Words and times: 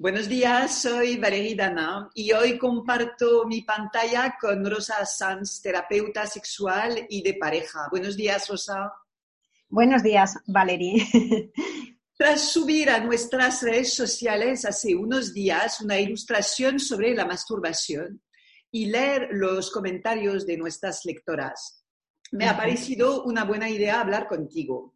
Buenos 0.00 0.30
días, 0.30 0.80
soy 0.80 1.18
Valerie 1.18 1.54
Dana 1.54 2.08
y 2.14 2.32
hoy 2.32 2.56
comparto 2.56 3.44
mi 3.44 3.60
pantalla 3.60 4.34
con 4.40 4.64
Rosa 4.64 5.04
Sanz, 5.04 5.60
terapeuta 5.60 6.26
sexual 6.26 7.06
y 7.10 7.20
de 7.22 7.34
pareja. 7.34 7.86
Buenos 7.90 8.16
días, 8.16 8.48
Rosa. 8.48 8.94
Buenos 9.68 10.02
días, 10.02 10.38
Valerie. 10.46 11.52
Tras 12.16 12.50
subir 12.50 12.88
a 12.88 13.00
nuestras 13.00 13.62
redes 13.62 13.92
sociales 13.92 14.64
hace 14.64 14.94
unos 14.94 15.34
días 15.34 15.82
una 15.82 16.00
ilustración 16.00 16.80
sobre 16.80 17.14
la 17.14 17.26
masturbación 17.26 18.22
y 18.70 18.86
leer 18.86 19.28
los 19.32 19.70
comentarios 19.70 20.46
de 20.46 20.56
nuestras 20.56 21.04
lectoras, 21.04 21.84
me 22.32 22.46
ha 22.46 22.56
parecido 22.56 23.24
una 23.24 23.44
buena 23.44 23.68
idea 23.68 24.00
hablar 24.00 24.28
contigo. 24.28 24.94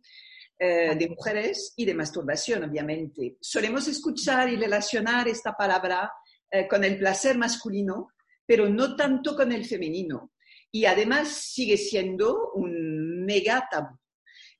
Eh, 0.56 0.94
de 0.94 1.08
mujeres 1.08 1.72
y 1.76 1.84
de 1.84 1.94
masturbación, 1.94 2.62
obviamente. 2.62 3.36
Solemos 3.40 3.88
escuchar 3.88 4.48
y 4.48 4.56
relacionar 4.56 5.26
esta 5.26 5.52
palabra 5.52 6.12
eh, 6.48 6.68
con 6.68 6.84
el 6.84 6.96
placer 6.96 7.36
masculino, 7.36 8.12
pero 8.46 8.68
no 8.68 8.94
tanto 8.94 9.34
con 9.34 9.50
el 9.50 9.64
femenino. 9.64 10.32
Y 10.70 10.84
además 10.84 11.28
sigue 11.28 11.76
siendo 11.76 12.52
un 12.52 13.24
mega 13.24 13.66
tabú. 13.68 13.98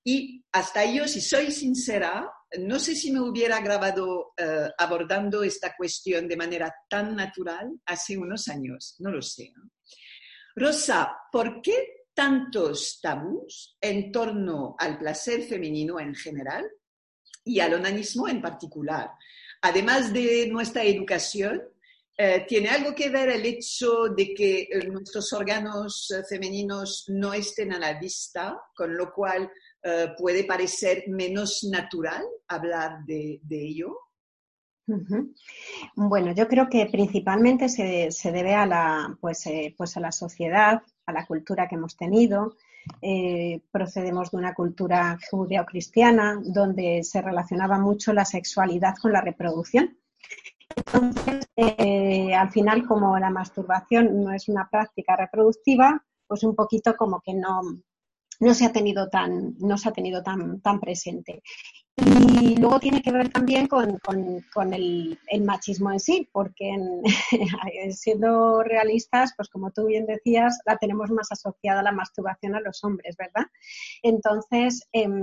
Y 0.03 0.45
hasta 0.51 0.85
yo, 0.85 1.07
si 1.07 1.21
soy 1.21 1.53
sincera, 1.53 2.29
no 2.59 2.81
sé 2.81 2.97
si 2.97 3.13
me 3.13 3.21
hubiera 3.21 3.61
grabado 3.61 4.33
eh, 4.37 4.69
abordando 4.77 5.45
esta 5.45 5.75
cuestión 5.77 6.27
de 6.27 6.37
manera 6.37 6.75
tan 6.89 7.15
natural 7.15 7.71
hace 7.87 8.19
unos 8.19 8.49
años, 8.49 8.97
no 8.99 9.13
lo 9.13 9.23
sé. 9.23 9.53
Rosa, 10.57 11.17
¿por 11.31 11.63
qué 11.63 12.04
tantos 12.15 13.01
tabús 13.03 13.77
en 13.81 14.13
torno 14.13 14.77
al 14.79 14.99
placer 14.99 15.43
femenino 15.43 15.99
en 15.99 16.15
general 16.15 16.65
y 17.45 17.61
al 17.61 17.75
onanismo 17.75 18.29
en 18.29 18.41
particular. 18.41 19.11
Además 19.63 20.13
de 20.13 20.49
nuestra 20.49 20.85
educación, 20.85 21.63
eh, 22.17 22.45
¿tiene 22.47 22.69
algo 22.69 22.95
que 22.95 23.11
ver 23.11 23.29
el 23.31 23.45
hecho 23.45 24.05
de 24.17 24.33
que 24.35 24.69
eh, 24.71 24.87
nuestros 24.89 25.33
órganos 25.33 26.11
eh, 26.13 26.23
femeninos 26.29 27.07
no 27.09 27.35
estén 27.35 27.73
a 27.73 27.79
la 27.79 27.99
vista, 27.99 28.57
con 28.75 28.97
lo 28.97 29.13
cual 29.13 29.51
puede 30.17 30.45
parecer 30.45 31.05
menos 31.09 31.63
natural 31.71 32.25
hablar 32.49 33.05
de, 33.05 33.39
ello? 33.51 33.95
Bueno, 35.95 36.33
yo 36.35 36.49
creo 36.49 36.71
que 36.71 36.87
principalmente 36.87 37.69
se, 37.69 38.11
se 38.11 38.33
debe 38.33 38.55
a 38.55 38.65
la, 38.65 39.15
pues, 39.21 39.45
pues 39.77 39.95
a 39.99 40.01
la 40.01 40.11
sociedad 40.11 40.83
a 41.07 41.13
la 41.13 41.27
cultura 41.27 41.69
que 41.69 41.75
hemos 41.75 41.97
tenido. 41.97 42.57
Eh, 43.01 43.61
procedemos 43.71 44.31
de 44.31 44.37
una 44.37 44.55
cultura 44.55 45.19
judeo-cristiana 45.31 46.41
donde 46.45 47.03
se 47.03 47.23
relacionaba 47.23 47.79
mucho 47.79 48.13
la 48.13 48.25
sexualidad 48.25 48.95
con 49.01 49.13
la 49.13 49.21
reproducción. 49.21 49.97
Entonces, 50.77 51.47
eh, 51.57 52.35
al 52.35 52.51
final, 52.51 52.87
como 52.87 53.19
la 53.19 53.31
masturbación 53.31 54.23
no 54.23 54.33
es 54.33 54.49
una 54.49 54.69
práctica 54.69 55.17
reproductiva, 55.17 56.05
pues 56.27 56.43
un 56.43 56.55
poquito 56.55 56.97
como 56.97 57.21
que 57.21 57.35
no, 57.35 57.63
no 58.41 58.55
se 58.55 58.67
ha 58.67 58.73
tenido 58.73 59.09
tan, 59.09 59.55
no 59.59 59.79
se 59.79 59.89
ha 59.89 59.93
tenido 59.93 60.23
tan, 60.23 60.61
tan 60.61 60.81
presente. 60.81 61.43
Y 61.97 62.57
luego 62.57 62.81
tiene 62.81 63.03
que 63.03 63.13
ver 63.13 63.29
también 63.29 63.69
con, 63.69 64.01
el, 64.73 65.19
machismo 65.43 65.93
en 65.93 66.01
sí, 66.01 66.29
porque 66.33 66.77
siendo 67.91 68.63
realistas, 68.65 69.33
pues 69.37 69.49
como 69.49 69.71
tú 69.71 69.87
bien 69.87 70.05
decías, 70.07 70.59
la 70.67 70.77
tenemos 70.77 71.11
más 71.11 71.31
asociada 71.31 71.81
a 71.81 71.85
la 71.85 71.93
masturbación 71.93 72.57
a 72.57 72.61
los 72.61 72.83
hombres, 72.83 73.17
¿verdad? 73.17 73.47
Entonces, 74.03 74.89
em, 74.93 75.21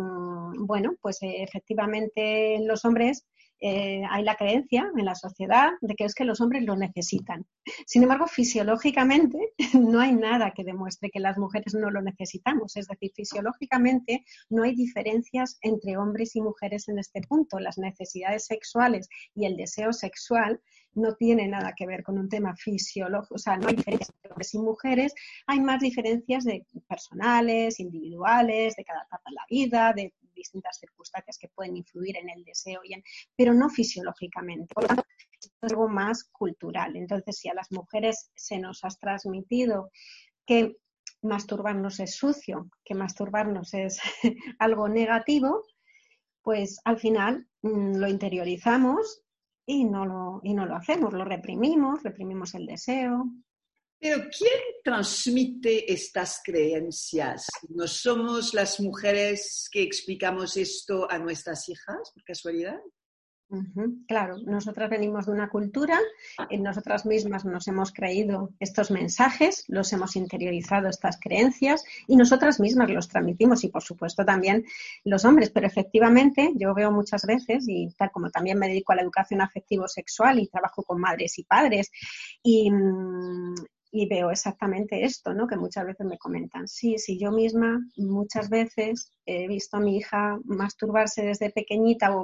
bueno, 0.66 0.96
pues 1.02 1.18
efectivamente 1.22 2.60
los 2.66 2.86
hombres 2.86 3.26
eh, 3.64 4.02
hay 4.09 4.23
la 4.23 4.36
creencia 4.36 4.92
en 4.98 5.06
la 5.06 5.14
sociedad 5.14 5.70
de 5.81 5.94
que 5.94 6.06
es 6.06 6.16
que 6.16 6.26
los 6.26 6.42
hombres 6.42 6.64
lo 6.64 6.76
necesitan. 6.76 7.45
Sin 7.86 8.02
embargo, 8.02 8.26
fisiológicamente 8.26 9.38
no 9.80 10.00
hay 10.00 10.14
nada 10.14 10.52
que 10.56 10.64
demuestre 10.64 11.12
que 11.12 11.20
las 11.20 11.38
mujeres 11.38 11.76
no 11.76 11.91
lo 11.91 12.02
necesitamos. 12.02 12.75
Es 12.75 12.88
decir, 12.88 13.12
fisiológicamente 13.16 14.25
no 14.50 14.63
hay 14.63 14.75
diferencias 14.75 15.59
entre 15.62 15.96
hombres 15.97 16.36
y 16.36 16.41
mujeres 16.41 16.90
en 16.90 16.97
este 16.97 17.22
punto. 17.22 17.59
Las 17.59 17.78
necesidades 17.78 18.46
sexuales 18.46 19.08
y 19.36 19.46
el 19.46 19.56
deseo 19.56 19.94
sexual 19.94 20.59
no 20.94 21.16
tienen 21.16 21.52
nada 21.52 21.74
que 21.75 21.88
ver 21.88 22.03
con 22.03 22.18
un 22.18 22.29
tema 22.29 22.56
fisiológico, 22.56 23.35
o 23.35 23.38
sea, 23.38 23.57
no 23.57 23.68
hay 23.68 23.75
diferencias 23.75 24.09
entre 24.09 24.31
hombres 24.31 24.53
y 24.53 24.59
mujeres, 24.59 25.13
hay 25.47 25.59
más 25.59 25.79
diferencias 25.79 26.44
de 26.44 26.66
personales, 26.88 27.79
individuales, 27.79 28.75
de 28.75 28.84
cada 28.84 29.03
etapa 29.03 29.30
de 29.30 29.35
la 29.35 29.46
vida, 29.50 29.94
de 29.94 30.13
distintas 30.34 30.78
circunstancias 30.80 31.38
que 31.38 31.50
pueden 31.50 31.78
influir 31.78 32.18
en 32.18 32.30
el 32.30 32.44
deseo, 32.44 32.81
y 32.84 32.94
en, 32.94 33.03
pero 33.35 33.53
no 33.53 33.69
fisiológicamente. 33.69 34.74
Por 34.74 34.84
lo 34.84 34.88
tanto, 34.88 35.03
es 35.40 35.51
algo 35.62 35.88
más 35.88 36.24
cultural. 36.25 36.96
Entonces, 36.96 37.38
si 37.38 37.50
a 37.50 37.53
las 37.53 37.72
mujeres 37.72 38.31
se 38.35 38.59
nos 38.59 38.84
ha 38.84 38.90
transmitido 38.90 39.91
que 40.46 40.78
masturbarnos 41.22 42.00
es 42.00 42.16
sucio, 42.16 42.69
que 42.84 42.96
masturbarnos 42.96 43.74
es 43.74 44.00
algo 44.59 44.88
negativo, 44.90 45.63
pues 46.41 46.80
al 46.85 47.00
final 47.00 47.47
mm, 47.62 47.97
lo 47.97 48.07
interiorizamos 48.07 49.22
y 49.72 49.86
no 49.86 50.06
lo, 50.06 50.42
y 50.44 50.54
no 50.54 50.66
lo 50.66 50.76
hacemos, 50.76 51.14
lo 51.14 51.24
reprimimos, 51.24 52.04
reprimimos 52.04 52.54
el 52.56 52.66
deseo, 52.66 53.26
pero 54.02 54.24
¿quién 54.36 54.59
transmite 54.84 55.94
estas 55.94 56.42
creencias? 56.44 57.46
¿No 57.70 57.88
somos 57.88 58.54
las 58.56 58.80
mujeres 58.80 59.70
que 59.72 59.84
explicamos 59.84 60.58
esto 60.58 61.10
a 61.10 61.20
nuestras 61.20 61.70
hijas, 61.70 62.12
por 62.12 62.24
casualidad? 62.24 62.80
Claro, 64.07 64.38
nosotras 64.45 64.89
venimos 64.89 65.25
de 65.25 65.34
una 65.34 65.50
cultura, 65.50 66.00
en 66.50 66.63
nosotras 66.63 67.06
mismas 67.06 67.44
nos 67.44 67.67
hemos 67.67 67.91
creído 67.91 68.51
estos 68.62 68.91
mensajes, 68.91 69.66
los 69.67 69.91
hemos 69.91 70.16
interiorizado 70.16 70.88
estas 70.88 71.19
creencias 71.19 71.84
y 72.07 72.16
nosotras 72.16 72.62
mismas 72.62 72.89
los 72.89 73.09
transmitimos 73.09 73.66
y 73.66 73.67
por 73.67 73.84
supuesto 73.84 74.23
también 74.23 74.63
los 75.03 75.25
hombres, 75.25 75.50
pero 75.50 75.67
efectivamente 75.67 76.53
yo 76.56 76.73
veo 76.73 76.91
muchas 76.91 77.25
veces 77.25 77.66
y 77.67 77.89
tal 77.97 78.12
como 78.12 78.29
también 78.29 78.57
me 78.57 78.69
dedico 78.69 78.94
a 78.94 78.95
la 78.95 79.01
educación 79.01 79.41
afectivo-sexual 79.41 80.39
y 80.39 80.47
trabajo 80.47 80.83
con 80.83 81.01
madres 81.01 81.38
y 81.38 81.44
padres 81.44 81.91
y, 82.41 82.72
mm, 82.72 83.56
y 83.91 84.07
veo 84.07 84.31
exactamente 84.31 85.03
esto, 85.03 85.34
¿no? 85.34 85.47
Que 85.47 85.57
muchas 85.57 85.85
veces 85.85 86.07
me 86.07 86.18
comentan, 86.18 86.68
sí, 86.68 86.97
sí, 86.97 87.19
yo 87.19 87.31
misma 87.31 87.79
muchas 87.97 88.50
veces 88.50 89.12
he 89.25 89.47
visto 89.47 89.78
a 89.78 89.81
mi 89.81 89.97
hija 89.97 90.40
masturbarse 90.46 91.24
desde 91.24 91.52
pequeñita 91.52 92.16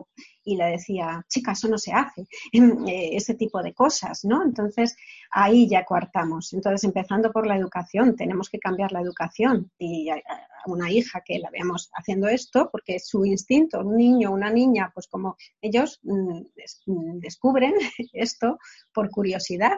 y 0.43 0.55
le 0.55 0.65
decía, 0.65 1.25
chica, 1.27 1.51
eso 1.51 1.67
no 1.67 1.77
se 1.77 1.91
hace, 1.91 2.21
eh, 2.53 3.09
ese 3.13 3.35
tipo 3.35 3.61
de 3.61 3.73
cosas, 3.73 4.23
¿no? 4.23 4.43
Entonces, 4.43 4.95
ahí 5.29 5.67
ya 5.67 5.83
coartamos. 5.83 6.53
Entonces, 6.53 6.85
empezando 6.85 7.31
por 7.31 7.45
la 7.45 7.57
educación, 7.57 8.15
tenemos 8.15 8.49
que 8.49 8.59
cambiar 8.59 8.93
la 8.93 9.01
educación 9.01 9.69
y 9.77 10.09
a 10.09 10.21
una 10.67 10.89
hija 10.89 11.21
que 11.25 11.39
la 11.39 11.49
veamos 11.49 11.89
haciendo 11.93 12.27
esto, 12.27 12.69
porque 12.71 12.99
su 12.99 13.25
instinto, 13.25 13.79
un 13.81 13.97
niño, 13.97 14.31
una 14.31 14.49
niña, 14.49 14.91
pues 14.93 15.07
como 15.07 15.35
ellos 15.61 15.99
mm, 16.03 16.41
mm, 16.85 17.19
descubren 17.19 17.73
esto 18.13 18.57
por 18.93 19.09
curiosidad 19.09 19.77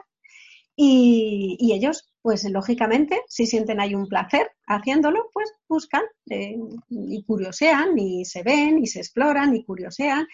y, 0.81 1.73
ellos, 1.73 2.09
pues 2.21 2.45
lógicamente, 2.45 3.21
si 3.27 3.45
sienten 3.45 3.81
ahí 3.81 3.95
un 3.95 4.07
placer 4.07 4.49
haciéndolo, 4.65 5.29
pues 5.33 5.51
buscan 5.67 6.03
eh, 6.29 6.57
y 6.87 7.21
curiosean 7.23 7.99
y 7.99 8.23
se 8.23 8.43
ven 8.43 8.81
y 8.81 8.87
se 8.87 8.99
exploran 8.99 9.53
y 9.53 9.65
curiosean. 9.65 10.25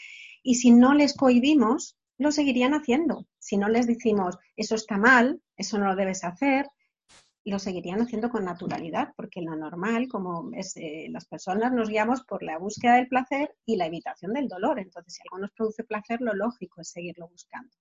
Y 0.44 0.53
si 0.53 0.69
no 0.69 0.94
les 0.94 1.16
cohibimos, 1.16 1.97
lo 2.19 2.31
seguirían 2.31 2.75
haciendo. 2.75 3.25
Si 3.39 3.57
no 3.57 3.69
les 3.69 3.88
decimos, 3.88 4.38
eso 4.56 4.75
está 4.75 4.97
mal, 4.97 5.41
eso 5.57 5.79
no 5.79 5.88
lo 5.88 5.95
debes 5.95 6.23
hacer, 6.23 6.67
lo 7.44 7.57
seguirían 7.57 8.01
haciendo 8.01 8.29
con 8.29 8.45
naturalidad, 8.45 9.13
porque 9.17 9.41
lo 9.41 9.56
normal, 9.56 10.07
como 10.07 10.51
es, 10.53 10.77
eh, 10.77 11.07
las 11.09 11.25
personas 11.25 11.72
nos 11.73 11.89
guiamos 11.89 12.23
por 12.23 12.44
la 12.44 12.59
búsqueda 12.59 12.97
del 12.97 13.07
placer 13.07 13.56
y 13.66 13.77
la 13.77 13.88
evitación 13.88 14.33
del 14.33 14.47
dolor. 14.47 14.77
Entonces, 14.77 15.16
si 15.16 15.22
algo 15.23 15.39
nos 15.39 15.51
produce 15.53 15.83
placer, 15.85 16.22
lo 16.22 16.35
lógico 16.35 16.81
es 16.81 16.91
seguirlo 16.91 17.27
buscando. 17.29 17.71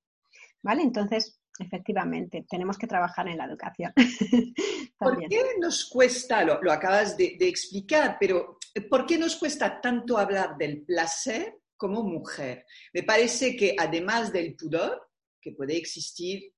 ¿Vale? 0.63 0.81
Entonces, 0.81 1.39
efectivamente, 1.59 2.45
tenemos 2.49 2.77
que 2.79 2.87
trabajar 2.87 3.29
en 3.29 3.39
la 3.39 3.45
educación. 3.45 3.93
¿Por 4.99 5.19
qué 5.29 5.43
nos 5.61 5.87
cuesta, 5.87 6.45
lo, 6.45 6.73
acabas 6.73 7.17
de, 7.17 7.37
explicar, 7.41 8.17
pero 8.19 8.59
¿por 8.91 9.07
qué 9.07 9.19
nos 9.19 9.37
cuesta 9.37 9.81
tanto 9.81 10.19
hablar 10.19 10.57
del 10.57 10.83
placer 10.83 11.61
como 11.77 12.03
mujer? 12.03 12.67
Me 12.93 13.03
parece 13.03 13.57
que 13.57 13.77
además 13.79 14.33
del 14.33 14.55
pudor, 14.57 15.09
que 15.41 15.53
puede 15.53 15.77
existir 15.77 16.53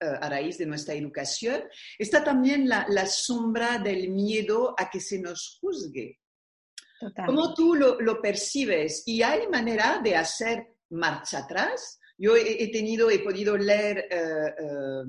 eh, 0.00 0.06
a 0.20 0.28
raíz 0.28 0.58
de 0.58 0.66
nuestra 0.66 0.94
educación, 0.94 1.62
está 1.98 2.24
también 2.24 2.68
la, 2.68 3.06
sombra 3.06 3.78
del 3.78 4.10
miedo 4.10 4.74
a 4.76 4.90
que 4.90 5.00
se 5.00 5.20
nos 5.20 5.58
juzgue. 5.60 6.18
¿Cómo 7.24 7.54
tú 7.54 7.74
lo, 7.74 7.98
lo 8.00 8.20
percibes? 8.20 9.04
¿Y 9.06 9.22
hay 9.22 9.48
manera 9.48 10.00
de 10.02 10.16
hacer 10.16 10.76
marcha 10.90 11.38
atrás? 11.38 11.99
Yo 12.22 12.36
he, 12.36 12.68
tenido, 12.70 13.10
he 13.10 13.20
podido 13.20 13.56
leer 13.56 14.06
eh, 14.10 14.54
eh, 14.58 15.04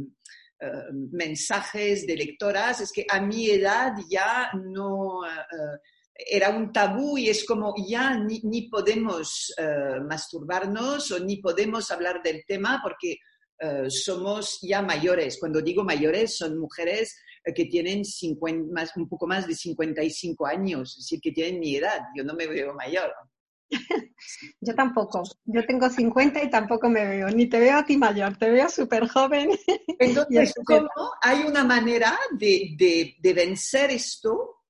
eh, 0.62 0.84
mensajes 1.12 2.08
de 2.08 2.16
lectoras, 2.16 2.80
es 2.80 2.90
que 2.94 3.06
a 3.10 3.19
mi 3.19 3.50
edad 3.50 3.92
ya 4.10 4.50
no, 4.54 5.19
era 6.16 6.52
un 6.52 6.72
tabú 6.72 7.18
y 7.18 7.28
es 7.28 7.44
como 7.44 7.74
ya 7.86 8.18
ni, 8.18 8.69
podemos 8.69 9.54
eh, 9.58 10.00
masturbarnos 10.08 11.12
o 11.12 11.19
ni 11.19 11.42
podemos 11.42 11.92
hablar 11.92 12.24
del 12.24 12.46
tema 12.48 12.80
porque 12.81 13.18
somos 13.90 14.58
ya 14.63 14.81
mayores. 14.81 15.38
Cuando 15.40 15.62
digo 15.62 15.84
mayores, 15.84 16.36
son 16.38 16.58
mujeres 16.58 17.16
que 17.54 17.66
tienen 17.66 18.02
más, 18.72 18.96
un 18.96 19.08
poco 19.08 19.28
más 19.28 19.46
de 19.48 19.54
55 19.54 20.48
años, 20.48 20.98
es 20.98 21.04
decir, 21.04 21.19
que 21.22 21.31
tienen 21.31 21.60
mi 21.60 21.75
edad. 21.75 22.00
Yo 22.16 22.24
no 22.24 22.34
me 22.34 22.48
veo 22.48 22.74
mayor. 22.74 23.13
Yo 24.59 24.75
tampoco. 24.75 25.23
Yo 25.45 25.65
tengo 25.65 25.89
50 25.89 26.44
y 26.44 26.50
tampoco 26.50 26.89
me 26.89 27.06
veo. 27.06 27.29
Ni 27.29 27.47
te 27.47 27.59
veo 27.59 27.77
a 27.77 27.85
ti 27.85 27.97
mayor, 27.97 28.38
te 28.38 28.50
veo 28.50 28.69
súper 28.69 29.07
joven. 29.07 29.51
Entonces, 30.00 30.53
¿cómo 30.65 30.89
hay 31.21 31.41
una 31.41 31.63
manera 31.63 32.18
de, 32.31 32.75
de, 33.19 33.33
vencer 33.33 33.91
esto 33.91 34.63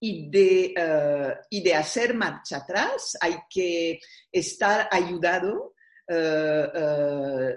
y 0.00 0.30
de, 0.30 0.74
uh, 0.76 1.46
y 1.50 1.62
de 1.62 1.74
hacer 1.74 2.14
marcha 2.14 2.58
atrás? 2.58 3.16
Hay 3.20 3.36
que 3.48 4.00
estar 4.30 4.88
ayudado, 4.90 5.74
uh, 6.08 6.78
uh, 6.78 7.52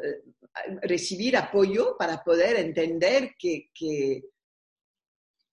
recibir 0.82 1.38
apoyo 1.38 1.96
para 1.98 2.24
poder 2.24 2.58
entender 2.58 3.36
que, 3.38 3.70
que 3.74 4.24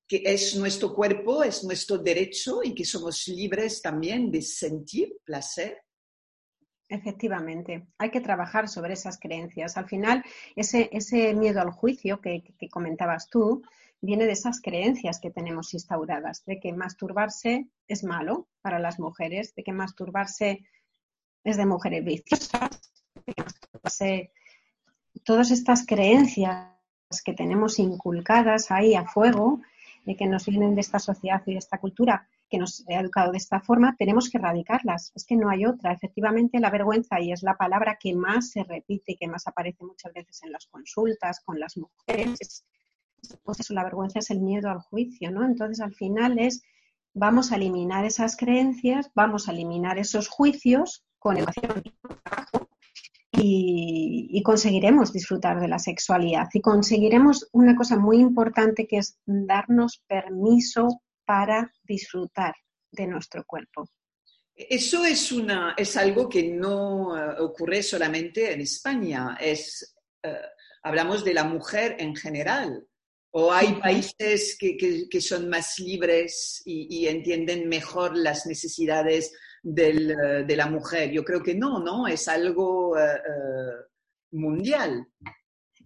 que 0.06 0.22
es 0.24 0.54
nuestro 0.56 0.94
cuerpo, 0.94 1.42
es 1.42 1.64
nuestro 1.64 1.98
derecho 1.98 2.60
y 2.62 2.74
que 2.74 2.84
somos 2.84 3.26
libres 3.28 3.82
también 3.82 4.30
de 4.30 4.40
sentir 4.42 5.16
placer. 5.24 5.82
Efectivamente, 6.88 7.88
hay 7.98 8.10
que 8.10 8.20
trabajar 8.20 8.68
sobre 8.68 8.92
esas 8.92 9.18
creencias. 9.18 9.76
Al 9.76 9.88
final, 9.88 10.24
ese, 10.54 10.88
ese 10.92 11.34
miedo 11.34 11.60
al 11.60 11.72
juicio 11.72 12.20
que, 12.20 12.44
comentabas 12.70 13.28
tú 13.28 13.62
viene 14.00 14.26
de 14.26 14.32
esas 14.32 14.60
creencias 14.60 15.18
que 15.18 15.30
tenemos 15.30 15.74
instauradas, 15.74 16.44
de 16.44 16.60
que 16.60 16.72
masturbarse 16.72 17.66
es 17.88 18.04
malo 18.04 18.46
para 18.62 18.78
las 18.78 19.00
mujeres, 19.00 19.54
de 19.56 19.64
que 19.64 19.72
masturbarse 19.72 20.64
es 21.42 21.56
de 21.56 21.66
mujeres 21.66 22.04
viciosas, 22.04 22.80
de 23.26 23.34
que 23.34 23.42
masturbarse... 23.42 24.32
Todas 25.24 25.50
estas 25.50 25.84
creencias 25.86 26.68
que 27.24 27.32
tenemos 27.32 27.80
inculcadas 27.80 28.70
ahí 28.70 28.94
a 28.94 29.06
fuego 29.06 29.60
que 30.14 30.26
nos 30.26 30.46
vienen 30.46 30.74
de 30.74 30.82
esta 30.82 30.98
sociedad 30.98 31.42
y 31.46 31.52
de 31.52 31.58
esta 31.58 31.78
cultura 31.78 32.28
que 32.48 32.58
nos 32.58 32.84
ha 32.88 33.00
educado 33.00 33.32
de 33.32 33.38
esta 33.38 33.60
forma, 33.60 33.96
tenemos 33.98 34.30
que 34.30 34.38
erradicarlas. 34.38 35.10
Es 35.14 35.24
que 35.24 35.36
no 35.36 35.50
hay 35.50 35.66
otra. 35.66 35.92
Efectivamente, 35.92 36.60
la 36.60 36.70
vergüenza, 36.70 37.20
y 37.20 37.32
es 37.32 37.42
la 37.42 37.56
palabra 37.56 37.98
que 37.98 38.14
más 38.14 38.50
se 38.50 38.62
repite 38.62 39.12
y 39.12 39.16
que 39.16 39.26
más 39.26 39.48
aparece 39.48 39.84
muchas 39.84 40.12
veces 40.12 40.42
en 40.44 40.52
las 40.52 40.66
consultas 40.66 41.40
con 41.40 41.58
las 41.58 41.76
mujeres, 41.76 42.64
pues 43.42 43.60
eso, 43.60 43.74
la 43.74 43.84
vergüenza 43.84 44.20
es 44.20 44.30
el 44.30 44.40
miedo 44.40 44.70
al 44.70 44.80
juicio, 44.80 45.30
¿no? 45.30 45.44
Entonces, 45.44 45.80
al 45.80 45.94
final 45.94 46.38
es, 46.38 46.62
vamos 47.14 47.50
a 47.50 47.56
eliminar 47.56 48.04
esas 48.04 48.36
creencias, 48.36 49.10
vamos 49.14 49.48
a 49.48 49.52
eliminar 49.52 49.98
esos 49.98 50.28
juicios 50.28 51.04
con 51.18 51.36
educación 51.36 51.82
y 51.84 51.90
trabajo, 51.90 52.68
y, 53.32 53.85
conseguiremos 54.42 55.12
disfrutar 55.12 55.60
de 55.60 55.68
la 55.68 55.78
sexualidad 55.78 56.48
y 56.52 56.60
conseguiremos 56.60 57.48
una 57.52 57.74
cosa 57.74 57.96
muy 57.96 58.18
importante 58.18 58.86
que 58.86 58.98
es 58.98 59.18
darnos 59.24 60.02
permiso 60.06 61.02
para 61.24 61.72
disfrutar 61.84 62.54
de 62.90 63.06
nuestro 63.06 63.44
cuerpo. 63.44 63.88
Eso 64.54 65.04
es, 65.04 65.32
una, 65.32 65.74
es 65.76 65.96
algo 65.96 66.28
que 66.28 66.44
no 66.44 67.16
eh, 67.16 67.40
ocurre 67.40 67.82
solamente 67.82 68.52
en 68.52 68.62
España, 68.62 69.36
es, 69.40 69.94
eh, 70.22 70.40
hablamos 70.82 71.24
de 71.24 71.34
la 71.34 71.44
mujer 71.44 71.96
en 71.98 72.16
general. 72.16 72.86
¿O 73.38 73.52
hay 73.52 73.74
países 73.74 74.56
que, 74.58 75.20
son 75.20 75.50
más 75.50 75.78
libres 75.78 76.62
y, 76.64 77.06
entienden 77.06 77.68
mejor 77.68 78.16
las 78.16 78.46
necesidades 78.46 79.34
eh, 79.62 80.44
de 80.46 80.56
la 80.56 80.68
mujer. 80.68 81.10
Yo 81.10 81.22
creo 81.22 81.42
que 81.42 81.54
no, 81.54 81.78
¿no? 81.78 82.06
Es 82.06 82.28
algo 82.28 82.96
mundial. 84.30 85.08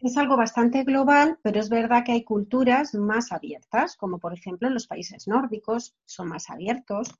Es 0.00 0.16
algo 0.16 0.36
bastante 0.36 0.84
global, 0.84 1.38
pero 1.42 1.60
es 1.60 1.68
verdad 1.68 2.04
que 2.04 2.12
hay 2.12 2.24
culturas 2.24 2.94
más 2.94 3.32
abiertas, 3.32 3.96
como 3.96 4.18
por 4.18 4.32
ejemplo 4.32 4.68
en 4.68 4.74
los 4.74 4.86
países 4.86 5.28
nórdicos, 5.28 5.94
son 6.06 6.28
más 6.28 6.48
abiertos. 6.48 7.14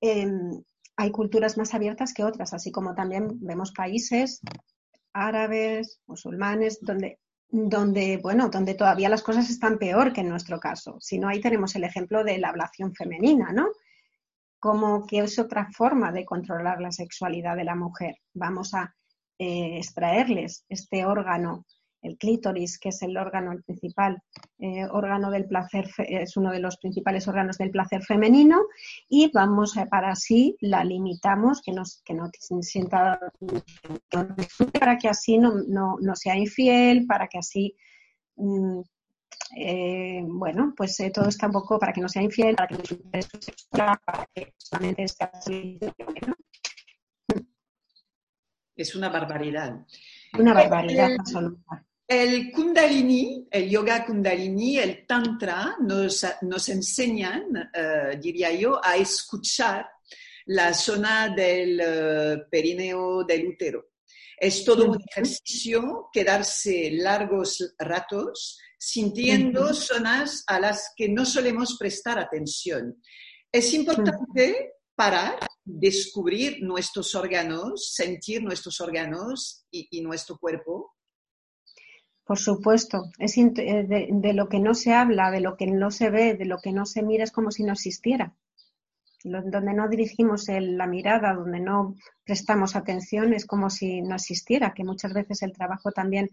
Em, 0.00 0.62
hay 0.96 1.10
culturas 1.10 1.56
más 1.56 1.74
abiertas 1.74 2.12
que 2.12 2.24
otras, 2.24 2.52
así 2.52 2.70
como 2.70 2.94
también 2.94 3.28
vemos 3.40 3.72
países 3.72 4.40
árabes, 5.14 6.00
musulmanes, 6.06 6.80
donde, 6.82 7.18
donde, 7.48 8.18
bueno, 8.18 8.50
donde 8.50 8.74
todavía 8.74 9.08
las 9.08 9.22
cosas 9.22 9.48
están 9.48 9.78
peor 9.78 10.12
que 10.12 10.20
en 10.20 10.28
nuestro 10.28 10.60
caso. 10.60 10.98
Si 11.00 11.18
no, 11.18 11.28
ahí 11.28 11.40
tenemos 11.40 11.74
el 11.76 11.84
ejemplo 11.84 12.24
de 12.24 12.38
la 12.38 12.50
ablación 12.50 12.94
femenina, 12.94 13.52
¿no? 13.52 13.68
como 14.58 15.06
que 15.06 15.20
es 15.20 15.38
otra 15.38 15.68
forma 15.72 16.12
de 16.12 16.24
controlar 16.24 16.80
la 16.80 16.92
sexualidad 16.92 17.56
de 17.56 17.64
la 17.64 17.74
mujer. 17.74 18.16
Vamos 18.34 18.74
a 18.74 18.94
eh, 19.38 19.76
extraerles 19.76 20.64
este 20.68 21.04
órgano, 21.04 21.64
el 22.02 22.16
clítoris, 22.16 22.78
que 22.78 22.88
es 22.88 23.02
el 23.02 23.16
órgano 23.16 23.52
principal, 23.64 24.20
eh, 24.58 24.84
órgano 24.90 25.30
del 25.30 25.46
placer, 25.46 25.88
es 25.98 26.36
uno 26.36 26.50
de 26.50 26.58
los 26.58 26.76
principales 26.78 27.28
órganos 27.28 27.58
del 27.58 27.70
placer 27.70 28.02
femenino, 28.02 28.62
y 29.08 29.30
vamos 29.32 29.74
para 29.90 30.10
así 30.10 30.56
la 30.60 30.82
limitamos, 30.82 31.62
que, 31.62 31.72
nos, 31.72 32.02
que 32.04 32.14
no 32.14 32.30
sienta, 32.60 33.20
para 34.78 34.98
que 34.98 35.08
así 35.08 35.38
no, 35.38 35.54
no, 35.68 36.16
sea 36.16 36.36
infiel, 36.36 37.06
para 37.06 37.28
que 37.28 37.38
así 37.38 37.76
mm, 38.36 38.80
eh, 39.56 40.22
bueno, 40.24 40.74
pues 40.76 41.00
todo 41.14 41.28
está 41.28 41.46
un 41.46 41.52
poco 41.52 41.78
para 41.78 41.92
que 41.92 42.00
no 42.00 42.08
sea 42.08 42.22
infiel, 42.22 42.56
para 42.56 42.68
que 42.68 42.76
no 42.76 42.84
sea 42.84 44.00
para 44.04 44.26
que 44.34 44.52
solamente 44.56 45.04
esté 45.04 45.30
Es 48.78 48.94
una 48.94 49.08
barbaridad. 49.08 49.74
Una 50.38 50.54
barbaridad 50.54 51.16
absoluta. 51.18 51.84
El 52.06 52.52
Kundalini, 52.52 53.48
el 53.50 53.68
yoga 53.68 54.06
Kundalini, 54.06 54.78
el 54.78 55.04
Tantra 55.04 55.76
nos, 55.80 56.24
nos 56.42 56.68
enseñan, 56.68 57.70
eh, 57.74 58.18
diría 58.22 58.52
yo, 58.52 58.80
a 58.82 58.96
escuchar 58.96 59.86
la 60.46 60.72
zona 60.72 61.28
del 61.28 62.46
perineo 62.50 63.24
del 63.24 63.48
útero. 63.48 63.90
Es 64.38 64.64
todo 64.64 64.92
un 64.92 64.98
ejercicio, 65.10 66.08
quedarse 66.12 66.92
largos 66.92 67.74
ratos 67.78 68.58
sintiendo 68.78 69.74
zonas 69.74 70.44
a 70.46 70.60
las 70.60 70.92
que 70.96 71.08
no 71.08 71.26
solemos 71.26 71.76
prestar 71.76 72.18
atención. 72.20 73.02
Es 73.50 73.74
importante 73.74 74.74
parar, 74.94 75.38
descubrir 75.68 76.62
nuestros 76.62 77.14
órganos, 77.14 77.92
sentir 77.94 78.42
nuestros 78.42 78.80
órganos 78.80 79.66
y, 79.70 80.00
nuestro 80.00 80.38
cuerpo. 80.38 80.94
Por 82.24 82.38
supuesto, 82.38 83.04
es 83.18 83.36
eh, 83.36 83.52
de, 84.10 84.32
lo 84.32 84.48
que 84.48 84.60
no 84.60 84.74
se 84.74 84.94
habla, 84.94 85.30
de 85.30 85.40
lo 85.40 85.56
que 85.56 85.66
no 85.66 85.90
se 85.90 86.10
ve, 86.10 86.34
de 86.34 86.46
lo 86.46 86.58
que 86.58 86.72
no 86.72 86.86
se 86.86 87.02
mira, 87.02 87.24
es 87.24 87.32
como 87.32 87.50
si 87.50 87.64
no 87.64 87.74
existiera. 87.74 88.34
Donde 89.24 89.74
no 89.74 89.88
dirigimos 89.88 90.46
la 90.48 90.86
mirada, 90.86 91.34
donde 91.34 91.60
no 91.60 91.96
prestamos 92.24 92.76
atención, 92.76 93.34
es 93.34 93.46
como 93.46 93.68
si 93.68 94.00
no 94.00 94.14
existiera, 94.14 94.72
que 94.72 94.84
muchas 94.84 95.12
veces 95.12 95.42
el 95.42 95.52
trabajo 95.52 95.90
también 95.90 96.30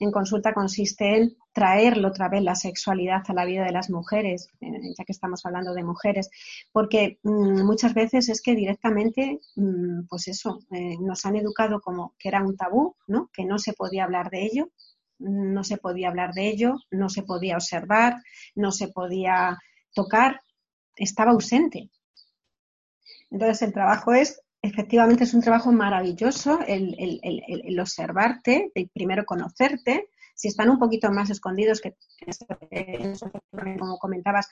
en 0.00 0.10
consulta 0.10 0.52
consiste 0.52 1.16
en 1.16 1.36
traerlo 1.52 2.08
otra 2.08 2.28
vez 2.28 2.42
la 2.42 2.54
sexualidad 2.54 3.22
a 3.28 3.32
la 3.32 3.44
vida 3.44 3.64
de 3.64 3.72
las 3.72 3.90
mujeres, 3.90 4.48
eh, 4.60 4.94
ya 4.96 5.04
que 5.04 5.12
estamos 5.12 5.44
hablando 5.46 5.72
de 5.72 5.84
mujeres, 5.84 6.30
porque 6.72 7.18
mm, 7.22 7.64
muchas 7.64 7.94
veces 7.94 8.28
es 8.28 8.42
que 8.42 8.54
directamente, 8.54 9.40
mm, 9.56 10.06
pues 10.08 10.28
eso, 10.28 10.60
eh, 10.70 10.96
nos 11.00 11.24
han 11.26 11.36
educado 11.36 11.80
como 11.80 12.14
que 12.18 12.28
era 12.28 12.42
un 12.42 12.56
tabú, 12.56 12.96
¿no? 13.06 13.30
Que 13.32 13.44
no 13.44 13.58
se 13.58 13.72
podía 13.72 14.04
hablar 14.04 14.30
de 14.30 14.44
ello, 14.44 14.70
no 15.18 15.64
se 15.64 15.76
podía 15.78 16.08
hablar 16.08 16.34
de 16.34 16.48
ello, 16.48 16.76
no 16.90 17.08
se 17.08 17.22
podía 17.22 17.56
observar, 17.56 18.16
no 18.54 18.72
se 18.72 18.88
podía 18.88 19.58
tocar, 19.94 20.40
estaba 20.96 21.32
ausente. 21.32 21.90
Entonces 23.30 23.62
el 23.62 23.72
trabajo 23.72 24.12
es 24.12 24.40
efectivamente 24.64 25.24
es 25.24 25.34
un 25.34 25.42
trabajo 25.42 25.70
maravilloso 25.72 26.58
el, 26.66 27.78
observarte, 27.78 28.72
el 28.74 28.88
primero 28.88 29.26
conocerte. 29.26 30.08
Si 30.34 30.48
están 30.48 30.70
un 30.70 30.78
poquito 30.78 31.12
más 31.12 31.28
escondidos, 31.28 31.82
que 31.82 31.94
como 33.78 33.98
comentabas, 33.98 34.48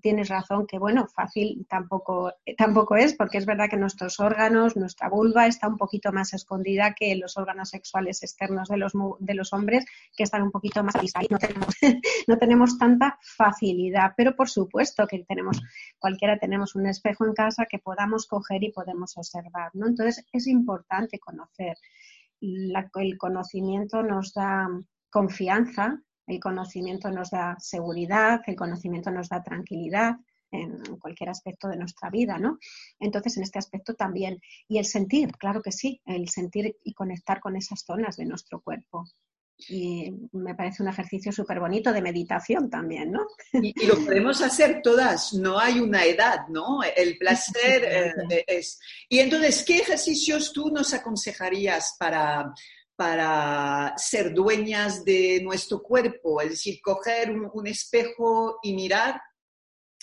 tienes 0.00 0.28
razón 0.28 0.66
que, 0.66 0.78
bueno, 0.78 1.06
fácil 1.08 1.66
tampoco, 1.68 2.32
tampoco 2.56 2.96
es, 2.96 3.14
porque 3.14 3.38
es 3.38 3.46
verdad 3.46 3.68
que 3.68 3.76
nuestros 3.76 4.20
órganos, 4.20 4.76
nuestra 4.76 5.08
vulva 5.08 5.46
está 5.46 5.68
un 5.68 5.76
poquito 5.76 6.12
más 6.12 6.32
escondida 6.32 6.94
que 6.94 7.14
los 7.16 7.36
órganos 7.36 7.70
sexuales 7.70 8.22
externos 8.22 8.68
de 8.68 8.76
los, 8.76 8.92
de 9.18 9.34
los 9.34 9.52
hombres, 9.52 9.84
que 10.16 10.22
están 10.22 10.42
un 10.42 10.50
poquito 10.50 10.82
más 10.84 10.94
ahí. 10.96 11.26
No 11.30 11.38
tenemos, 11.38 11.74
no 12.28 12.38
tenemos 12.38 12.78
tanta 12.78 13.18
facilidad, 13.20 14.12
pero 14.16 14.34
por 14.36 14.48
supuesto 14.48 15.06
que 15.06 15.24
tenemos, 15.24 15.60
cualquiera 15.98 16.38
tenemos 16.38 16.74
un 16.74 16.86
espejo 16.86 17.26
en 17.26 17.34
casa 17.34 17.66
que 17.66 17.78
podamos 17.78 18.26
coger 18.26 18.62
y 18.62 18.72
podemos 18.72 19.16
observar, 19.16 19.70
¿no? 19.74 19.86
Entonces 19.86 20.24
es 20.32 20.46
importante 20.46 21.18
conocer. 21.18 21.76
el 22.40 23.18
conocimiento 23.18 24.02
nos 24.02 24.34
da 24.34 24.68
confianza 25.10 26.00
el 26.26 26.40
conocimiento 26.40 27.10
nos 27.10 27.30
da 27.30 27.56
seguridad, 27.58 28.40
el 28.46 28.56
conocimiento 28.56 29.10
nos 29.10 29.28
da 29.28 29.42
tranquilidad, 29.42 30.16
en 30.54 30.96
cualquier 30.98 31.30
aspecto 31.30 31.68
de 31.68 31.76
nuestra 31.76 32.10
vida, 32.10 32.38
¿no? 32.38 32.58
Entonces, 32.98 33.36
en 33.36 33.42
este 33.42 33.58
aspecto 33.58 33.94
también. 33.94 34.40
Y 34.68 34.78
el 34.78 34.84
sentir, 34.84 35.32
claro 35.32 35.62
que 35.62 35.72
sí, 35.72 36.00
el 36.04 36.28
sentir 36.28 36.76
y 36.84 36.94
conectar 36.94 37.40
con 37.40 37.56
esas 37.56 37.82
zonas 37.84 38.16
de 38.16 38.26
nuestro 38.26 38.60
cuerpo. 38.60 39.04
Y 39.68 40.12
me 40.32 40.54
parece 40.56 40.82
un 40.82 40.88
ejercicio 40.88 41.30
súper 41.30 41.60
bonito 41.60 41.92
de 41.92 42.02
meditación 42.02 42.68
también, 42.68 43.12
¿no? 43.12 43.26
Y, 43.52 43.86
lo 43.86 43.94
podemos 44.04 44.42
hacer 44.42 44.80
todas, 44.82 45.32
no 45.32 45.60
hay 45.60 45.78
una 45.78 46.04
edad, 46.04 46.48
¿no? 46.48 46.80
El 46.82 47.16
placer 47.18 47.84
eh, 48.30 48.44
es... 48.46 48.80
Y 49.08 49.20
entonces, 49.20 49.64
¿qué 49.64 49.78
ejercicios 49.78 50.52
tú 50.52 50.70
nos 50.70 50.92
aconsejarías 50.92 51.96
para, 51.98 52.52
para 52.96 53.94
ser 53.96 54.32
dueñas 54.32 55.04
de 55.04 55.40
nuestro 55.42 55.82
cuerpo? 55.82 56.40
Es 56.40 56.50
decir, 56.50 56.80
coger 56.82 57.30
un, 57.30 57.66
espejo 57.66 58.58
y 58.62 58.74
mirar 58.74 59.20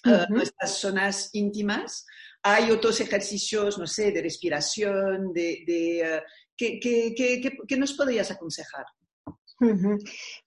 eh, 0.06 0.26
nuestras 0.30 0.78
zonas 0.78 1.30
íntimas. 1.34 2.06
Hay 2.44 2.72
otros 2.72 3.00
ejercicios, 3.02 3.78
no 3.78 3.88
sé, 3.88 4.12
de 4.12 4.22
respiración, 4.22 5.34
de... 5.34 5.64
de 5.66 6.16
eh, 6.16 6.24
¿qué 6.58 7.78
nos 7.78 7.94
podrías 7.94 8.30
aconsejar? 8.30 8.86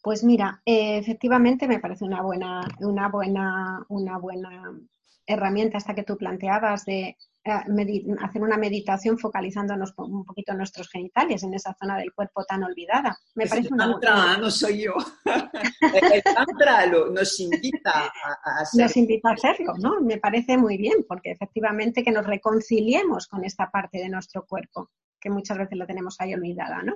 Pues 0.03 0.25
mira, 0.25 0.61
eh, 0.67 0.99
efectivamente 0.99 1.69
me 1.69 1.79
parece 1.79 2.05
una 2.05 2.21
buena, 2.23 2.67
una 2.81 3.09
buena, 3.09 3.85
una 3.89 4.19
buena 4.19 4.81
herramienta 5.26 5.78
esta 5.78 5.95
que 5.95 6.02
tú 6.02 6.16
planteabas 6.16 6.85
de 6.85 7.16
eh, 7.47 8.07
hacer 8.23 8.43
una 8.43 8.57
meditación 8.57 9.19
focalizándonos 9.19 9.93
un 9.99 10.25
poquito 10.25 10.52
en 10.52 10.59
nuestros 10.59 10.88
genitales, 10.88 11.43
en 11.43 11.52
esa 11.52 11.75
zona 11.75 11.99
del 11.99 12.12
cuerpo 12.14 12.43
tan 12.45 12.64
olvidada. 12.64 13.19
Me 13.35 13.47
parece 13.47 13.73
una 13.73 13.90
tantra, 13.90 14.38
no 14.38 14.50
soy 14.50 14.85
yo. 14.85 14.95
el 16.12 16.23
tantra 16.23 16.87
nos 16.87 17.40
invita 17.40 18.12
a, 18.45 18.61
hacerlo. 18.61 18.87
Nos 18.87 18.97
invita 18.97 19.28
a 19.28 19.33
hacerlo, 19.35 19.75
¿no? 19.78 20.00
Me 20.00 20.16
parece 20.16 20.57
muy 20.57 20.78
bien, 20.78 21.04
porque 21.07 21.33
efectivamente 21.33 22.02
que 22.02 22.12
nos 22.12 22.26
reconciliemos 22.26 23.26
con 23.26 23.45
esta 23.45 23.71
parte 23.71 23.99
de 23.99 24.09
nuestro 24.09 24.47
cuerpo, 24.47 24.90
que 25.21 25.28
muchas 25.28 25.59
veces 25.59 25.76
la 25.76 25.87
tenemos 25.87 26.16
ahí 26.21 26.33
olvidada, 26.33 26.83
¿no? 26.83 26.95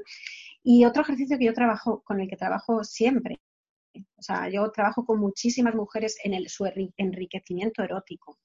Y 0.62 0.86
otro 0.86 1.02
ejercicio 1.02 1.38
que 1.38 1.44
yo 1.44 1.52
trabajo, 1.52 2.02
con 2.02 2.20
el 2.20 2.28
que 2.28 2.36
trabajo 2.36 2.84
siempre, 2.84 3.38
o 4.16 4.22
sea, 4.22 4.48
yo 4.48 4.70
trabajo 4.70 5.04
con 5.04 5.18
muchísimas 5.18 5.74
mujeres 5.74 6.16
en 6.24 6.34
el, 6.34 6.48
su 6.48 6.68
enriquecimiento 6.96 7.82
erótico. 7.82 8.38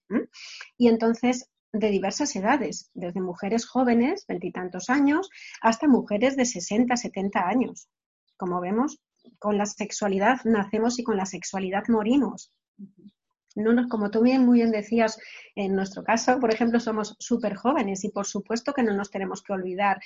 Y 0.77 0.87
entonces, 0.87 1.49
de 1.71 1.89
diversas 1.89 2.35
edades, 2.35 2.91
desde 2.93 3.21
mujeres 3.21 3.65
jóvenes, 3.65 4.25
veintitantos 4.27 4.89
años, 4.89 5.29
hasta 5.61 5.87
mujeres 5.87 6.35
de 6.35 6.45
60, 6.45 6.95
70 6.95 7.47
años. 7.47 7.87
Como 8.37 8.61
vemos, 8.61 8.99
con 9.39 9.57
la 9.57 9.65
sexualidad 9.65 10.41
nacemos 10.43 10.99
y 10.99 11.03
con 11.03 11.17
la 11.17 11.25
sexualidad 11.25 11.83
morimos 11.87 12.51
no 13.55 13.87
como 13.87 14.09
tú 14.09 14.21
bien 14.21 14.45
muy 14.45 14.59
bien 14.59 14.71
decías, 14.71 15.19
en 15.55 15.75
nuestro 15.75 16.03
caso, 16.03 16.39
por 16.39 16.53
ejemplo, 16.53 16.79
somos 16.79 17.15
súper 17.19 17.55
jóvenes 17.55 18.03
y 18.03 18.09
por 18.09 18.25
supuesto 18.25 18.73
que 18.73 18.83
no 18.83 18.93
nos 18.93 19.11
tenemos 19.11 19.43
que 19.43 19.53
olvidar, 19.53 19.99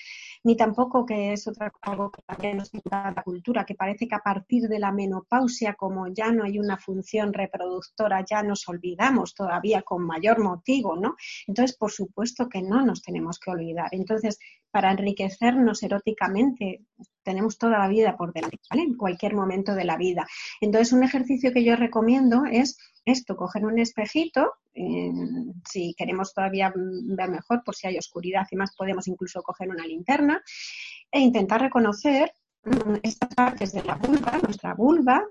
ni 0.43 0.57
tampoco 0.57 1.05
que 1.05 1.33
es 1.33 1.47
otra 1.47 1.71
algo 1.81 2.11
que 2.11 2.53
nos 2.53 2.71
la 2.89 3.23
cultura, 3.23 3.65
que 3.65 3.75
parece 3.75 4.07
que 4.07 4.15
a 4.15 4.19
partir 4.19 4.67
de 4.67 4.79
la 4.79 4.91
menopausia, 4.91 5.73
como 5.73 6.07
ya 6.07 6.31
no 6.31 6.43
hay 6.43 6.59
una 6.59 6.77
función 6.77 7.33
reproductora, 7.33 8.23
ya 8.25 8.43
nos 8.43 8.67
olvidamos 8.67 9.33
todavía 9.33 9.81
con 9.81 10.05
mayor 10.05 10.39
motivo, 10.39 10.95
¿no? 10.95 11.15
Entonces, 11.47 11.77
por 11.77 11.91
supuesto 11.91 12.49
que 12.49 12.61
no 12.61 12.85
nos 12.85 13.01
tenemos 13.01 13.39
que 13.39 13.51
olvidar. 13.51 13.89
Entonces, 13.91 14.39
para 14.71 14.91
enriquecernos 14.91 15.81
eróticamente, 15.83 16.81
tenemos 17.23 17.57
toda 17.57 17.79
la 17.79 17.87
vida 17.87 18.15
por 18.15 18.33
delante, 18.33 18.59
¿vale? 18.69 18.83
En 18.83 18.95
cualquier 18.95 19.33
momento 19.33 19.75
de 19.75 19.85
la 19.85 19.97
vida. 19.97 20.27
Entonces, 20.61 20.93
un 20.93 21.03
ejercicio 21.03 21.51
que 21.51 21.63
yo 21.63 21.75
recomiendo 21.75 22.43
es 22.45 22.77
esto, 23.07 23.35
coger 23.35 23.65
un 23.65 23.79
espejito, 23.79 24.53
eh, 24.73 25.11
si 25.67 25.93
queremos 25.97 26.33
todavía 26.33 26.73
ver 26.75 27.29
mejor, 27.29 27.63
por 27.63 27.75
si 27.75 27.87
hay 27.87 27.97
oscuridad 27.97 28.45
y 28.51 28.55
más, 28.55 28.75
podemos 28.75 29.07
incluso 29.07 29.41
coger 29.41 29.69
una 29.69 29.85
linterna 29.85 30.41
e 31.11 31.19
intentar 31.19 31.61
reconocer 31.61 32.31
mm, 32.63 32.95
estas 33.03 33.33
partes 33.33 33.71
de 33.71 33.83
la 33.83 33.95
vulva, 33.95 34.39
nuestra 34.43 34.73
vulva, 34.73 35.23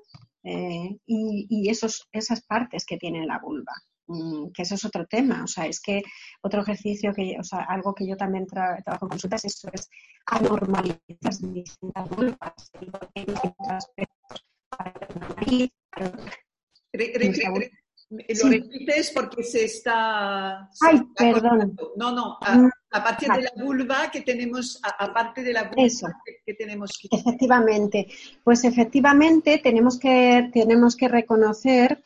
eh, 0.43 0.97
y, 1.07 1.69
esos, 1.69 2.09
esas 2.13 2.43
partes 2.47 2.87
que 2.87 2.97
tiene 2.97 3.27
la 3.27 3.39
vulva. 3.39 3.73
Mm, 4.09 4.53
que 4.55 4.63
eso 4.63 4.77
es 4.77 4.85
otro 4.85 5.05
tema, 5.07 5.43
o 5.43 5.49
sea, 5.49 5.67
es 5.67 5.81
que 5.81 6.03
otro 6.41 6.63
ejercicio 6.63 7.13
que, 7.13 7.37
o 7.39 7.43
sea, 7.43 7.61
algo 7.69 7.93
que 7.93 8.07
yo 8.07 8.17
también 8.17 8.47
trabajo 8.47 9.07
en 9.07 9.09
consultas, 9.09 9.45
eso 9.45 9.69
es 9.73 9.91
anormalizar 10.27 11.01
distintas 11.41 12.09
vulvas, 12.11 12.71
para 14.71 14.93
la 15.01 15.29
nariz, 15.35 15.71
lo 18.09 18.49
repites 18.49 19.11
porque 19.11 19.43
se 19.43 19.65
está... 19.65 20.69
Ay, 20.81 21.01
perdón. 21.17 21.77
No, 21.97 22.13
no, 22.13 22.39
mm, 22.41 22.69
a, 22.93 23.05
partir 23.05 23.29
de 23.29 23.43
la 23.43 23.53
vulva 23.57 24.11
que 24.13 24.23
tenemos, 24.23 24.81
aparte 24.83 25.43
de 25.43 25.53
la 25.53 25.65
vulva 25.65 25.83
Eso. 25.83 26.07
Que, 26.45 26.55
tenemos 26.55 26.99
que... 26.99 27.09
Efectivamente, 27.17 28.07
pues 28.45 28.65
efectivamente 28.65 29.59
tenemos 29.59 29.99
que, 29.99 30.51
tenemos 30.53 30.95
que 30.97 31.09
reconocer 31.09 32.05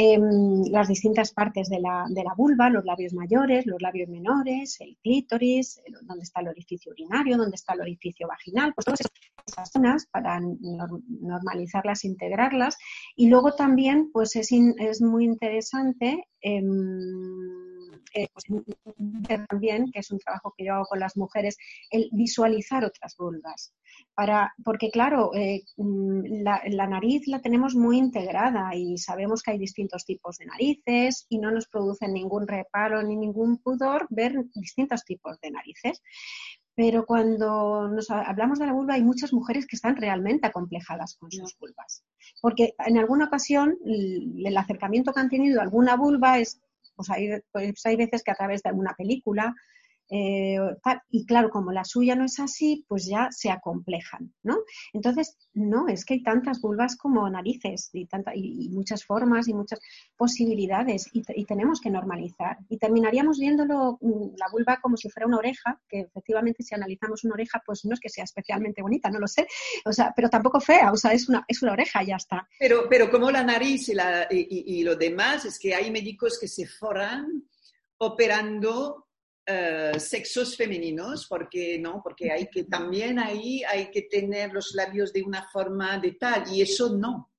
Em, 0.00 0.62
las 0.70 0.86
distintas 0.86 1.32
partes 1.32 1.68
de 1.68 1.80
la, 1.80 2.04
de 2.08 2.22
la, 2.22 2.32
vulva, 2.32 2.70
los 2.70 2.84
labios 2.84 3.12
mayores, 3.14 3.66
los 3.66 3.82
labios 3.82 4.08
menores, 4.08 4.80
el 4.80 4.96
clítoris, 5.02 5.82
donde 6.02 6.22
está 6.22 6.40
el 6.40 6.46
orificio 6.46 6.92
urinario, 6.92 7.36
donde 7.36 7.56
está 7.56 7.74
el 7.74 7.80
orificio 7.80 8.28
vaginal, 8.28 8.72
pues 8.74 8.84
todas 8.84 9.00
esas 9.48 9.70
zonas 9.70 10.06
para 10.10 10.40
normalizarlas, 10.40 12.04
integrarlas. 12.04 12.76
Y 13.16 13.28
luego 13.28 13.54
también, 13.54 14.10
pues 14.12 14.36
es, 14.36 14.50
es 14.52 15.00
muy 15.00 15.24
interesante 15.24 16.24
em, 16.40 17.88
eh, 18.14 18.26
pues, 18.32 18.44
también, 19.48 19.90
que 19.92 20.00
es 20.00 20.10
un 20.10 20.18
trabajo 20.18 20.54
que 20.56 20.64
yo 20.64 20.74
hago 20.74 20.86
con 20.86 21.00
las 21.00 21.16
mujeres, 21.16 21.56
el 21.90 22.08
visualizar 22.12 22.84
otras 22.84 23.16
vulvas. 23.16 23.74
Para, 24.14 24.52
porque 24.64 24.90
claro, 24.90 25.34
eh, 25.34 25.62
mm, 25.76 26.42
la, 26.42 26.62
la, 26.68 26.86
nariz 26.86 27.26
la 27.26 27.40
tenemos 27.40 27.74
muy 27.74 27.98
integrada 27.98 28.74
y 28.74 28.96
sabemos 28.98 29.42
que 29.42 29.52
hay 29.52 29.58
distintos 29.58 30.04
tipos 30.04 30.38
de 30.38 30.46
narices 30.46 31.26
y 31.28 31.38
no 31.38 31.50
nos 31.50 31.68
produce 31.68 32.08
ningún 32.08 32.46
reparo 32.46 33.02
ni 33.02 33.16
ningún 33.16 33.58
pudor 33.58 34.06
ver 34.10 34.44
distintos 34.54 35.04
tipos 35.04 35.40
de 35.40 35.50
narices. 35.50 36.02
Pero 36.78 37.04
cuando 37.06 37.88
nos 37.88 38.08
hablamos 38.08 38.60
de 38.60 38.66
la 38.66 38.72
vulva 38.72 38.94
hay 38.94 39.02
muchas 39.02 39.32
mujeres 39.32 39.66
que 39.66 39.74
están 39.74 39.96
realmente 39.96 40.46
acomplejadas 40.46 41.16
con 41.16 41.28
sus 41.28 41.58
vulvas. 41.58 42.04
Porque 42.40 42.74
en 42.86 42.98
alguna 42.98 43.24
ocasión 43.24 43.76
el 43.84 44.56
acercamiento 44.56 45.12
que 45.12 45.18
han 45.18 45.28
tenido 45.28 45.58
a 45.58 45.64
alguna 45.64 45.96
vulva 45.96 46.38
es 46.38 46.60
pues 46.94 47.10
hay, 47.10 47.30
pues 47.50 47.84
hay 47.84 47.96
veces 47.96 48.22
que 48.22 48.30
a 48.30 48.36
través 48.36 48.62
de 48.62 48.70
alguna 48.70 48.94
película 48.96 49.56
eh, 50.10 50.58
y 51.10 51.26
claro, 51.26 51.50
como 51.50 51.72
la 51.72 51.84
suya 51.84 52.14
no 52.14 52.24
es 52.24 52.38
así, 52.40 52.84
pues 52.88 53.06
ya 53.06 53.28
se 53.30 53.50
acomplejan, 53.50 54.32
¿no? 54.42 54.58
Entonces, 54.92 55.36
no, 55.52 55.88
es 55.88 56.04
que 56.04 56.14
hay 56.14 56.22
tantas 56.22 56.60
vulvas 56.60 56.96
como 56.96 57.28
narices 57.28 57.90
y, 57.92 58.06
tanta, 58.06 58.32
y, 58.34 58.68
muchas 58.70 59.04
formas 59.04 59.48
y 59.48 59.54
muchas 59.54 59.80
posibilidades 60.16 61.08
y, 61.12 61.22
tenemos 61.44 61.80
que 61.80 61.90
normalizar. 61.90 62.58
Y 62.68 62.78
terminaríamos 62.78 63.38
viéndolo 63.38 63.98
mm, 64.00 64.36
la 64.36 64.46
vulva 64.50 64.78
como 64.80 64.96
si 64.96 65.08
fuera 65.10 65.26
una 65.26 65.38
oreja, 65.38 65.80
que 65.88 66.00
efectivamente 66.00 66.62
si 66.62 66.74
analizamos 66.74 67.24
una 67.24 67.34
oreja, 67.34 67.62
pues 67.64 67.84
no 67.84 67.94
es 67.94 68.00
que 68.00 68.08
sea 68.08 68.24
especialmente 68.24 68.82
bonita, 68.82 69.10
no 69.10 69.18
lo 69.18 69.26
sé, 69.26 69.46
o 69.84 69.92
sea, 69.92 70.12
pero 70.14 70.28
tampoco 70.28 70.60
fea, 70.60 70.92
o 70.92 70.96
sea, 70.96 71.12
es 71.12 71.28
una, 71.28 71.44
es 71.48 71.62
una 71.62 71.72
oreja 71.72 72.02
y 72.02 72.06
ya 72.06 72.16
está. 72.16 72.48
Pero, 72.58 72.88
pero 72.88 73.10
como 73.10 73.30
la 73.30 73.42
nariz 73.42 73.88
y, 73.88 73.94
la, 73.94 74.26
y, 74.30 74.78
y 74.78 74.82
lo 74.84 74.96
demás, 74.96 75.44
es 75.44 75.58
que 75.58 75.74
hay 75.74 75.90
médicos 75.90 76.38
que 76.38 76.48
se 76.48 76.66
forran 76.66 77.44
operando 77.98 79.07
eh, 79.50 79.98
sexos 79.98 80.58
femeninos, 80.58 81.26
porque 81.26 81.78
no, 81.78 82.02
porque 82.02 82.30
hay 82.30 82.48
que 82.48 82.64
también 82.64 83.18
ahí 83.18 83.62
hay 83.64 83.90
que 83.90 84.02
tener 84.02 84.52
los 84.52 84.74
labios 84.74 85.10
de 85.10 85.22
una 85.22 85.42
forma 85.48 85.98
de 85.98 86.12
tal 86.12 86.44
y 86.52 86.60
eso 86.60 86.94
no. 86.94 87.30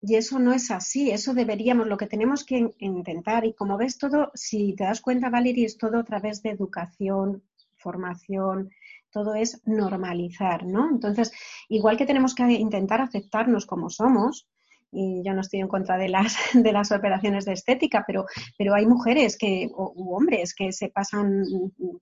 Y 0.00 0.14
eso 0.14 0.38
no 0.38 0.54
es 0.54 0.70
así, 0.70 1.10
eso 1.10 1.34
deberíamos, 1.34 1.86
lo 1.86 1.98
que 1.98 2.06
tenemos 2.06 2.44
que 2.44 2.70
intentar, 2.78 3.44
y 3.44 3.52
como 3.52 3.76
ves 3.76 3.98
todo, 3.98 4.30
si 4.32 4.72
te 4.74 4.84
das 4.84 5.02
cuenta, 5.02 5.28
Valerie, 5.28 5.66
es 5.66 5.76
todo 5.76 5.98
a 5.98 6.04
través 6.04 6.40
de 6.42 6.50
educación, 6.50 7.42
formación, 7.76 8.70
todo 9.10 9.34
es 9.34 9.60
normalizar, 9.66 10.64
¿no? 10.64 10.88
Entonces, 10.88 11.32
igual 11.68 11.98
que 11.98 12.06
tenemos 12.06 12.34
que 12.34 12.44
intentar 12.44 13.02
aceptarnos 13.02 13.66
como 13.66 13.90
somos, 13.90 14.48
y 14.90 15.22
yo 15.24 15.34
no 15.34 15.40
estoy 15.40 15.60
en 15.60 15.68
contra 15.68 15.96
de 15.98 16.08
las, 16.08 16.36
de 16.54 16.72
las 16.72 16.92
operaciones 16.92 17.44
de 17.44 17.52
estética, 17.52 18.04
pero, 18.06 18.26
pero 18.56 18.74
hay 18.74 18.86
mujeres 18.86 19.36
que, 19.36 19.68
o, 19.74 19.92
u 19.94 20.14
hombres 20.14 20.54
que 20.54 20.72
se 20.72 20.88
pasan, 20.88 21.44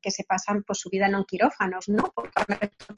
que 0.00 0.10
se 0.10 0.24
pasan 0.24 0.62
pues, 0.62 0.78
su 0.78 0.90
vida 0.90 1.06
en 1.06 1.24
quirófanos, 1.24 1.88
¿no? 1.88 2.12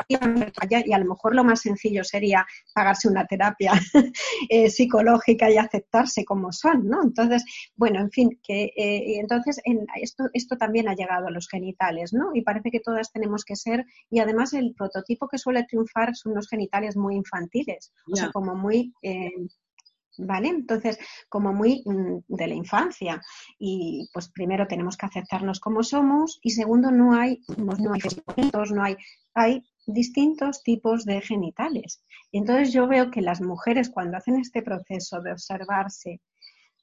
y 0.08 0.92
a 0.92 0.98
lo 0.98 1.04
mejor 1.04 1.34
lo 1.34 1.44
más 1.44 1.60
sencillo 1.60 2.04
sería 2.04 2.46
pagarse 2.74 3.08
una 3.08 3.26
terapia 3.26 3.72
eh, 4.48 4.70
psicológica 4.70 5.50
y 5.50 5.56
aceptarse 5.56 6.24
como 6.24 6.52
son, 6.52 6.86
¿no? 6.86 7.02
Entonces, 7.02 7.44
bueno, 7.76 8.00
en 8.00 8.10
fin, 8.10 8.38
que 8.42 8.64
eh, 8.76 9.18
entonces 9.18 9.60
en, 9.64 9.86
esto, 10.00 10.24
esto 10.32 10.56
también 10.56 10.88
ha 10.88 10.94
llegado 10.94 11.26
a 11.26 11.30
los 11.30 11.48
genitales, 11.48 12.12
¿no? 12.12 12.30
Y 12.34 12.42
parece 12.42 12.70
que 12.70 12.80
todas 12.80 13.12
tenemos 13.12 13.44
que 13.44 13.56
ser, 13.56 13.84
y 14.10 14.20
además 14.20 14.52
el 14.52 14.74
prototipo 14.74 15.28
que 15.28 15.38
suele 15.38 15.64
triunfar 15.64 16.14
son 16.14 16.34
los 16.34 16.48
genitales 16.48 16.96
muy 16.96 17.14
infantiles, 17.14 17.92
o 18.10 18.16
sea, 18.16 18.30
como 18.30 18.54
muy... 18.54 18.92
Eh, 19.02 19.30
¿Vale? 20.18 20.48
Entonces, 20.48 20.98
como 21.28 21.52
muy 21.52 21.82
mm, 21.84 22.18
de 22.26 22.46
la 22.48 22.54
infancia. 22.54 23.22
Y 23.58 24.08
pues 24.12 24.30
primero 24.30 24.66
tenemos 24.66 24.96
que 24.96 25.06
aceptarnos 25.06 25.60
como 25.60 25.82
somos 25.82 26.38
y 26.42 26.50
segundo, 26.50 26.90
no 26.90 27.14
hay, 27.14 27.40
pues, 27.46 27.78
no 27.78 27.92
hay 27.92 28.00
no 28.72 28.82
hay, 28.82 28.96
hay 29.34 29.62
distintos 29.86 30.62
tipos 30.62 31.04
de 31.04 31.20
genitales. 31.20 32.02
Entonces 32.32 32.72
yo 32.72 32.86
veo 32.86 33.10
que 33.10 33.22
las 33.22 33.40
mujeres 33.40 33.90
cuando 33.90 34.16
hacen 34.16 34.36
este 34.36 34.62
proceso 34.62 35.20
de 35.22 35.32
observarse, 35.32 36.20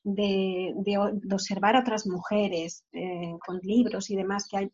de, 0.04 0.74
observar 1.32 1.76
a 1.76 1.82
otras 1.82 2.08
mujeres 2.08 2.86
eh, 2.94 3.34
con 3.46 3.60
libros 3.62 4.10
y 4.10 4.16
demás 4.16 4.48
que 4.50 4.58
hay, 4.58 4.72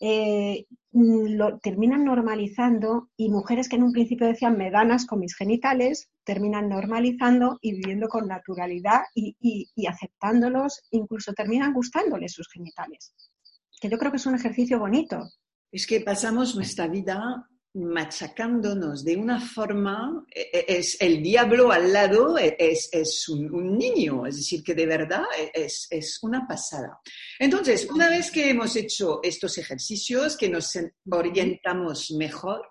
eh, 0.00 0.66
lo 0.92 1.58
terminan 1.58 2.04
normalizando 2.04 3.10
y 3.16 3.30
mujeres 3.30 3.68
que 3.68 3.76
en 3.76 3.84
un 3.84 3.92
principio 3.92 4.26
decían 4.26 4.56
me 4.56 4.70
danas 4.70 5.06
con 5.06 5.20
mis 5.20 5.36
genitales, 5.36 6.08
terminan 6.24 6.68
normalizando 6.68 7.58
y 7.60 7.72
viviendo 7.74 8.08
con 8.08 8.26
naturalidad 8.26 9.02
y, 9.14 9.36
y 9.40 9.86
aceptándolos, 9.86 10.82
incluso 10.90 11.32
terminan 11.32 11.72
gustándoles 11.72 12.32
sus 12.32 12.48
genitales. 12.48 13.14
Que 13.80 13.88
yo 13.88 13.98
creo 13.98 14.10
que 14.10 14.16
es 14.16 14.26
un 14.26 14.34
ejercicio 14.34 14.78
bonito. 14.78 15.30
Es 15.70 15.86
que 15.86 16.00
pasamos 16.00 16.56
nuestra 16.56 16.88
vida 16.88 17.46
machacándonos 17.74 19.04
de 19.04 19.16
una 19.16 19.40
forma, 19.40 20.24
e, 20.34 20.50
e, 20.52 20.78
es 20.78 21.00
el 21.00 21.22
diablo 21.22 21.70
al 21.70 21.92
lado, 21.92 22.36
e, 22.36 22.56
es, 22.58 23.28
un, 23.28 23.78
niño, 23.78 24.26
es 24.26 24.36
decir, 24.36 24.62
que 24.64 24.74
de 24.74 24.86
verdad 24.86 25.24
es, 25.54 26.18
una 26.22 26.46
pasada. 26.46 27.00
Entonces, 27.38 27.88
una 27.90 28.08
vez 28.08 28.30
que 28.30 28.50
hemos 28.50 28.74
hecho 28.76 29.20
estos 29.22 29.56
ejercicios, 29.58 30.36
que 30.36 30.48
nos 30.48 30.76
orientamos 31.10 32.10
mejor, 32.12 32.62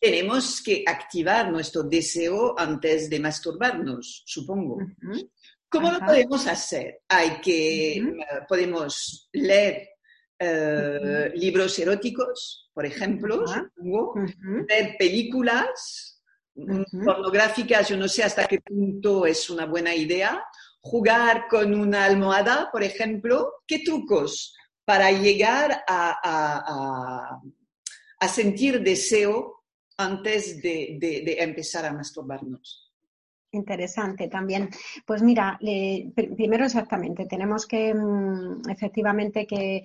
tenemos 0.00 0.60
que 0.60 0.82
activar 0.84 1.52
nuestro 1.52 1.84
deseo 1.84 2.58
antes 2.58 3.08
de 3.08 3.20
masturbarnos, 3.20 4.24
supongo. 4.26 4.78
¿Cómo 5.68 5.92
lo 5.92 6.00
podemos 6.00 6.46
hacer? 6.46 7.02
Hay 7.08 7.40
que, 7.40 8.02
podemos 8.48 9.28
leer 9.32 9.97
eh, 10.38 11.32
libros 11.34 11.78
eróticos, 11.78 12.70
por 12.72 12.86
ejemplo, 12.86 13.44
ver 14.68 14.96
películas 14.98 16.22
pornográficas, 17.04 17.88
yo 17.88 17.96
no 17.96 18.08
sé 18.08 18.22
hasta 18.22 18.46
qué 18.46 18.60
punto 18.60 19.26
es 19.26 19.50
una 19.50 19.66
buena 19.66 19.94
idea, 19.94 20.44
jugar 20.80 21.46
con 21.48 21.74
una 21.74 22.04
almohada, 22.04 22.70
por 22.70 22.82
ejemplo, 22.82 23.54
¿qué 23.66 23.80
trucos 23.80 24.54
para 24.84 25.10
llegar 25.10 25.84
a, 25.86 27.40
a, 28.20 28.28
sentir 28.28 28.82
deseo 28.82 29.64
antes 29.96 30.62
de 30.62 31.36
empezar 31.40 31.84
a 31.84 31.92
masturbarnos? 31.92 32.88
Interesante 33.50 34.28
también. 34.28 34.68
Pues 35.06 35.22
mira, 35.22 35.58
primero 36.14 36.66
exactamente, 36.66 37.24
tenemos 37.24 37.66
que 37.66 37.94
mm, 37.94 38.68
efectivamente 38.68 39.46
que, 39.46 39.84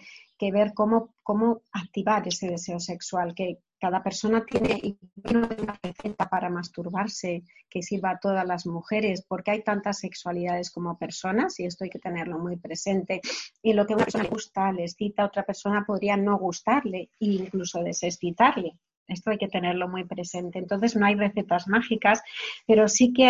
ver 0.52 0.74
cómo, 0.74 1.14
cómo 1.24 1.62
activar 1.72 2.28
ese 2.28 2.48
deseo 2.48 2.80
sexual, 2.80 3.34
que 3.36 3.60
cada 3.80 4.02
persona 4.02 4.46
tiene 4.46 4.98
una 5.30 5.78
receta 5.84 6.30
para 6.30 6.50
masturbarse 6.50 7.44
que 7.70 7.84
sirva 7.84 8.12
a 8.12 8.20
todas 8.20 8.46
las 8.46 8.66
mujeres, 8.66 9.26
porque 9.28 9.52
hay 9.52 9.64
tantas 9.64 10.00
sexualidades 10.00 10.72
como 10.72 10.98
personas 10.98 11.60
y 11.60 11.66
esto 11.66 11.84
hay 11.84 11.90
que 11.90 12.00
tenerlo 12.00 12.40
muy 12.40 12.56
presente. 12.56 13.20
Y 13.62 13.74
lo 13.74 13.86
que 13.86 13.94
a 13.94 13.96
una 13.98 14.06
persona 14.06 14.24
le 14.24 14.30
gusta, 14.30 14.72
le 14.72 14.84
excita, 14.84 15.24
a 15.24 15.26
otra 15.26 15.44
persona 15.44 15.84
podría 15.86 16.16
no 16.16 16.38
gustarle 16.38 17.10
e 17.20 17.26
incluso 17.26 17.84
desexcitarle. 17.84 18.78
Esto 19.08 19.32
hay 19.32 19.38
que 19.38 19.48
tenerlo 19.48 19.88
muy 19.88 20.06
presente. 20.06 20.60
Entonces 20.60 20.96
no 20.96 21.06
hay 21.06 21.16
recetas 21.16 21.68
mágicas, 21.68 22.22
pero 22.66 22.88
sí 22.88 23.14
que 23.14 23.26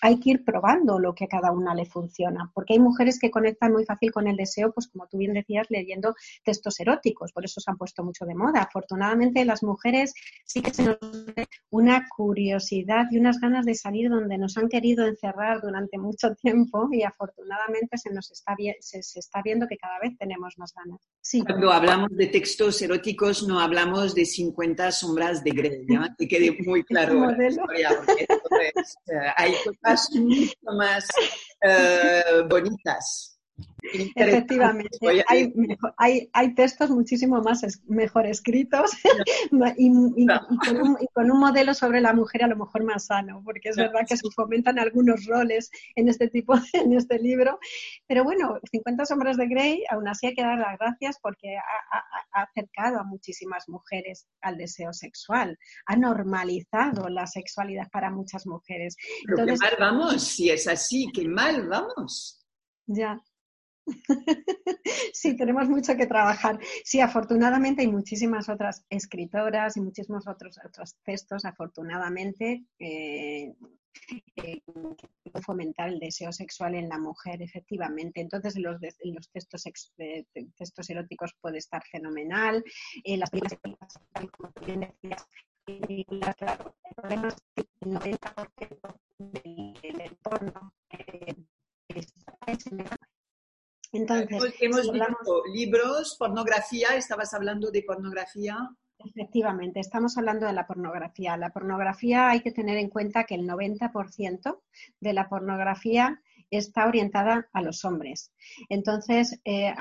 hay, 0.00 0.20
que 0.20 0.30
ir 0.30 0.44
probando 0.44 0.98
lo 0.98 1.14
que 1.14 1.24
a 1.24 1.28
cada 1.28 1.52
una 1.52 1.74
le 1.74 1.84
funciona, 1.84 2.50
porque 2.54 2.74
hay 2.74 2.78
mujeres 2.78 3.18
que 3.18 3.30
conectan 3.30 3.72
muy 3.72 3.84
fácil 3.84 4.10
con 4.12 4.26
el 4.26 4.36
deseo, 4.36 4.72
pues 4.72 4.88
como 4.88 5.06
tú 5.06 5.18
bien 5.18 5.34
decías, 5.34 5.66
leyendo 5.70 6.14
textos 6.44 6.80
eróticos, 6.80 7.32
por 7.32 7.44
eso 7.44 7.60
se 7.60 7.70
han 7.70 7.76
puesto 7.76 8.04
mucho 8.04 8.24
de 8.24 8.34
moda. 8.34 8.62
Afortunadamente 8.62 9.44
las 9.44 9.62
mujeres 9.62 10.14
sí 10.44 10.62
que 10.62 10.72
se 10.72 10.84
nos 10.84 10.98
una 11.70 12.06
curiosidad 12.08 13.06
y 13.10 13.18
unas 13.18 13.40
ganas 13.40 13.64
de 13.64 13.74
salir 13.74 14.10
donde 14.10 14.38
nos 14.38 14.56
han 14.56 14.68
querido 14.68 15.06
encerrar 15.06 15.60
durante 15.60 15.98
mucho 15.98 16.34
tiempo 16.42 16.88
y 16.92 17.02
afortunadamente 17.02 17.98
se 17.98 18.10
nos 18.12 18.30
está, 18.30 18.56
se, 18.80 18.98
está 18.98 19.42
viendo 19.42 19.66
que 19.66 19.76
cada 19.76 19.98
vez 20.00 20.16
tenemos 20.18 20.54
más 20.58 20.72
ganas. 20.74 21.00
Cuando 21.44 21.72
hablamos 21.72 22.10
de 22.16 22.26
textos 22.26 22.80
eróticos 22.82 23.46
no 23.46 23.60
hablamos 23.60 24.14
de 24.14 24.24
50 24.24 24.90
sombras 25.02 25.42
de 25.44 25.50
Grey, 25.50 25.86
que 26.18 26.28
quede 26.28 26.56
muy 26.64 26.82
claro 26.84 27.30
la 27.30 27.48
historia, 27.48 27.90
porque 28.02 28.24
eh, 28.24 29.32
hay 29.36 29.54
cosas 29.64 30.08
mucho 30.14 30.54
más 30.76 31.06
eh, 31.62 32.22
bonitas 32.48 33.31
Efectivamente, 34.14 34.96
hay, 35.98 36.30
hay, 36.32 36.54
textos 36.54 36.90
muchísimo 36.90 37.42
más 37.42 37.62
mejor 37.86 38.26
escritos 38.26 38.90
y, 39.76 40.26
con 41.14 41.30
un, 41.30 41.38
modelo 41.38 41.74
sobre 41.74 42.00
la 42.00 42.12
mujer 42.12 42.44
a 42.44 42.46
lo 42.46 42.56
mejor 42.56 42.84
más 42.84 43.06
sano, 43.06 43.42
porque 43.44 43.70
es 43.70 43.76
verdad 43.76 44.02
que 44.08 44.16
se 44.16 44.30
fomentan 44.30 44.78
algunos 44.78 45.26
roles 45.26 45.70
en 45.96 46.08
este 46.08 46.28
tipo, 46.28 46.54
en 46.72 46.92
este 46.92 47.18
libro. 47.18 47.58
Pero 48.06 48.24
bueno, 48.24 48.58
50 48.70 49.04
sombras 49.04 49.36
de 49.36 49.48
Grey, 49.48 49.84
aún 49.90 50.08
así 50.08 50.28
hay 50.28 50.34
que 50.34 50.42
dar 50.42 50.58
las 50.58 50.78
gracias 50.78 51.18
porque 51.20 51.56
ha, 51.56 52.42
acercado 52.42 53.00
a 53.00 53.04
muchísimas 53.04 53.68
mujeres 53.68 54.26
al 54.40 54.56
deseo 54.56 54.92
sexual, 54.92 55.58
ha 55.86 55.96
normalizado 55.96 57.08
la 57.08 57.26
sexualidad 57.26 57.88
para 57.90 58.10
muchas 58.10 58.46
mujeres. 58.46 58.96
Pero 59.26 59.44
qué 59.44 59.56
mal 59.56 59.76
vamos, 59.78 60.22
si 60.22 60.50
es 60.50 60.66
así, 60.66 61.10
qué 61.12 61.28
mal 61.28 61.68
vamos. 61.68 62.38
Ya, 62.86 63.20
sí, 65.12 65.36
tenemos 65.36 65.68
mucho 65.68 65.96
que 65.96 66.06
trabajar. 66.06 66.58
Sí, 66.84 67.00
afortunadamente 67.00 67.82
hay 67.82 67.88
muchísimas 67.88 68.48
otras 68.48 68.84
escritoras 68.90 69.76
y 69.76 69.80
muchísimos 69.80 70.26
otros, 70.28 70.58
otros 70.64 70.96
textos, 71.04 71.44
afortunadamente, 71.44 72.64
eh, 72.78 73.52
eh, 74.36 74.60
fomentar 75.44 75.88
el 75.88 75.98
deseo 75.98 76.32
sexual 76.32 76.74
en 76.74 76.88
la 76.88 76.98
mujer, 76.98 77.42
efectivamente. 77.42 78.20
Entonces, 78.20 78.56
en 78.56 78.62
los, 78.62 78.80
los 78.80 79.30
textos, 79.30 79.64
textos 80.56 80.90
eróticos 80.90 81.34
puede 81.40 81.58
estar 81.58 81.82
fenomenal. 81.90 82.64
En 83.04 83.20
las 83.20 83.30
películas, 83.30 83.58
como 84.36 84.52
bien 84.64 84.80
decías, 84.80 85.26
el 85.66 86.04
problema 86.96 87.28
es 87.28 87.36
que 87.54 87.68
el 87.80 87.90
90% 87.92 88.94
del, 89.18 90.00
entorno 90.00 90.72
eh, 90.90 91.34
entonces, 93.92 94.54
hemos, 94.60 94.90
visto 94.90 95.42
libros, 95.52 96.16
pornografía, 96.18 96.96
estabas 96.96 97.34
hablando 97.34 97.70
de 97.70 97.82
pornografía. 97.82 98.56
Efectivamente, 98.98 99.80
estamos 99.80 100.16
hablando 100.16 100.46
de 100.46 100.54
la 100.54 100.66
pornografía. 100.66 101.36
La 101.36 101.50
pornografía 101.50 102.30
hay 102.30 102.40
que 102.40 102.52
tener 102.52 102.78
en 102.78 102.88
cuenta 102.88 103.24
que 103.24 103.34
el 103.34 103.46
90% 103.46 104.60
de 105.00 105.12
la 105.12 105.28
pornografía 105.28 106.22
está 106.52 106.86
orientada 106.86 107.48
a 107.52 107.62
los 107.62 107.84
hombres. 107.84 108.30
Entonces, 108.68 109.40
eh, 109.44 109.72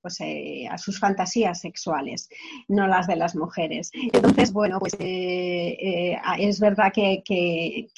pues, 0.00 0.20
eh, 0.20 0.68
a, 0.70 0.78
sus 0.78 0.98
fantasías 0.98 1.60
sexuales, 1.60 2.28
no 2.68 2.86
las 2.86 3.06
de 3.06 3.16
las 3.16 3.34
mujeres. 3.34 3.90
Entonces, 4.12 4.52
bueno, 4.52 4.78
pues 4.78 4.94
eh, 5.00 6.16
es 6.38 6.60
verdad 6.60 6.92
que, 6.94 7.22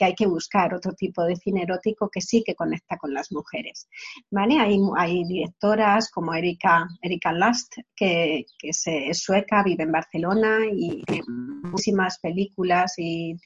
hay 0.00 0.14
que 0.14 0.26
buscar 0.26 0.74
otro 0.74 0.92
tipo 0.92 1.22
de 1.24 1.36
cine 1.36 1.62
erótico 1.62 2.08
que 2.08 2.20
sí 2.20 2.42
que 2.44 2.54
conecta 2.54 2.96
con 2.96 3.12
las 3.12 3.30
mujeres. 3.30 3.88
¿vale? 4.30 4.58
Hay, 4.58 5.24
directoras 5.24 6.10
como 6.10 6.34
Erika, 6.34 6.86
Erika 7.02 7.32
Last, 7.32 7.74
que, 7.94 8.46
es, 8.62 8.84
sueca, 9.12 9.62
vive 9.62 9.84
en 9.84 9.92
Barcelona 9.92 10.60
y 10.72 11.02
tiene 11.04 11.24
muchísimas 11.26 12.18
películas 12.20 12.94
y, 12.96 13.36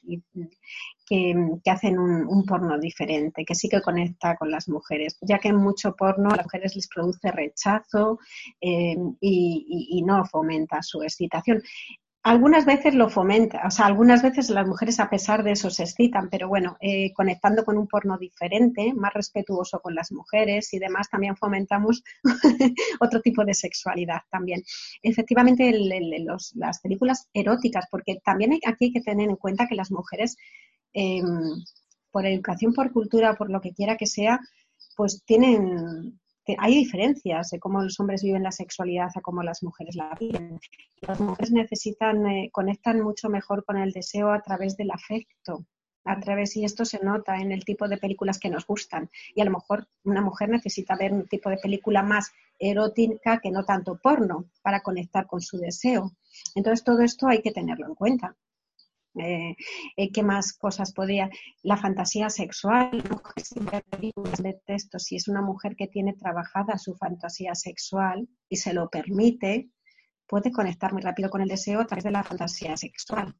que, 1.11 1.69
hacen 1.69 1.99
un, 1.99 2.45
porno 2.45 2.79
diferente, 2.79 3.43
que 3.43 3.53
sí 3.53 3.67
que 3.67 3.81
conecta 3.81 4.37
con 4.37 4.49
las 4.49 4.69
mujeres, 4.69 5.17
ya 5.21 5.39
que 5.39 5.51
mucho 5.51 5.93
porno 5.93 6.29
a 6.29 6.37
las 6.37 6.45
mujeres 6.45 6.73
les 6.75 6.87
produce 6.87 7.31
rechazo 7.31 8.19
eh, 8.61 8.95
y, 9.19 10.03
no 10.05 10.23
fomenta 10.25 10.81
su 10.81 11.03
excitación. 11.03 11.61
Algunas 12.23 12.65
veces 12.65 12.93
lo 12.93 13.09
fomenta, 13.09 13.63
o 13.65 13.71
sea, 13.71 13.87
algunas 13.87 14.21
veces 14.21 14.49
las 14.51 14.67
mujeres 14.67 14.99
a 14.99 15.09
pesar 15.09 15.43
de 15.43 15.51
eso 15.51 15.69
se 15.69 15.83
excitan, 15.83 16.29
pero 16.29 16.47
bueno, 16.47 16.77
eh, 16.79 17.11
conectando 17.13 17.65
con 17.65 17.77
un 17.77 17.87
porno 17.87 18.17
diferente, 18.17 18.93
más 18.93 19.13
respetuoso 19.13 19.79
con 19.79 19.95
las 19.95 20.11
mujeres 20.11 20.71
y 20.73 20.79
demás, 20.79 21.09
también 21.09 21.35
fomentamos 21.35 22.03
otro 23.01 23.21
tipo 23.21 23.43
de 23.43 23.55
sexualidad 23.55 24.21
también. 24.29 24.61
Efectivamente, 25.01 25.73
las 26.55 26.79
películas 26.79 27.27
eróticas, 27.33 27.87
porque 27.91 28.21
también 28.23 28.53
aquí 28.65 28.85
hay 28.85 28.93
que 28.93 29.01
tener 29.01 29.29
en 29.29 29.35
cuenta 29.35 29.67
que 29.67 29.75
las 29.75 29.91
mujeres 29.91 30.37
Em, 30.93 31.63
por 32.11 32.25
educación, 32.25 32.73
por 32.73 32.91
cultura, 32.91 33.35
por 33.35 33.49
lo 33.49 33.61
que 33.61 33.73
quiera 33.73 33.95
que 33.95 34.05
sea, 34.05 34.39
pues 34.97 35.23
tienen, 35.25 36.19
hay 36.57 36.75
diferencias 36.75 37.49
de 37.51 37.59
cómo 37.59 37.81
los 37.81 37.99
hombres 37.99 38.23
viven 38.23 38.43
la 38.43 38.51
sexualidad 38.51 39.09
a 39.15 39.21
cómo 39.21 39.43
las 39.43 39.63
mujeres 39.63 39.95
la 39.95 40.15
viven. 40.19 40.59
Las 41.01 41.19
mujeres 41.19 41.51
necesitan, 41.51 42.27
eh, 42.27 42.49
conectan 42.51 43.01
mucho 43.01 43.29
mejor 43.29 43.63
con 43.63 43.77
el 43.77 43.91
deseo 43.91 44.31
a 44.31 44.41
través 44.41 44.75
del 44.75 44.91
afecto, 44.91 45.65
a 46.03 46.19
través, 46.19 46.57
y 46.57 46.65
esto 46.65 46.83
se 46.83 46.99
nota 46.99 47.37
en 47.37 47.51
el 47.51 47.63
tipo 47.63 47.87
de 47.87 47.97
películas 47.97 48.39
que 48.39 48.49
nos 48.49 48.65
gustan. 48.65 49.09
Y 49.33 49.41
a 49.41 49.45
lo 49.45 49.51
mejor 49.51 49.87
una 50.03 50.21
mujer 50.21 50.49
necesita 50.49 50.95
ver 50.97 51.13
un 51.13 51.27
tipo 51.27 51.49
de 51.49 51.57
película 51.57 52.03
más 52.03 52.31
erótica 52.59 53.39
que 53.39 53.51
no 53.51 53.63
tanto 53.63 53.99
porno 54.01 54.45
para 54.61 54.81
conectar 54.81 55.27
con 55.27 55.41
su 55.41 55.57
deseo. 55.57 56.11
Entonces 56.55 56.83
todo 56.83 57.01
esto 57.01 57.27
hay 57.27 57.41
que 57.41 57.51
tenerlo 57.51 57.87
en 57.87 57.95
cuenta. 57.95 58.35
Eh, 59.15 59.55
eh, 59.97 60.11
¿Qué 60.11 60.23
más 60.23 60.53
cosas 60.53 60.93
podría? 60.93 61.29
La 61.63 61.77
fantasía 61.77 62.29
sexual, 62.29 63.03
de 64.41 64.61
texto, 64.65 64.99
si 64.99 65.17
es 65.17 65.27
una 65.27 65.41
mujer 65.41 65.75
que 65.75 65.87
tiene 65.87 66.13
trabajada 66.13 66.77
su 66.77 66.95
fantasía 66.95 67.55
sexual 67.55 68.27
y 68.49 68.57
se 68.57 68.73
lo 68.73 68.89
permite, 68.89 69.69
puede 70.27 70.51
conectar 70.51 70.93
muy 70.93 71.01
rápido 71.01 71.29
con 71.29 71.41
el 71.41 71.49
deseo 71.49 71.81
a 71.81 71.85
través 71.85 72.05
de 72.05 72.11
la 72.11 72.23
fantasía 72.23 72.77
sexual. 72.77 73.35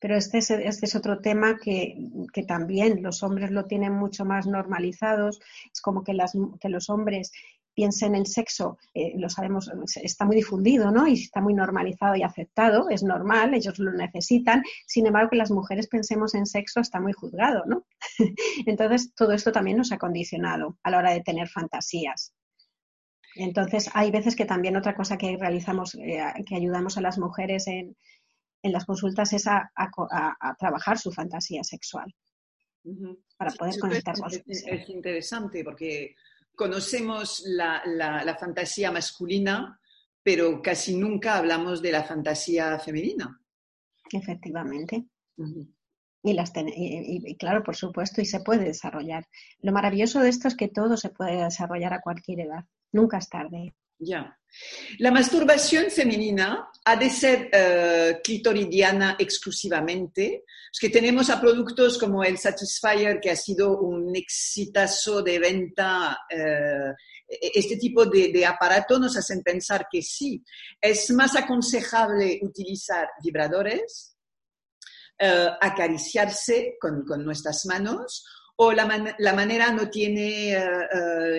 Pero 0.00 0.16
este 0.16 0.38
es, 0.38 0.50
este 0.50 0.86
es 0.86 0.94
otro 0.94 1.18
tema 1.18 1.58
que, 1.58 1.96
que, 2.32 2.44
también 2.44 3.02
los 3.02 3.24
hombres 3.24 3.50
lo 3.50 3.64
tienen 3.64 3.92
mucho 3.92 4.24
más 4.24 4.46
normalizados. 4.46 5.40
Es 5.72 5.80
como 5.80 6.04
que, 6.04 6.14
las, 6.14 6.34
que 6.60 6.68
los 6.68 6.88
hombres 6.88 7.32
piensen 7.78 8.16
en 8.16 8.26
sexo, 8.26 8.76
eh, 8.92 9.12
lo 9.16 9.30
sabemos, 9.30 9.70
está 10.02 10.24
muy 10.24 10.34
difundido, 10.34 10.90
¿no? 10.90 11.06
Y 11.06 11.12
está 11.12 11.40
muy 11.40 11.54
normalizado 11.54 12.16
y 12.16 12.24
aceptado, 12.24 12.90
es 12.90 13.04
normal, 13.04 13.54
ellos 13.54 13.78
lo 13.78 13.92
necesitan. 13.92 14.64
Sin 14.84 15.06
embargo, 15.06 15.30
que 15.30 15.36
las 15.36 15.52
mujeres 15.52 15.86
pensemos 15.86 16.34
en 16.34 16.44
sexo 16.44 16.80
está 16.80 16.98
muy 16.98 17.12
juzgado, 17.12 17.62
¿no? 17.66 17.86
Entonces, 18.66 19.14
todo 19.14 19.30
esto 19.30 19.52
también 19.52 19.76
nos 19.76 19.92
ha 19.92 19.98
condicionado 19.98 20.76
a 20.82 20.90
la 20.90 20.98
hora 20.98 21.12
de 21.12 21.20
tener 21.20 21.48
fantasías. 21.48 22.34
Entonces, 23.36 23.88
hay 23.94 24.10
veces 24.10 24.34
que 24.34 24.44
también 24.44 24.76
otra 24.76 24.96
cosa 24.96 25.16
que 25.16 25.36
realizamos, 25.36 25.94
eh, 25.94 26.20
que 26.48 26.56
ayudamos 26.56 26.98
a 26.98 27.00
las 27.00 27.16
mujeres 27.16 27.68
en, 27.68 27.96
las 28.64 28.86
consultas 28.86 29.32
es 29.34 29.46
a, 29.46 29.70
trabajar 30.58 30.98
su 30.98 31.12
fantasía 31.12 31.62
sexual 31.62 32.12
para 33.36 33.52
poder 33.52 33.78
conectar 33.78 34.18
con 34.18 34.32
su 34.32 34.42
Es 34.48 34.88
interesante 34.88 35.62
porque 35.62 36.16
conocemos 36.58 37.44
la, 37.46 38.36
fantasía 38.38 38.90
masculina, 38.90 39.80
pero 40.24 40.60
casi 40.60 40.96
nunca 40.96 41.38
hablamos 41.38 41.80
de 41.80 41.92
la 41.92 42.02
fantasía 42.02 42.78
femenina. 42.80 43.40
Efectivamente. 44.12 45.06
y, 46.22 46.32
las 46.32 46.52
y, 46.56 47.36
claro, 47.36 47.62
por 47.62 47.76
supuesto, 47.76 48.20
y 48.20 48.26
se 48.26 48.40
puede 48.40 48.64
desarrollar. 48.64 49.24
Lo 49.60 49.70
maravilloso 49.72 50.20
de 50.20 50.30
esto 50.30 50.48
es 50.48 50.56
que 50.56 50.68
todo 50.68 50.96
se 50.96 51.10
puede 51.10 51.44
desarrollar 51.44 51.94
a 51.94 52.00
cualquier 52.00 52.40
edad. 52.40 52.64
Nunca 52.90 53.18
es 53.18 53.28
tarde. 53.28 53.74
Ya. 53.98 54.38
La 54.98 55.10
masturbación 55.10 55.90
femenina 55.90 56.70
ha 56.84 56.96
de 56.96 57.10
ser 57.10 57.50
eh, 57.52 58.20
clitoridiana 58.22 59.16
exclusivamente, 59.18 60.44
es 60.72 60.80
que 60.80 60.88
tenemos 60.88 61.28
a 61.30 61.40
productos 61.40 61.98
como 61.98 62.24
el 62.24 62.38
Satisfyer, 62.38 63.20
que 63.20 63.30
ha 63.30 63.36
sido 63.36 63.78
un 63.78 64.14
exitazo 64.16 65.22
de 65.22 65.38
venta. 65.38 66.18
Eh, 66.30 66.94
este 67.28 67.76
tipo 67.76 68.06
de, 68.06 68.46
aparato 68.46 68.98
nos 68.98 69.16
hacen 69.16 69.42
pensar 69.42 69.86
que 69.90 70.00
sí, 70.00 70.42
es 70.80 71.10
más 71.10 71.36
aconsejable 71.36 72.38
utilizar 72.42 73.08
vibradores, 73.22 74.16
eh, 75.18 75.48
acariciarse 75.60 76.76
con, 76.80 77.04
nuestras 77.22 77.66
manos, 77.66 78.24
o 78.56 78.72
la, 78.72 79.14
la 79.18 79.32
manera 79.34 79.70
no 79.72 79.90
tiene 79.90 80.56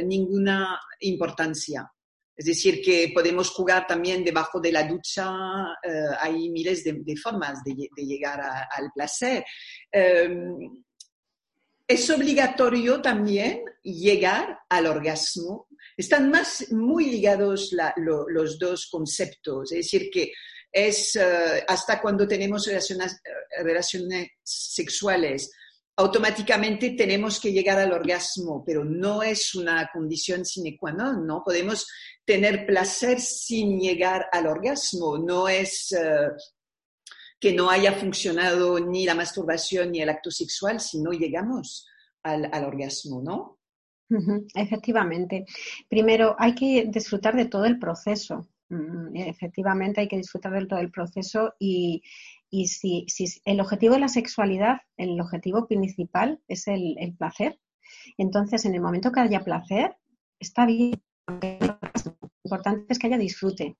ninguna 0.06 0.80
importancia. 1.00 1.92
Es 2.40 2.46
decir, 2.46 2.82
que 2.82 3.12
podemos 3.14 3.50
jugar 3.50 3.86
también 3.86 4.24
debajo 4.24 4.62
de 4.62 4.72
la 4.72 4.84
ducha, 4.84 5.30
eh, 5.84 6.16
hay 6.22 6.50
miles 6.50 6.86
de, 6.86 7.18
formas 7.22 7.62
de, 7.66 7.76
llegar 7.98 8.40
al 8.72 8.90
placer. 8.96 9.44
Em, 9.92 10.58
es 11.86 12.10
obligatorio 12.10 13.02
también 13.02 13.66
llegar 13.84 14.58
al 14.70 14.86
orgasmo. 14.88 15.68
Están 15.98 16.32
más 16.32 16.72
muy 16.72 17.10
ligados 17.10 17.76
los 17.98 18.58
dos 18.58 18.88
conceptos, 18.90 19.74
es 19.74 19.80
decir, 19.80 20.10
que 20.10 20.32
es 20.72 21.18
eh, 21.18 21.66
hasta 21.68 22.02
cuando 22.02 22.26
tenemos 22.26 22.66
relaciones, 22.66 23.20
relaciones 23.62 24.30
sexuales, 24.42 25.52
automáticamente 26.00 26.92
tenemos 26.92 27.42
que 27.42 27.52
llegar 27.52 27.78
al 27.78 27.92
orgasmo, 27.92 28.64
pero 28.66 28.86
no 28.86 29.22
es 29.22 29.54
una 29.54 29.90
condición 29.92 30.46
sine 30.46 30.78
qua 30.78 30.94
non, 30.94 31.28
¿no? 31.28 31.44
Podemos 31.44 31.88
tener 32.24 32.66
placer 32.66 33.20
sin 33.20 33.78
llegar 33.78 34.28
al 34.32 34.48
orgasmo. 34.48 35.18
No 35.18 35.50
es 35.50 35.92
eh, 35.92 36.30
que 37.38 37.52
no 37.52 37.70
haya 37.70 37.92
funcionado 37.92 38.80
ni 38.80 39.06
la 39.06 39.14
masturbación 39.14 39.92
ni 39.92 40.02
el 40.02 40.10
acto 40.10 40.32
sexual 40.32 40.80
si 40.80 41.02
no 41.02 41.12
llegamos 41.12 41.86
al, 42.24 42.50
orgasmo, 42.64 43.22
¿no? 43.22 43.60
Efectivamente. 44.56 45.46
Primero, 45.90 46.34
hay 46.40 46.56
que 46.56 46.86
disfrutar 46.88 47.36
de 47.36 47.46
todo 47.46 47.66
el 47.66 47.78
proceso. 47.78 48.48
Mm, 48.70 49.16
efectivamente, 49.16 50.02
hay 50.02 50.08
que 50.08 50.18
disfrutar 50.18 50.54
de 50.54 50.66
todo 50.66 50.80
el 50.80 50.92
proceso 50.92 51.54
y, 51.60 52.04
si, 52.68 53.06
el 53.46 53.60
objetivo 53.62 53.96
de 53.96 54.00
la 54.00 54.08
sexualidad, 54.08 54.82
el 54.98 55.20
objetivo 55.20 55.68
principal 55.68 56.40
es 56.48 56.68
el, 56.68 56.96
el 57.00 57.16
placer, 57.16 57.60
entonces 58.18 58.66
en 58.66 58.76
el 58.76 58.82
momento 58.82 59.12
que 59.12 59.20
haya 59.22 59.44
placer, 59.44 59.98
está 60.40 60.66
bien 60.66 61.02
lo 61.30 61.78
importante 62.44 62.86
es 62.90 63.00
que 63.00 63.08
haya 63.08 63.18
disfrute. 63.18 63.78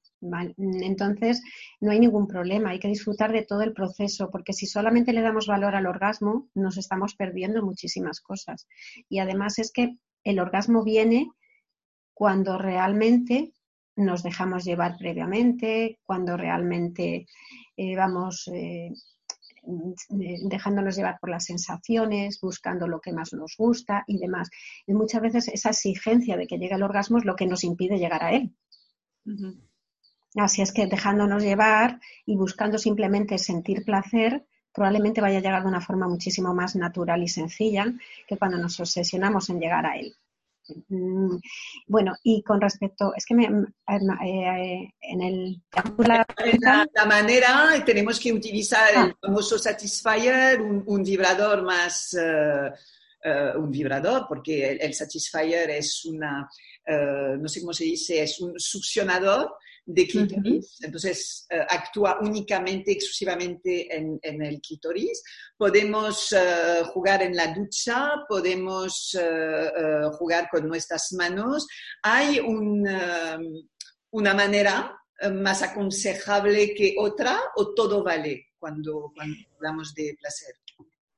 Entonces, 0.58 1.42
no 1.80 1.92
hay 1.92 2.00
ningún 2.00 2.28
problema, 2.28 2.70
hay 2.70 2.80
que 2.80 2.88
disfrutar 2.88 3.32
de 3.32 3.44
todo 3.44 3.62
el 3.62 3.74
proceso, 3.74 4.30
porque 4.30 4.54
si 4.54 4.66
solamente 4.66 5.14
le 5.14 5.22
damos 5.22 5.48
valor 5.48 5.76
al 5.76 5.88
orgasmo, 5.88 6.50
nos 6.54 6.78
estamos 6.78 7.16
perdiendo 7.16 7.64
muchísimas 7.64 8.22
cosas. 8.22 8.68
Y 9.08 9.20
además 9.20 9.60
es 9.60 9.72
que 9.72 9.98
el 10.24 10.40
orgasmo 10.40 10.84
viene 10.84 11.32
cuando 12.14 12.58
realmente 12.58 13.54
nos 14.00 14.24
dejamos 14.24 14.64
llevar 14.64 14.98
previamente, 14.98 16.00
cuando 16.04 16.38
realmente 16.38 17.28
eh, 17.78 17.96
vamos 17.96 18.50
eh, 18.54 18.92
dejándonos 20.50 20.96
llevar 20.96 21.20
por 21.20 21.30
las 21.30 21.46
sensaciones, 21.46 22.40
buscando 22.42 22.88
lo 22.88 23.00
que 23.00 23.14
más 23.14 23.34
nos 23.34 23.56
gusta 23.58 24.04
y 24.08 24.18
demás. 24.18 24.50
Y 24.88 24.94
muchas 24.94 25.22
veces 25.22 25.48
esa 25.50 25.70
exigencia 25.70 26.38
de 26.38 26.48
que 26.48 26.58
llegue 26.58 26.76
el 26.76 26.84
orgasmo 26.84 27.18
es 27.18 27.26
lo 27.26 27.36
que 27.36 27.46
nos 27.46 27.64
impide 27.64 28.00
llegar 28.00 28.24
a 28.24 28.32
él. 28.32 28.56
Así 30.36 30.62
es 30.62 30.72
que 30.72 30.88
dejándonos 30.88 31.44
llevar 31.44 32.00
y 32.26 32.36
buscando 32.36 32.78
simplemente 32.78 33.38
sentir 33.38 33.84
placer, 33.84 34.46
probablemente 34.74 35.22
vaya 35.22 35.40
a 35.40 35.42
llegar 35.42 35.64
de 35.64 35.70
una 35.70 35.82
forma 35.82 36.08
muchísimo 36.08 36.54
más 36.54 36.76
natural 36.76 37.22
y 37.24 37.28
sencilla 37.28 37.86
que 38.28 38.38
cuando 38.38 38.58
nos 38.58 38.80
obsesionamos 38.80 39.50
en 39.50 39.60
llegar 39.60 39.86
a 39.86 39.98
él. 39.98 40.16
Mm, 40.88 41.38
bueno, 41.88 42.16
y 42.24 42.44
con 42.44 42.60
respecto, 42.60 43.14
es 43.16 43.26
que 43.26 43.36
me, 43.36 43.46
eh, 43.46 44.94
en 45.02 45.22
el... 45.22 45.62
La, 45.98 46.88
la, 46.94 47.06
manera, 47.06 47.84
tenemos 47.86 48.20
que 48.20 48.34
utilizar 48.34 48.90
el 48.92 49.12
ah. 49.12 49.18
famoso 49.22 49.58
Satisfyer, 49.58 50.62
un, 50.62 51.04
vibrador 51.04 51.64
más... 51.64 52.14
Eh, 52.14 52.72
eh, 53.22 53.52
un 53.58 53.70
vibrador, 53.70 54.26
porque 54.30 54.72
el, 54.80 54.94
Satisfyer 54.94 55.70
es 55.72 56.06
una, 56.06 56.50
no 57.38 57.50
sé 57.50 57.60
cómo 57.60 57.74
se 57.74 57.84
dice, 57.84 58.24
es 58.24 58.40
un 58.40 58.58
succionador 58.58 59.56
de 59.92 60.08
clítoris, 60.08 60.78
entonces 60.82 61.48
eh, 61.50 61.66
actúa 61.68 62.20
únicamente, 62.22 62.92
exclusivamente 62.92 63.96
en, 63.96 64.20
el 64.22 64.62
clítoris. 64.62 65.24
Podemos 65.58 66.32
eh, 66.32 66.84
jugar 66.94 67.24
en 67.24 67.36
la 67.36 67.54
ducha, 67.54 68.12
podemos 68.28 69.18
eh, 69.20 69.72
jugar 70.14 70.48
con 70.52 70.68
nuestras 70.68 71.12
manos. 71.14 71.68
Hay 72.04 72.40
una 72.40 74.34
manera 74.36 74.96
más 75.34 75.64
aconsejable 75.64 76.74
que 76.76 76.96
otra 76.98 77.40
o 77.56 77.74
todo 77.74 78.04
vale 78.04 78.50
cuando, 78.60 79.12
cuando 79.16 79.36
hablamos 79.56 79.94
de 79.96 80.16
placer. 80.20 80.54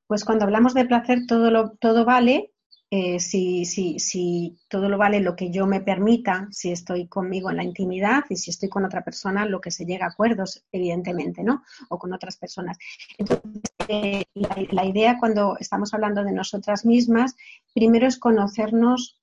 Pues 0.07 0.23
cuando 0.23 0.45
hablamos 0.45 0.73
de 0.73 0.86
placer 0.86 1.19
todo, 1.27 1.51
lo, 1.51 1.71
todo 1.79 2.05
vale, 2.05 2.50
eh, 2.93 3.21
si, 3.21 3.63
si, 3.63 3.99
si, 3.99 4.58
todo 4.67 4.89
lo 4.89 4.97
vale 4.97 5.21
lo 5.21 5.34
que 5.34 5.49
yo 5.49 5.65
me 5.65 5.80
permita, 5.80 6.49
si 6.51 6.73
estoy 6.73 7.08
conmigo 7.08 7.49
en 7.49 7.56
la 7.56 7.63
intimidad 7.63 8.25
y 8.27 8.36
si 8.36 8.49
estoy 8.49 8.67
con 8.67 8.84
otra 8.84 9.01
persona, 9.01 9.45
lo 9.45 9.62
que 9.62 9.71
se 9.71 9.86
llega 9.86 10.06
a 10.06 10.10
acuerdos, 10.10 10.65
evidentemente, 10.73 11.41
¿no? 11.41 11.63
O 11.88 11.97
con 11.97 12.12
otras 12.12 12.36
personas. 12.36 12.77
Entonces, 13.17 13.62
eh, 13.88 14.25
la, 14.36 14.86
idea 14.86 15.17
cuando 15.17 15.56
estamos 15.58 15.93
hablando 15.93 16.25
de 16.25 16.34
nosotras 16.34 16.86
mismas, 16.86 17.38
primero 17.73 18.08
es 18.08 18.19
conocernos 18.19 19.20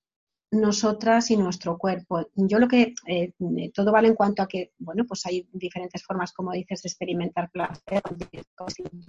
nosotras 0.50 1.30
y 1.30 1.36
nuestro 1.36 1.76
cuerpo. 1.76 2.28
Yo 2.34 2.58
lo 2.58 2.68
que 2.68 2.94
eh, 3.06 3.32
todo 3.74 3.92
vale 3.92 4.08
en 4.08 4.14
cuanto 4.14 4.42
a 4.42 4.48
que, 4.48 4.72
bueno, 4.78 5.04
pues 5.06 5.26
hay 5.26 5.46
diferentes 5.52 6.02
formas, 6.02 6.32
como 6.32 6.52
dices, 6.52 6.82
de 6.82 6.88
experimentar 6.88 7.50
placer 7.50 8.02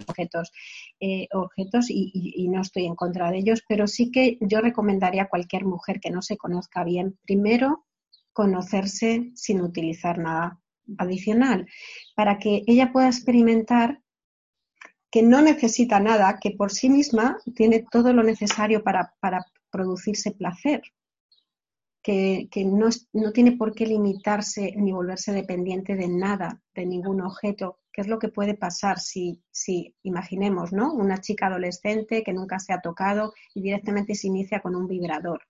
objetos, 0.06 0.52
eh, 1.00 1.26
objetos 1.32 1.86
y, 1.88 2.48
no 2.50 2.60
estoy 2.60 2.86
en 2.86 2.96
contra 2.96 3.30
de 3.30 3.38
ellos, 3.38 3.62
pero 3.68 3.86
sí 3.86 4.10
que 4.10 4.38
yo 4.40 4.60
recomendaría 4.60 5.22
a 5.22 5.28
cualquier 5.28 5.64
mujer 5.64 6.00
que 6.00 6.10
no 6.10 6.20
se 6.20 6.36
conozca 6.36 6.84
bien, 6.84 7.18
primero 7.22 7.86
conocerse 8.32 9.30
sin 9.34 9.60
utilizar 9.60 10.18
nada 10.18 10.60
adicional, 10.98 11.66
para 12.16 12.38
que 12.38 12.62
ella 12.66 12.92
pueda 12.92 13.06
experimentar 13.06 14.00
que 15.10 15.22
no 15.22 15.42
necesita 15.42 16.00
nada, 16.00 16.38
que 16.40 16.52
por 16.52 16.70
sí 16.70 16.88
misma 16.88 17.38
tiene 17.54 17.84
todo 17.90 18.12
lo 18.12 18.22
necesario 18.22 18.82
para, 18.82 19.12
producirse 19.70 20.32
placer, 20.32 20.82
que, 22.02 22.48
no, 22.64 22.88
no, 23.12 23.32
tiene 23.32 23.52
por 23.52 23.74
qué 23.74 23.86
limitarse 23.86 24.72
ni 24.76 24.92
volverse 24.92 25.32
dependiente 25.32 25.96
de 25.96 26.08
nada, 26.08 26.60
de 26.74 26.86
ningún 26.86 27.20
objeto. 27.20 27.80
¿Qué 27.92 28.02
es 28.02 28.06
lo 28.06 28.18
que 28.18 28.28
puede 28.28 28.54
pasar 28.54 29.00
si, 29.00 29.42
si, 29.50 29.94
imaginemos, 30.02 30.72
¿no? 30.72 30.94
Una 30.94 31.20
chica 31.20 31.46
adolescente 31.46 32.22
que 32.22 32.32
nunca 32.32 32.58
se 32.58 32.72
ha 32.72 32.80
tocado 32.80 33.34
y 33.54 33.62
directamente 33.62 34.14
se 34.14 34.28
inicia 34.28 34.60
con 34.60 34.74
un 34.74 34.86
vibrador? 34.86 35.42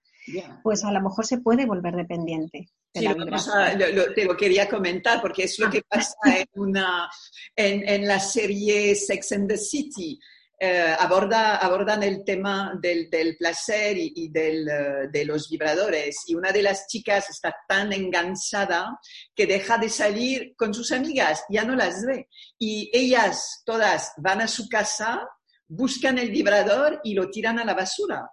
Pues 0.62 0.84
a 0.84 0.92
lo 0.92 1.00
mejor 1.00 1.26
se 1.26 1.38
puede 1.38 1.66
volver 1.66 1.94
dependiente. 1.96 2.68
sí, 2.94 3.06
lo, 3.06 4.14
te 4.14 4.24
lo 4.24 4.36
quería 4.36 4.68
comentar 4.68 5.20
porque 5.20 5.44
es 5.44 5.58
lo 5.58 5.70
que 5.70 5.82
pasa 5.82 6.16
en, 6.24 6.46
una, 6.54 7.10
en, 7.56 8.06
la 8.06 8.20
serie 8.20 8.94
Sex 8.94 9.32
and 9.32 9.48
the 9.48 9.56
City. 9.56 10.18
Eh, 10.62 10.94
aborda, 10.98 11.56
abordan 11.56 12.02
el 12.02 12.22
tema 12.22 12.78
del, 12.78 13.08
placer 13.38 13.96
y, 13.96 14.28
del, 14.28 14.68
eh, 14.68 15.08
de 15.10 15.24
los 15.24 15.48
vibradores. 15.48 16.24
Y 16.26 16.34
una 16.34 16.52
de 16.52 16.62
las 16.62 16.86
chicas 16.86 17.30
está 17.30 17.56
tan 17.66 17.92
enganchada 17.94 19.00
que 19.34 19.46
deja 19.46 19.78
de 19.78 19.88
salir 19.88 20.54
con 20.56 20.74
sus 20.74 20.92
amigas, 20.92 21.44
ya 21.48 21.64
no 21.64 21.74
las 21.74 22.04
ve. 22.04 22.28
Y 22.58 22.90
ellas 22.92 23.62
todas 23.64 24.12
van 24.18 24.42
a 24.42 24.48
su 24.48 24.68
casa, 24.68 25.26
buscan 25.66 26.18
el 26.18 26.30
vibrador 26.30 27.00
y 27.04 27.14
lo 27.14 27.30
tiran 27.30 27.58
a 27.58 27.64
la 27.64 27.74
basura 27.74 28.30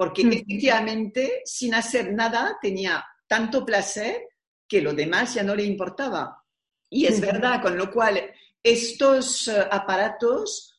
porque 0.00 0.22
efectivamente, 0.22 1.42
sin 1.44 1.74
hacer 1.74 2.14
nada, 2.14 2.56
tenía 2.62 3.04
tanto 3.28 3.66
placer 3.66 4.28
que 4.66 4.80
lo 4.80 4.94
demás 4.94 5.34
ya 5.34 5.42
no 5.42 5.54
le 5.54 5.62
importaba. 5.62 6.42
Y 6.88 7.04
es 7.04 7.20
verdad, 7.20 7.60
con 7.60 7.76
lo 7.76 7.90
cual 7.90 8.18
estos 8.62 9.46
eh, 9.48 9.68
aparatos 9.70 10.69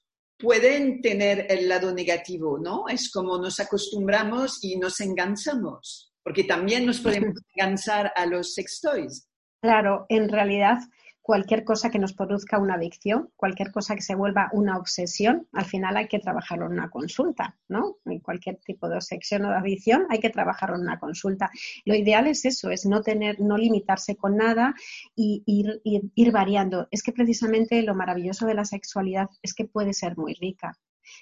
pueden 0.41 1.01
tener 1.01 1.47
el 1.49 1.69
lado 1.69 1.93
negativo, 1.93 2.57
¿no? 2.57 2.87
Es 2.87 3.11
como 3.11 3.37
nos 3.37 3.59
acostumbramos 3.59 4.63
y 4.63 4.77
nos 4.77 4.99
enganchamos, 4.99 6.13
porque 6.23 6.43
también 6.43 6.85
nos 6.85 6.99
podemos 6.99 7.35
enganchar 7.55 8.11
a 8.15 8.25
los 8.25 8.53
sex 8.53 8.81
toys. 8.81 9.27
Claro, 9.61 10.05
en 10.09 10.27
realidad 10.27 10.79
cualquier 11.21 11.63
cosa 11.63 11.89
que 11.89 11.99
nos 11.99 12.13
produzca 12.13 12.57
una 12.57 12.75
adicción, 12.75 13.29
cualquier 13.35 13.71
cosa 13.71 13.95
que 13.95 14.01
se 14.01 14.15
vuelva 14.15 14.49
una 14.53 14.77
obsesión, 14.77 15.47
al 15.53 15.65
final 15.65 15.97
hay 15.97 16.07
que 16.07 16.19
trabajarlo 16.19 16.65
en 16.65 16.73
una 16.73 16.89
consulta, 16.89 17.57
¿no? 17.67 17.97
En 18.05 18.19
cualquier 18.19 18.57
tipo 18.57 18.89
de 18.89 18.95
obsesión 18.95 19.45
o 19.45 19.49
de 19.49 19.57
adicción 19.57 20.07
hay 20.09 20.19
que 20.19 20.29
trabajarlo 20.29 20.75
en 20.75 20.81
una 20.81 20.99
consulta. 20.99 21.49
Lo 21.85 21.95
ideal 21.95 22.27
es 22.27 22.45
eso, 22.45 22.69
es 22.71 22.85
no 22.85 23.01
tener, 23.01 23.39
no 23.39 23.57
limitarse 23.57 24.15
con 24.15 24.37
nada 24.37 24.73
y 25.15 25.43
ir, 25.45 25.81
ir 25.83 26.31
variando. 26.31 26.87
Es 26.91 27.03
que 27.03 27.11
precisamente 27.11 27.81
lo 27.83 27.95
maravilloso 27.95 28.45
de 28.45 28.55
la 28.55 28.65
sexualidad 28.65 29.29
es 29.41 29.53
que 29.53 29.65
puede 29.65 29.93
ser 29.93 30.17
muy 30.17 30.33
rica. 30.33 30.77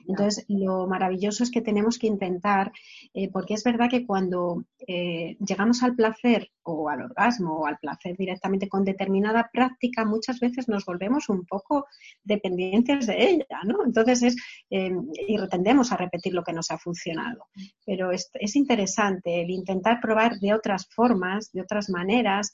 Entonces, 0.07 0.45
lo 0.47 0.87
maravilloso 0.87 1.43
es 1.43 1.51
que 1.51 1.61
tenemos 1.61 1.97
que 1.97 2.07
intentar, 2.07 2.71
eh, 3.13 3.29
porque 3.31 3.53
es 3.53 3.63
verdad 3.63 3.89
que 3.89 4.05
cuando 4.05 4.65
eh, 4.87 5.37
llegamos 5.39 5.83
al 5.83 5.95
placer 5.95 6.51
o 6.63 6.89
al 6.89 7.01
orgasmo 7.01 7.59
o 7.59 7.65
al 7.65 7.77
placer 7.77 8.15
directamente 8.17 8.69
con 8.69 8.83
determinada 8.83 9.49
práctica, 9.51 10.05
muchas 10.05 10.39
veces 10.39 10.67
nos 10.67 10.85
volvemos 10.85 11.29
un 11.29 11.45
poco 11.45 11.87
dependientes 12.23 13.07
de 13.07 13.29
ella, 13.29 13.59
¿no? 13.65 13.83
Entonces, 13.85 14.23
es, 14.23 14.35
eh, 14.69 14.91
y 15.27 15.37
tendemos 15.47 15.91
a 15.91 15.97
repetir 15.97 16.33
lo 16.33 16.43
que 16.43 16.53
nos 16.53 16.69
ha 16.71 16.77
funcionado. 16.77 17.47
Pero 17.85 18.11
es, 18.11 18.29
interesante 18.55 19.41
el 19.41 19.49
intentar 19.49 19.99
probar 20.01 20.37
de 20.39 20.53
otras 20.53 20.87
formas, 20.89 21.51
de 21.51 21.61
otras 21.61 21.89
maneras, 21.89 22.51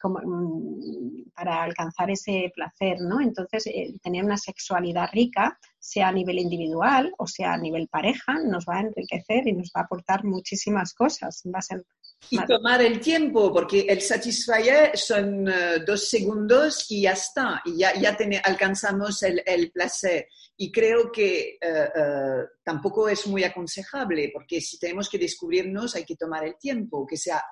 como, 0.00 0.20
mm, 0.22 1.30
para 1.34 1.62
alcanzar 1.62 2.10
ese 2.10 2.52
placer, 2.54 2.98
¿no? 3.00 3.20
Entonces, 3.20 3.64
tener 4.02 4.24
una 4.24 4.36
sexualidad 4.36 5.08
rica 5.12 5.58
sea 5.88 6.08
a 6.08 6.12
nivel 6.12 6.38
individual 6.38 7.12
o 7.16 7.26
sea 7.26 7.54
a 7.54 7.58
nivel 7.58 7.88
pareja, 7.88 8.34
nos 8.44 8.66
va 8.66 8.76
a 8.76 8.80
enriquecer 8.80 9.46
y 9.46 9.52
nos 9.52 9.68
va 9.74 9.80
a 9.80 9.84
aportar 9.84 10.24
muchísimas 10.24 10.92
cosas. 10.92 11.42
Va 11.46 11.60
a 11.60 11.62
ser 11.62 11.84
y 12.30 12.44
tomar 12.44 12.82
el 12.82 13.00
tiempo, 13.00 13.52
porque 13.52 13.86
el 13.88 14.02
satisfacer 14.02 14.96
son 14.98 15.48
eh, 15.48 15.78
dos 15.86 16.08
segundos 16.10 16.90
y 16.90 17.02
ya 17.02 17.12
está, 17.12 17.62
y 17.64 17.78
ya, 17.78 17.94
ya 17.94 18.16
alcanzamos 18.44 19.22
el, 19.22 19.42
el, 19.46 19.70
placer. 19.70 20.26
Y 20.56 20.70
creo 20.70 21.10
que 21.10 21.58
eh, 21.60 21.88
eh, 21.94 22.44
tampoco 22.62 23.08
es 23.08 23.26
muy 23.28 23.44
aconsejable, 23.44 24.30
porque 24.34 24.60
si 24.60 24.78
tenemos 24.78 25.08
que 25.08 25.18
descubrirnos 25.18 25.94
hay 25.94 26.04
que 26.04 26.16
tomar 26.16 26.44
el 26.44 26.58
tiempo, 26.58 27.06
que 27.06 27.16
sea 27.16 27.42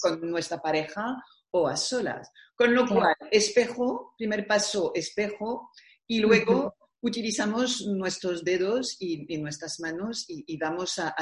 con 0.00 0.20
nuestra 0.22 0.58
pareja 0.58 1.16
o 1.50 1.68
a 1.68 1.76
solas. 1.76 2.30
Con 2.56 2.74
lo 2.74 2.86
cual, 2.88 3.14
espejo, 3.30 4.14
primer 4.16 4.46
paso, 4.46 4.90
espejo, 4.94 5.70
y 6.06 6.20
luego 6.20 6.74
utilizamos 7.04 7.86
nuestros 7.86 8.42
dedos 8.44 8.96
y, 8.98 9.36
nuestras 9.38 9.78
manos 9.78 10.24
y, 10.26 10.56
vamos 10.56 10.98
a, 10.98 11.14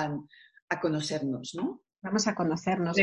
conocernos, 0.80 1.54
¿no? 1.54 1.82
Vamos 2.00 2.26
a 2.26 2.34
conocernos. 2.34 2.96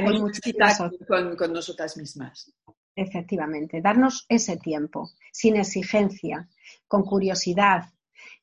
con, 1.07 1.35
con 1.35 1.53
nosotras 1.53 1.97
mismas. 1.97 2.51
Efectivamente, 2.95 3.81
darnos 3.81 4.25
ese 4.29 4.57
tiempo, 4.57 5.09
sin 5.31 5.57
exigencia, 5.57 6.49
con 6.87 7.03
curiosidad, 7.03 7.83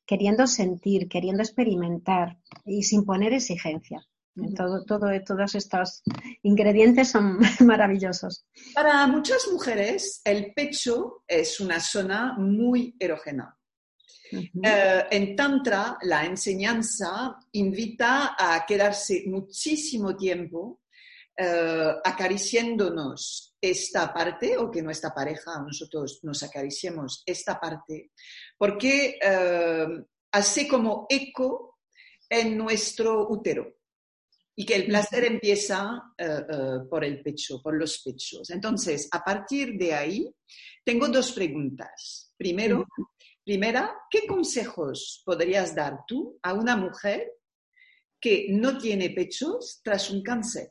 queriendo 0.05 0.47
sentir, 0.47 1.09
queriendo 1.09 1.41
experimentar 1.41 2.37
y 2.63 2.83
sin 2.83 3.05
poner 3.05 3.33
exigencia. 3.33 4.07
Todo, 4.55 4.85
todo, 4.85 5.07
todos 5.25 5.55
estos 5.55 6.03
ingredientes 6.43 7.09
son 7.09 7.39
maravillosos. 7.65 8.45
Para 8.75 9.07
muchas 9.07 9.47
mujeres, 9.51 10.21
el 10.23 10.53
pecho 10.53 11.23
es 11.27 11.59
una 11.59 11.79
zona 11.79 12.35
muy 12.37 12.95
erógena. 12.99 13.57
Eh, 14.31 15.05
en 15.11 15.35
Tantra, 15.35 15.97
la 16.01 16.25
enseñanza 16.25 17.37
invita 17.53 18.35
a 18.37 18.65
quedarse 18.65 19.23
muchísimo 19.27 20.15
tiempo 20.15 20.81
eh, 21.35 21.93
acariciándonos 22.03 23.55
esta 23.61 24.13
parte 24.13 24.57
o 24.57 24.69
que 24.69 24.81
nuestra 24.81 25.13
pareja, 25.13 25.61
nosotros 25.61 26.19
nos 26.23 26.43
acariciemos 26.43 27.23
esta 27.25 27.59
parte, 27.59 28.11
porque 28.57 29.17
eh, 29.21 29.87
hace 30.31 30.67
como 30.67 31.05
eco 31.09 31.79
en 32.29 32.57
nuestro 32.57 33.29
útero 33.29 33.75
y 34.55 34.65
que 34.65 34.75
el 34.75 34.87
placer 34.87 35.23
empieza 35.25 36.01
por 36.89 37.05
el 37.05 37.21
pecho, 37.21 37.61
por 37.61 37.77
los 37.77 37.99
pechos. 37.99 38.49
Entonces, 38.49 39.07
a 39.11 39.23
partir 39.23 39.77
de 39.77 39.93
ahí, 39.93 40.35
tengo 40.83 41.07
dos 41.09 41.31
preguntas. 41.31 42.33
Primero, 42.35 42.87
Primera, 43.47 43.95
¿qué 44.09 44.27
consejos 44.27 45.23
podrías 45.23 45.73
dar 45.73 45.99
tú 46.05 46.37
a 46.43 46.51
una 46.51 46.75
mujer 46.75 47.31
que 48.19 48.47
no 48.49 48.77
tiene 48.77 49.11
pechos 49.11 49.79
tras 49.81 50.11
un 50.11 50.21
cáncer? 50.21 50.67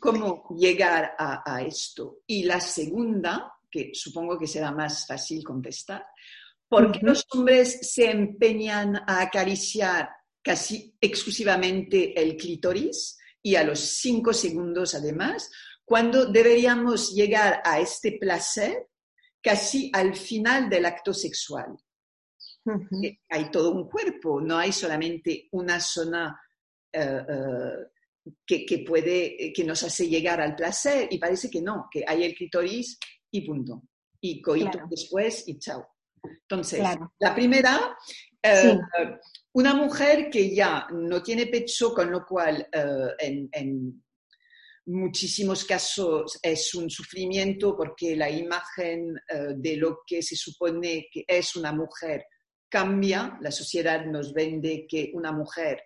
¿Cómo 0.00 0.48
llegar 0.58 1.14
a, 1.16 1.62
esto? 1.62 2.22
Y 2.26 2.42
la 2.42 2.60
segunda, 2.60 3.52
que 3.70 3.92
supongo 3.94 4.36
que 4.36 4.48
será 4.48 4.72
más 4.72 5.06
fácil 5.06 5.44
contestar, 5.44 6.04
¿por 6.68 6.90
qué 6.90 6.98
los 7.02 7.24
hombres 7.30 7.92
se 7.92 8.10
empeñan 8.10 8.96
a 9.06 9.20
acariciar 9.20 10.08
casi 10.42 10.96
exclusivamente 11.00 12.20
el 12.20 12.36
clítoris 12.36 13.16
y 13.40 13.54
a 13.54 13.62
los 13.62 13.78
cinco 13.78 14.32
segundos 14.32 14.96
además, 14.96 15.48
cuando 15.84 16.26
deberíamos 16.26 17.14
llegar 17.14 17.62
a 17.64 17.78
este 17.78 18.18
placer 18.18 18.88
casi 19.44 19.90
al 19.92 20.16
final 20.16 20.70
del 20.70 20.86
acto 20.86 21.12
sexual. 21.12 21.76
Eh, 23.02 23.18
hay 23.28 23.50
todo 23.50 23.72
un 23.72 23.90
cuerpo, 23.90 24.40
no 24.40 24.56
hay 24.56 24.72
solamente 24.72 25.48
una 25.52 25.78
zona 25.80 26.40
eh, 26.90 27.22
eh, 27.28 28.64
que, 28.66 28.78
puede, 28.78 29.52
que 29.52 29.64
nos 29.64 29.82
hace 29.82 30.08
llegar 30.08 30.40
al 30.40 30.56
placer 30.56 31.08
y 31.10 31.18
parece 31.18 31.50
que 31.50 31.60
no, 31.60 31.88
que 31.90 32.02
hay 32.06 32.24
el 32.24 32.34
clitoris 32.34 32.98
y 33.30 33.46
punto. 33.46 33.82
Y 34.18 34.40
coito 34.40 34.78
después 34.88 35.46
y 35.46 35.58
chao. 35.58 35.86
Entonces, 36.22 36.82
la 37.18 37.34
primera, 37.34 37.94
una 39.52 39.74
mujer 39.74 40.30
que 40.30 40.54
ya 40.54 40.86
no 40.90 41.22
tiene 41.22 41.48
pecho, 41.48 41.92
con 41.92 42.10
lo 42.10 42.24
cual 42.24 42.66
en, 43.18 44.02
muchísimos 44.86 45.64
casos 45.64 46.38
es 46.42 46.74
un 46.74 46.90
sufrimiento 46.90 47.76
porque 47.76 48.16
la 48.16 48.30
imagen 48.30 49.16
eh, 49.28 49.54
de 49.56 49.76
lo 49.76 50.00
que 50.06 50.22
se 50.22 50.36
supone 50.36 51.08
que 51.10 51.24
es 51.26 51.56
una 51.56 51.72
mujer 51.72 52.26
cambia. 52.68 53.38
La 53.40 53.50
sociedad 53.50 54.04
nos 54.04 54.32
vende 54.32 54.86
que 54.88 55.10
una 55.14 55.32
mujer 55.32 55.84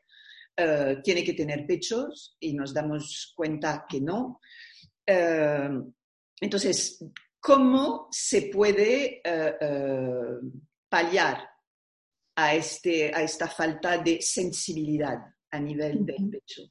eh, 0.57 0.97
tiene 1.03 1.23
que 1.23 1.35
tener 1.35 1.67
pechos 1.67 2.37
y 2.41 2.55
nos 2.55 2.75
damos 2.75 3.33
cuenta 3.37 3.85
que 3.89 4.01
no. 4.01 4.41
Eh, 5.07 5.71
entonces, 6.41 7.05
¿cómo 7.41 8.09
se 8.11 8.43
puede 8.43 9.21
paliar 10.89 11.49
a, 12.37 12.55
este, 12.55 13.13
a 13.15 13.23
esta 13.23 13.49
falta 13.49 13.99
de 13.99 14.21
sensibilidad 14.23 15.19
a 15.51 15.59
nivel 15.59 16.07
del 16.07 16.31
pecho? 16.31 16.63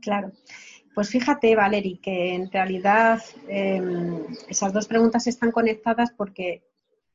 Claro. 0.00 0.32
Pues 0.94 1.08
fíjate, 1.08 1.56
Valerie, 1.56 2.00
que 2.00 2.34
en 2.34 2.50
realidad 2.50 3.22
em, 3.48 4.26
esas 4.48 4.72
dos 4.72 4.86
preguntas 4.86 5.26
están 5.26 5.50
conectadas 5.50 6.12
porque 6.16 6.62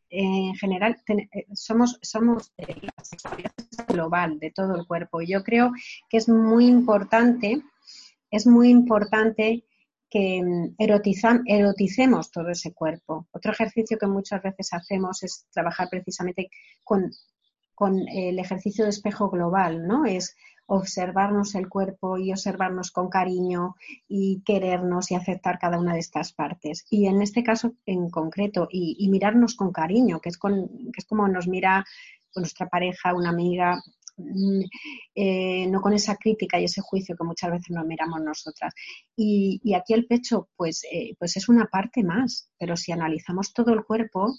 en 0.09 0.55
general 0.55 0.97
eh, 1.07 1.45
somos, 1.53 1.99
somos 2.01 2.53
la 2.57 3.03
sexualidad 3.03 3.51
global 3.87 4.39
de 4.39 4.51
todo 4.51 4.75
el 4.75 4.87
cuerpo. 4.87 5.21
Y 5.21 5.27
yo 5.27 5.43
creo 5.43 5.71
que 6.09 6.17
es 6.17 6.27
muy 6.27 6.65
importante, 6.65 7.61
es 8.31 8.47
muy 8.47 8.69
importante 8.69 9.65
que 10.09 10.41
mm, 10.41 10.75
eroticemos 10.79 12.31
todo 12.31 12.49
ese 12.49 12.73
cuerpo. 12.73 13.27
Otro 13.31 13.51
ejercicio 13.51 13.97
que 13.97 14.07
muchas 14.07 14.41
veces 14.41 14.73
hacemos 14.73 15.21
es 15.23 15.45
trabajar 15.51 15.87
precisamente 15.89 16.49
con, 16.83 17.11
con 17.75 18.07
el 18.07 18.39
ejercicio 18.39 18.85
de 18.85 18.91
espejo 18.91 19.29
global, 19.29 19.85
¿no? 19.85 20.05
Es 20.05 20.35
observarnos 20.67 21.55
el 21.55 21.69
cuerpo 21.69 22.17
y 22.17 22.31
observarnos 22.31 22.91
con 22.91 23.09
cariño 23.09 23.75
y 24.07 24.41
querernos 24.45 25.11
y 25.11 25.15
aceptar 25.15 25.57
cada 25.59 25.79
una 25.79 25.93
de 25.93 25.99
estas 25.99 26.33
partes. 26.33 26.85
Y 26.89 27.07
en 27.07 27.21
este 27.21 27.41
caso 27.43 27.73
en 27.85 28.09
concreto, 28.09 28.67
y, 28.69 29.07
mirarnos 29.09 29.55
con 29.55 29.71
cariño, 29.71 30.19
que 30.19 30.29
es, 30.29 30.37
con, 30.37 30.67
que 30.67 30.99
es 30.99 31.05
como 31.05 31.27
nos 31.27 31.47
mira 31.47 31.85
nuestra 32.35 32.67
pareja, 32.67 33.13
una 33.13 33.29
amiga, 33.29 33.81
mm, 34.17 34.61
eh, 35.15 35.67
no 35.67 35.81
con 35.81 35.93
esa 35.93 36.17
crítica 36.17 36.59
y 36.59 36.65
ese 36.65 36.81
juicio 36.81 37.15
que 37.15 37.23
muchas 37.23 37.51
veces 37.51 37.69
nos 37.69 37.85
miramos 37.85 38.21
nosotras. 38.21 38.73
Y, 39.15 39.73
aquí 39.73 39.93
el 39.93 40.05
pecho, 40.05 40.49
pues, 40.57 40.83
eh, 40.91 41.15
pues 41.17 41.37
es 41.37 41.47
una 41.47 41.67
parte 41.67 42.03
más, 42.03 42.51
pero 42.59 42.75
si 42.75 42.91
analizamos 42.91 43.53
todo 43.53 43.73
el 43.73 43.85
cuerpo, 43.85 44.33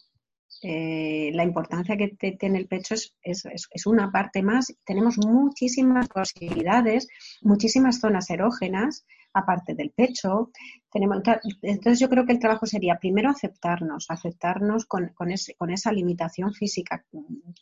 eh, 0.62 1.30
la 1.34 1.44
importancia 1.44 1.96
que 1.96 2.08
tiene 2.38 2.58
el 2.58 2.66
pecho 2.66 2.94
es, 2.94 3.14
es, 3.22 3.86
una 3.86 4.10
parte 4.10 4.42
más. 4.42 4.74
Tenemos 4.84 5.18
muchísimas 5.18 6.08
posibilidades, 6.08 7.08
muchísimas 7.42 8.00
zonas 8.00 8.28
erógenas, 8.30 9.06
aparte 9.32 9.74
del 9.74 9.90
pecho. 9.90 10.50
Tenemos, 10.90 11.22
entonces 11.62 12.00
yo 12.00 12.08
creo 12.08 12.26
que 12.26 12.32
el 12.32 12.40
trabajo 12.40 12.66
sería 12.66 12.98
primero 12.98 13.30
aceptarnos, 13.30 14.06
aceptarnos 14.08 14.86
con, 14.86 15.08
con, 15.14 15.28
con 15.56 15.70
esa 15.70 15.92
limitación 15.92 16.52
física 16.52 17.04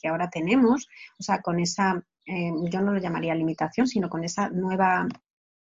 que 0.01 0.09
ahora 0.09 0.31
tenemos, 0.31 0.89
o 1.19 1.23
sea, 1.23 1.43
con 1.43 1.61
esa, 1.61 2.03
eh, 2.25 2.51
yo 2.71 2.81
no 2.81 2.93
lo 2.93 3.01
llamaría 3.01 3.35
limitación, 3.35 3.87
sino 3.87 4.09
con 4.09 4.25
esa 4.25 4.49
nueva 4.49 5.07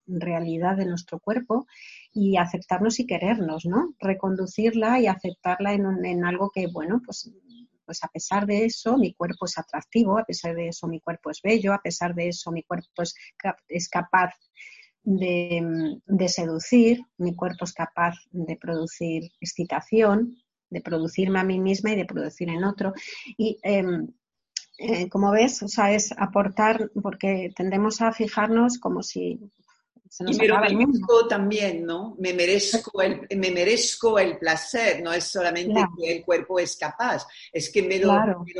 realidad 0.07 0.77
de 0.77 0.85
nuestro 0.85 1.19
cuerpo 1.19 1.67
y 2.13 2.37
aceptarnos 2.37 2.99
y 2.99 3.05
querernos, 3.05 3.65
¿no? 3.65 3.93
Reconducirla 3.99 4.99
y 4.99 5.07
aceptarla 5.07 5.73
en, 5.73 6.05
en 6.05 6.25
algo 6.25 6.49
que, 6.49 6.67
bueno, 6.67 7.01
pues, 7.05 7.31
pues 7.85 8.03
a 8.03 8.07
pesar 8.09 8.45
de 8.45 8.65
eso 8.65 8.97
mi 8.97 9.13
cuerpo 9.13 9.45
es 9.45 9.57
atractivo, 9.57 10.17
a 10.17 10.25
pesar 10.25 10.55
de 10.55 10.69
eso 10.69 10.87
mi 10.87 10.99
cuerpo 10.99 11.31
es 11.31 11.41
bello, 11.41 11.73
a 11.73 11.81
pesar 11.81 12.13
de 12.13 12.29
eso 12.29 12.51
mi 12.51 12.63
cuerpo 12.63 13.01
es, 13.01 13.15
es 13.69 13.89
capaz 13.89 14.33
de, 15.03 15.99
de, 16.05 16.29
seducir, 16.29 16.99
mi 17.17 17.33
cuerpo 17.33 17.63
es 17.63 17.73
capaz 17.73 18.15
de 18.31 18.57
producir 18.57 19.31
excitación, 19.39 20.35
de 20.69 20.81
producirme 20.81 21.39
a 21.39 21.45
mí 21.45 21.59
misma 21.59 21.93
y 21.93 21.95
de 21.95 22.05
producir 22.05 22.49
en 22.49 22.65
otro. 22.65 22.93
Y 23.37 23.57
em, 23.63 24.09
eh, 24.79 25.07
como 25.09 25.31
ves, 25.31 25.63
o 25.63 25.67
sea, 25.69 25.93
es 25.93 26.11
aportar, 26.17 26.91
porque 27.01 27.51
tendemos 27.55 28.01
a 28.01 28.11
fijarnos 28.11 28.79
como 28.79 29.01
si 29.01 29.39
y 30.27 30.37
me 30.37 30.47
lo 30.47 30.59
merezco 30.59 31.27
también, 31.27 31.85
¿no? 31.85 32.15
Me 32.19 32.33
merezco, 32.33 33.01
el, 33.01 33.27
me 33.37 33.51
merezco 33.51 34.19
el 34.19 34.37
placer, 34.37 35.01
no 35.01 35.11
es 35.13 35.25
solamente 35.25 35.81
que 35.97 36.17
el 36.17 36.25
cuerpo 36.25 36.59
es 36.59 36.77
capaz, 36.77 37.25
es 37.51 37.71
que 37.71 37.83
me 37.83 37.99
lo, 37.99 38.13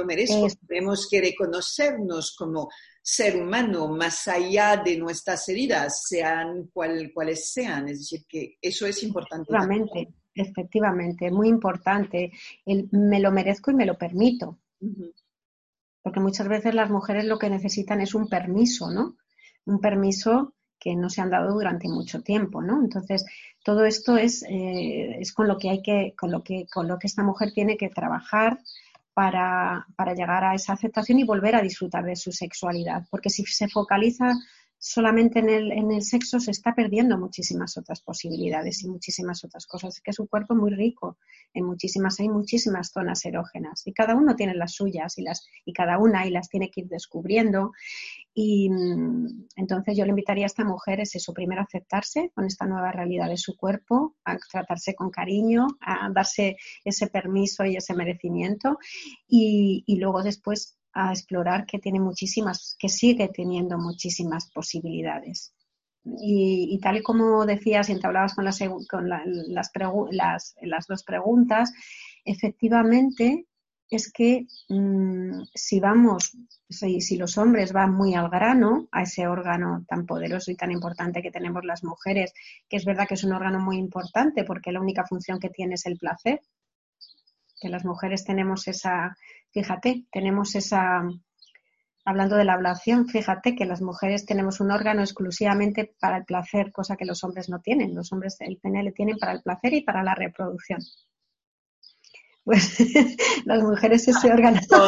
merezco. 0.06 0.48
Tenemos 0.68 1.08
que 1.10 1.22
reconocernos 1.22 2.36
como 2.36 2.70
ser 3.02 3.42
humano 3.42 3.88
más 3.88 4.28
allá 4.28 4.82
de 4.84 4.98
nuestras 4.98 5.48
heridas, 5.50 6.08
sean 6.08 6.70
cual, 6.74 7.12
cuales 7.14 7.52
sean. 7.52 7.88
Es 7.88 8.00
decir, 8.00 8.26
que 8.28 8.58
eso 8.62 8.86
es 8.86 9.02
importante. 9.04 9.50
Efectivamente, 9.50 10.14
efectivamente, 10.36 11.32
muy 11.32 11.48
importante. 11.48 12.32
El, 12.66 12.90
me 12.92 13.20
lo 13.20 13.32
merezco 13.32 13.72
y 13.72 13.76
me 13.76 13.86
lo 13.86 13.98
permito. 13.98 14.60
Porque 16.02 16.20
muchas 16.20 16.48
veces 16.48 16.76
las 16.76 16.90
mujeres 16.90 17.26
lo 17.26 17.40
que 17.40 17.50
necesitan 17.50 18.02
es 18.02 18.14
un 18.14 18.28
permiso, 18.28 18.92
¿no? 18.92 19.18
Un 19.66 19.80
permiso 19.80 20.54
que 20.88 20.96
no 20.96 21.10
se 21.10 21.20
han 21.20 21.30
dado 21.30 21.54
durante 21.54 21.90
mucho 21.90 22.22
tiempo, 22.22 22.62
¿no? 22.62 22.82
Entonces, 22.82 23.26
todo 23.62 23.84
esto 23.84 24.16
es, 24.16 24.44
eh, 24.44 25.18
es 25.20 25.34
con 25.34 25.46
lo 25.46 25.58
que 25.58 25.70
hay 25.70 25.82
que, 25.82 26.14
con 26.18 26.32
lo 26.32 26.46
que, 26.46 26.66
con 26.74 26.88
lo 26.88 26.98
que 26.98 27.08
esta 27.08 27.24
mujer 27.24 27.52
tiene 27.52 27.76
que 27.76 27.90
trabajar 27.90 28.58
para, 29.14 29.86
para 29.98 30.14
llegar 30.14 30.46
a 30.46 30.56
esa 30.56 30.72
aceptación 30.72 31.20
y 31.20 31.26
volver 31.26 31.58
a 31.58 31.62
disfrutar 31.62 32.06
de 32.06 32.16
su 32.16 32.32
sexualidad. 32.32 33.06
Porque 33.12 33.30
si 33.30 33.44
se 33.44 33.68
focaliza 33.68 34.32
solamente 34.80 35.40
en 35.40 35.50
el, 35.50 35.72
en 35.72 35.92
el 35.92 36.04
sexo 36.04 36.40
se 36.40 36.52
está 36.52 36.76
perdiendo 36.76 37.18
muchísimas 37.18 37.78
otras 37.78 38.02
posibilidades 38.02 38.84
y 38.84 38.90
muchísimas 38.90 39.44
otras 39.44 39.66
cosas. 39.66 39.96
Es 39.96 40.02
que 40.02 40.12
es 40.12 40.20
un 40.20 40.28
cuerpo 40.28 40.56
muy 40.56 40.72
rico, 40.72 41.18
en 41.54 41.66
muchísimas, 41.66 42.20
hay 42.20 42.30
muchísimas 42.30 42.92
zonas 42.92 43.26
erógenas 43.26 43.86
y 43.86 43.94
cada 43.94 44.16
uno 44.16 44.36
tiene 44.36 44.54
las 44.54 44.74
suyas 44.74 45.18
y, 45.18 45.24
las, 45.24 45.48
y 45.66 45.74
cada 45.74 45.98
una 45.98 46.28
y 46.28 46.30
las 46.30 46.50
tiene 46.50 46.70
que 46.70 46.82
ir 46.82 46.88
descubriendo. 46.88 47.72
Y 48.34 48.70
mm, 48.70 49.48
entonces 49.56 49.98
yo 49.98 50.06
le 50.06 50.12
invitaría 50.12 50.46
a 50.46 50.48
esta 50.48 50.64
mujer 50.64 51.00
es 51.00 51.16
eso, 51.16 51.34
primero 51.34 51.62
aceptarse 51.62 52.32
con 52.36 52.46
esta 52.46 52.66
nueva 52.66 52.92
realidad 52.92 53.30
de 53.30 53.38
su 53.38 53.58
cuerpo, 53.58 54.16
a 54.26 54.38
tratarse 54.38 54.94
con 54.94 55.10
cariño, 55.10 55.68
a 55.82 56.10
darse 56.12 56.58
ese 56.84 57.08
permiso 57.08 57.66
y 57.66 57.78
ese 57.78 57.96
merecimiento 57.96 58.78
y, 59.28 59.84
y 59.88 59.98
luego 59.98 60.22
después 60.22 60.77
a 60.98 61.12
explorar 61.12 61.66
que 61.66 61.78
tiene 61.78 62.00
muchísimas, 62.00 62.76
que 62.80 62.90
sigue 62.90 63.30
teniendo 63.30 63.78
muchísimas 63.78 64.50
posibilidades. 64.52 65.54
Y, 66.04 66.80
tal 66.82 66.98
y 66.98 67.04
como 67.04 67.46
decías, 67.46 67.90
y 67.90 68.00
hablabas 68.02 68.34
con, 68.34 68.46
las, 68.46 68.60
con 68.90 69.10
las, 69.10 70.56
las, 70.62 70.88
dos 70.88 71.04
preguntas, 71.04 71.72
efectivamente 72.26 73.46
es 73.90 74.12
que 74.12 74.48
mm, 74.70 75.44
si 75.54 75.80
vamos, 75.80 76.32
si, 76.70 77.02
si, 77.02 77.18
los 77.18 77.38
hombres 77.38 77.74
van 77.74 77.94
muy 77.94 78.16
al 78.16 78.30
grano, 78.30 78.88
a 78.92 79.04
ese 79.04 79.28
órgano 79.28 79.86
tan 79.88 80.06
poderoso 80.06 80.50
y 80.52 80.56
tan 80.56 80.72
importante 80.72 81.22
que 81.22 81.32
tenemos 81.32 81.64
las 81.64 81.84
mujeres, 81.84 82.34
que 82.70 82.78
es 82.78 82.86
verdad 82.86 83.08
que 83.08 83.16
es 83.16 83.24
un 83.24 83.34
órgano 83.34 83.60
muy 83.60 83.78
importante 83.78 84.44
porque 84.46 84.72
la 84.72 84.82
única 84.82 85.06
función 85.06 85.40
que 85.40 85.50
tiene 85.50 85.76
es 85.76 85.86
el 85.86 85.98
placer, 85.98 86.42
que 87.60 87.70
las 87.70 87.86
mujeres 87.86 88.24
tenemos 88.24 88.68
esa, 88.68 89.16
Fíjate, 89.52 90.06
tenemos 90.12 90.54
esa, 90.54 91.02
hablando 92.06 92.36
de 92.36 92.46
la 92.46 92.54
ablación, 92.54 93.08
fíjate 93.08 93.56
que 93.56 93.66
las 93.66 93.82
mujeres 93.82 94.26
tenemos 94.26 94.60
un 94.60 94.72
órgano 94.72 95.02
exclusivamente 95.02 95.96
para 96.00 96.18
el 96.18 96.26
placer, 96.26 96.72
cosa 96.72 96.96
que 96.96 97.06
los 97.06 97.24
hombres 97.24 97.50
no 97.50 97.60
tienen. 97.60 97.96
Los 97.96 98.12
hombres 98.12 98.38
el 98.42 98.58
pene 98.58 98.84
le 98.84 98.92
tienen 98.92 99.18
para 99.18 99.32
el 99.32 99.42
placer 99.42 99.74
y 99.74 99.82
para 99.82 100.04
la 100.04 100.14
reproducción. 100.14 100.80
Pues 102.44 102.78
las 103.46 103.64
mujeres 103.64 104.08
ese 104.08 104.32
órgano. 104.32 104.60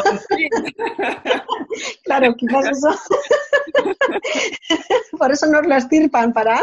claro, 2.03 2.35
quizás 2.35 2.69
eso. 2.69 2.89
Por 5.17 5.31
eso 5.31 5.47
nos 5.47 5.65
lo 5.65 5.75
estirpan 5.75 6.31
para. 6.31 6.61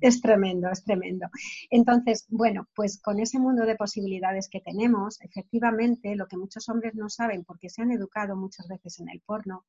Es 0.00 0.20
tremendo, 0.20 0.70
es 0.70 0.84
tremendo. 0.84 1.28
Entonces, 1.70 2.26
bueno, 2.28 2.68
pues 2.74 3.00
con 3.00 3.20
ese 3.20 3.38
mundo 3.38 3.64
de 3.64 3.76
posibilidades 3.76 4.48
que 4.48 4.60
tenemos, 4.60 5.20
efectivamente, 5.20 6.14
lo 6.16 6.26
que 6.26 6.36
muchos 6.36 6.68
hombres 6.68 6.94
no 6.94 7.08
saben, 7.08 7.44
porque 7.44 7.68
se 7.68 7.82
han 7.82 7.90
educado 7.90 8.36
muchas 8.36 8.68
veces 8.68 9.00
en 9.00 9.08
el 9.08 9.20
porno, 9.20 9.66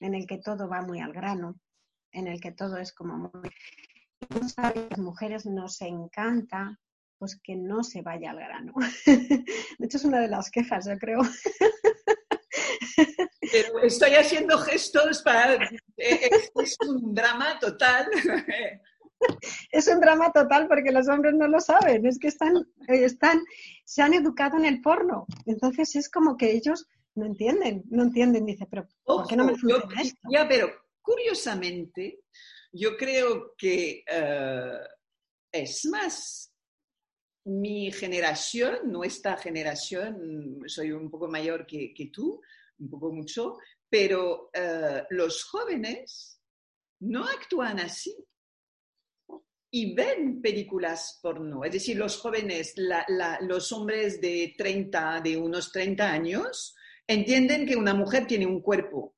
en 0.00 0.14
el 0.14 0.26
que 0.26 0.38
todo 0.38 0.68
va 0.68 0.82
muy 0.82 1.00
al 1.00 1.12
grano, 1.12 1.58
en 2.12 2.26
el 2.26 2.40
que 2.40 2.52
todo 2.52 2.76
es 2.76 2.92
como 2.92 3.16
muy... 3.16 3.50
Saben, 4.48 4.86
las 4.90 4.98
mujeres 4.98 5.46
nos 5.46 5.80
encanta 5.82 6.78
pues 7.18 7.38
que 7.42 7.56
no 7.56 7.82
se 7.82 8.02
vaya 8.02 8.30
al 8.30 8.38
grano. 8.38 8.74
De 9.06 9.86
hecho, 9.86 9.96
es 9.96 10.04
una 10.04 10.20
de 10.20 10.28
las 10.28 10.50
quejas, 10.50 10.86
yo 10.86 10.98
creo. 10.98 11.20
Pero 13.52 13.80
estoy 13.80 14.14
haciendo 14.14 14.58
gestos 14.58 15.22
para... 15.22 15.54
Eh, 15.96 16.30
es 16.56 16.76
un 16.86 17.14
drama 17.14 17.58
total. 17.58 18.06
es 19.70 19.88
un 19.88 20.00
drama 20.00 20.32
total 20.32 20.68
porque 20.68 20.92
los 20.92 21.08
hombres 21.08 21.34
no 21.34 21.48
lo 21.48 21.60
saben, 21.60 22.06
es 22.06 22.18
que 22.18 22.28
están, 22.28 22.56
eh, 22.88 23.04
están, 23.04 23.42
se 23.84 24.02
han 24.02 24.14
educado 24.14 24.56
en 24.56 24.64
el 24.64 24.80
porno. 24.80 25.26
Entonces 25.46 25.94
es 25.96 26.08
como 26.08 26.36
que 26.36 26.52
ellos 26.52 26.86
no 27.14 27.26
entienden, 27.26 27.84
no 27.88 28.04
entienden, 28.04 28.44
dice, 28.44 28.66
pero 28.70 28.86
¿por 29.04 29.26
qué 29.26 29.36
no 29.36 29.44
me 29.44 29.56
funciona 29.56 30.02
esto? 30.02 30.20
Ya, 30.30 30.46
pero 30.46 30.70
curiosamente, 31.00 32.20
yo 32.72 32.96
creo 32.96 33.54
que 33.56 34.04
eh, 34.06 34.78
es 35.52 35.86
más 35.86 36.52
mi 37.46 37.92
generación, 37.92 38.90
nuestra 38.90 39.36
generación, 39.36 40.58
soy 40.66 40.90
un 40.90 41.08
poco 41.08 41.28
mayor 41.28 41.64
que, 41.64 42.10
tú, 42.12 42.42
un 42.78 42.90
poco 42.90 43.12
mucho, 43.12 43.56
pero 43.88 44.50
eh, 44.52 45.04
los 45.10 45.44
jóvenes 45.44 46.40
no 47.00 47.24
actúan 47.24 47.78
así 47.78 48.16
y 49.78 49.92
ven 49.94 50.40
películas 50.40 51.18
porno. 51.22 51.62
Es 51.64 51.72
decir, 51.72 51.96
los 51.98 52.16
jóvenes, 52.18 52.74
los 53.42 53.72
hombres 53.72 54.20
de 54.22 54.54
30, 54.56 55.20
de 55.20 55.36
unos 55.36 55.70
30 55.70 56.10
años, 56.10 56.74
entienden 57.06 57.66
que 57.66 57.76
una 57.76 57.92
mujer 57.92 58.26
tiene 58.26 58.46
un 58.46 58.62
cuerpo. 58.62 59.14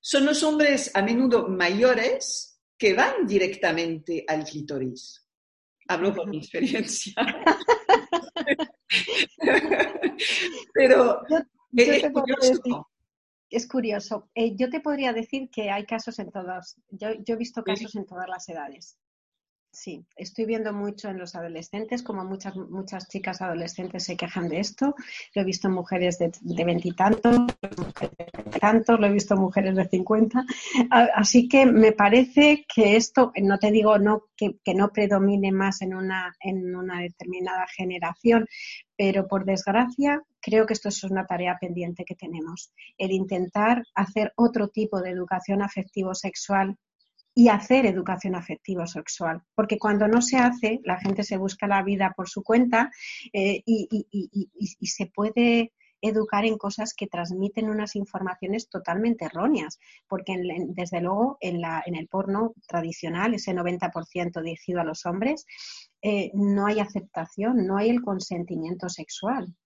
Son 0.00 0.24
los 0.26 0.42
hombres 0.42 0.90
a 0.94 1.02
menudo 1.02 1.46
mayores 1.48 2.60
que 2.76 2.94
van 2.94 3.26
directamente 3.28 4.24
al 4.26 4.42
clítoris. 4.44 5.24
Hablo 5.86 6.12
por 6.14 6.26
mi 6.28 6.38
experiencia. 6.38 7.14
Pero 10.72 11.20
Yo, 11.28 11.38
yo 11.70 11.82
es 11.92 12.12
curioso. 12.12 12.50
decir, 12.50 12.74
es 13.50 13.68
curioso. 13.68 14.30
Eh, 14.34 14.56
yo 14.56 14.68
te 14.68 14.80
podría 14.80 15.12
decir 15.12 15.48
que 15.50 15.70
hay 15.70 15.84
casos 15.86 16.18
en 16.18 16.30
todos. 16.32 16.76
Yo, 16.90 17.08
yo 17.24 17.34
he 17.34 17.38
visto 17.38 17.62
Sí. 17.64 17.72
casos 17.72 17.94
en 17.94 18.06
todas 18.06 18.28
las 18.28 18.48
edades. 18.48 18.98
Sí, 19.74 20.06
estoy 20.14 20.44
viendo 20.44 20.72
mucho 20.72 21.08
en 21.08 21.18
los 21.18 21.34
adolescentes, 21.34 22.04
como 22.04 22.24
muchas, 22.24 22.54
muchas 22.54 23.08
chicas 23.08 23.42
adolescentes 23.42 24.04
se 24.04 24.16
quejan 24.16 24.48
de 24.48 24.60
esto. 24.60 24.94
Lo 25.34 25.42
he 25.42 25.44
visto 25.44 25.66
en 25.66 25.74
mujeres 25.74 26.16
de 26.18 26.64
veintitantos, 26.64 27.46
tantos, 28.60 29.00
lo 29.00 29.06
he 29.06 29.10
visto 29.12 29.34
en 29.34 29.40
mujeres 29.40 29.74
de 29.74 29.88
cincuenta. 29.88 30.44
Así 30.90 31.48
que 31.48 31.66
me 31.66 31.90
parece 31.90 32.64
que 32.72 32.94
esto, 32.94 33.32
no 33.42 33.58
te 33.58 33.72
digo 33.72 33.98
no 33.98 34.26
que, 34.36 34.58
que 34.64 34.74
no 34.74 34.92
predomine 34.92 35.50
más 35.50 35.82
en 35.82 35.96
una, 35.96 36.32
en 36.38 36.76
una 36.76 37.00
determinada 37.00 37.66
generación, 37.66 38.46
pero 38.96 39.26
por 39.26 39.44
desgracia 39.44 40.22
creo 40.40 40.66
que 40.66 40.74
esto 40.74 40.88
es 40.88 41.02
una 41.02 41.26
tarea 41.26 41.58
pendiente 41.60 42.04
que 42.04 42.14
tenemos, 42.14 42.70
el 42.96 43.10
intentar 43.10 43.82
hacer 43.96 44.32
otro 44.36 44.68
tipo 44.68 45.00
de 45.00 45.10
educación 45.10 45.62
afectivo-sexual 45.62 46.76
y 47.34 47.48
hacer 47.48 47.84
educación 47.86 48.36
afectivo-sexual, 48.36 49.42
porque 49.54 49.78
cuando 49.78 50.06
no 50.06 50.22
se 50.22 50.38
hace, 50.38 50.80
la 50.84 51.00
gente 51.00 51.24
se 51.24 51.36
busca 51.36 51.66
la 51.66 51.82
vida 51.82 52.12
por 52.16 52.28
su 52.28 52.42
cuenta 52.44 52.90
eh, 53.32 53.62
y, 53.66 54.86
se 54.86 55.06
puede 55.06 55.72
educar 56.00 56.44
en 56.44 56.58
cosas 56.58 56.94
que 56.94 57.06
transmiten 57.06 57.70
unas 57.70 57.96
informaciones 57.96 58.68
totalmente 58.68 59.24
erróneas, 59.24 59.78
porque 60.06 60.34
en- 60.34 60.74
desde 60.74 61.00
luego 61.00 61.38
en, 61.40 61.60
la, 61.60 61.82
en 61.86 61.96
el 61.96 62.06
porno 62.08 62.52
tradicional, 62.68 63.34
ese 63.34 63.52
90% 63.54 64.42
dirigido 64.42 64.80
a 64.80 64.84
los 64.84 65.04
hombres, 65.06 65.46
eh, 66.02 66.30
no 66.34 66.66
hay 66.66 66.78
aceptación, 66.78 67.66
no 67.66 67.78
hay 67.78 67.88
el 67.90 68.02
consentimiento 68.02 68.88
sexual. 68.88 69.56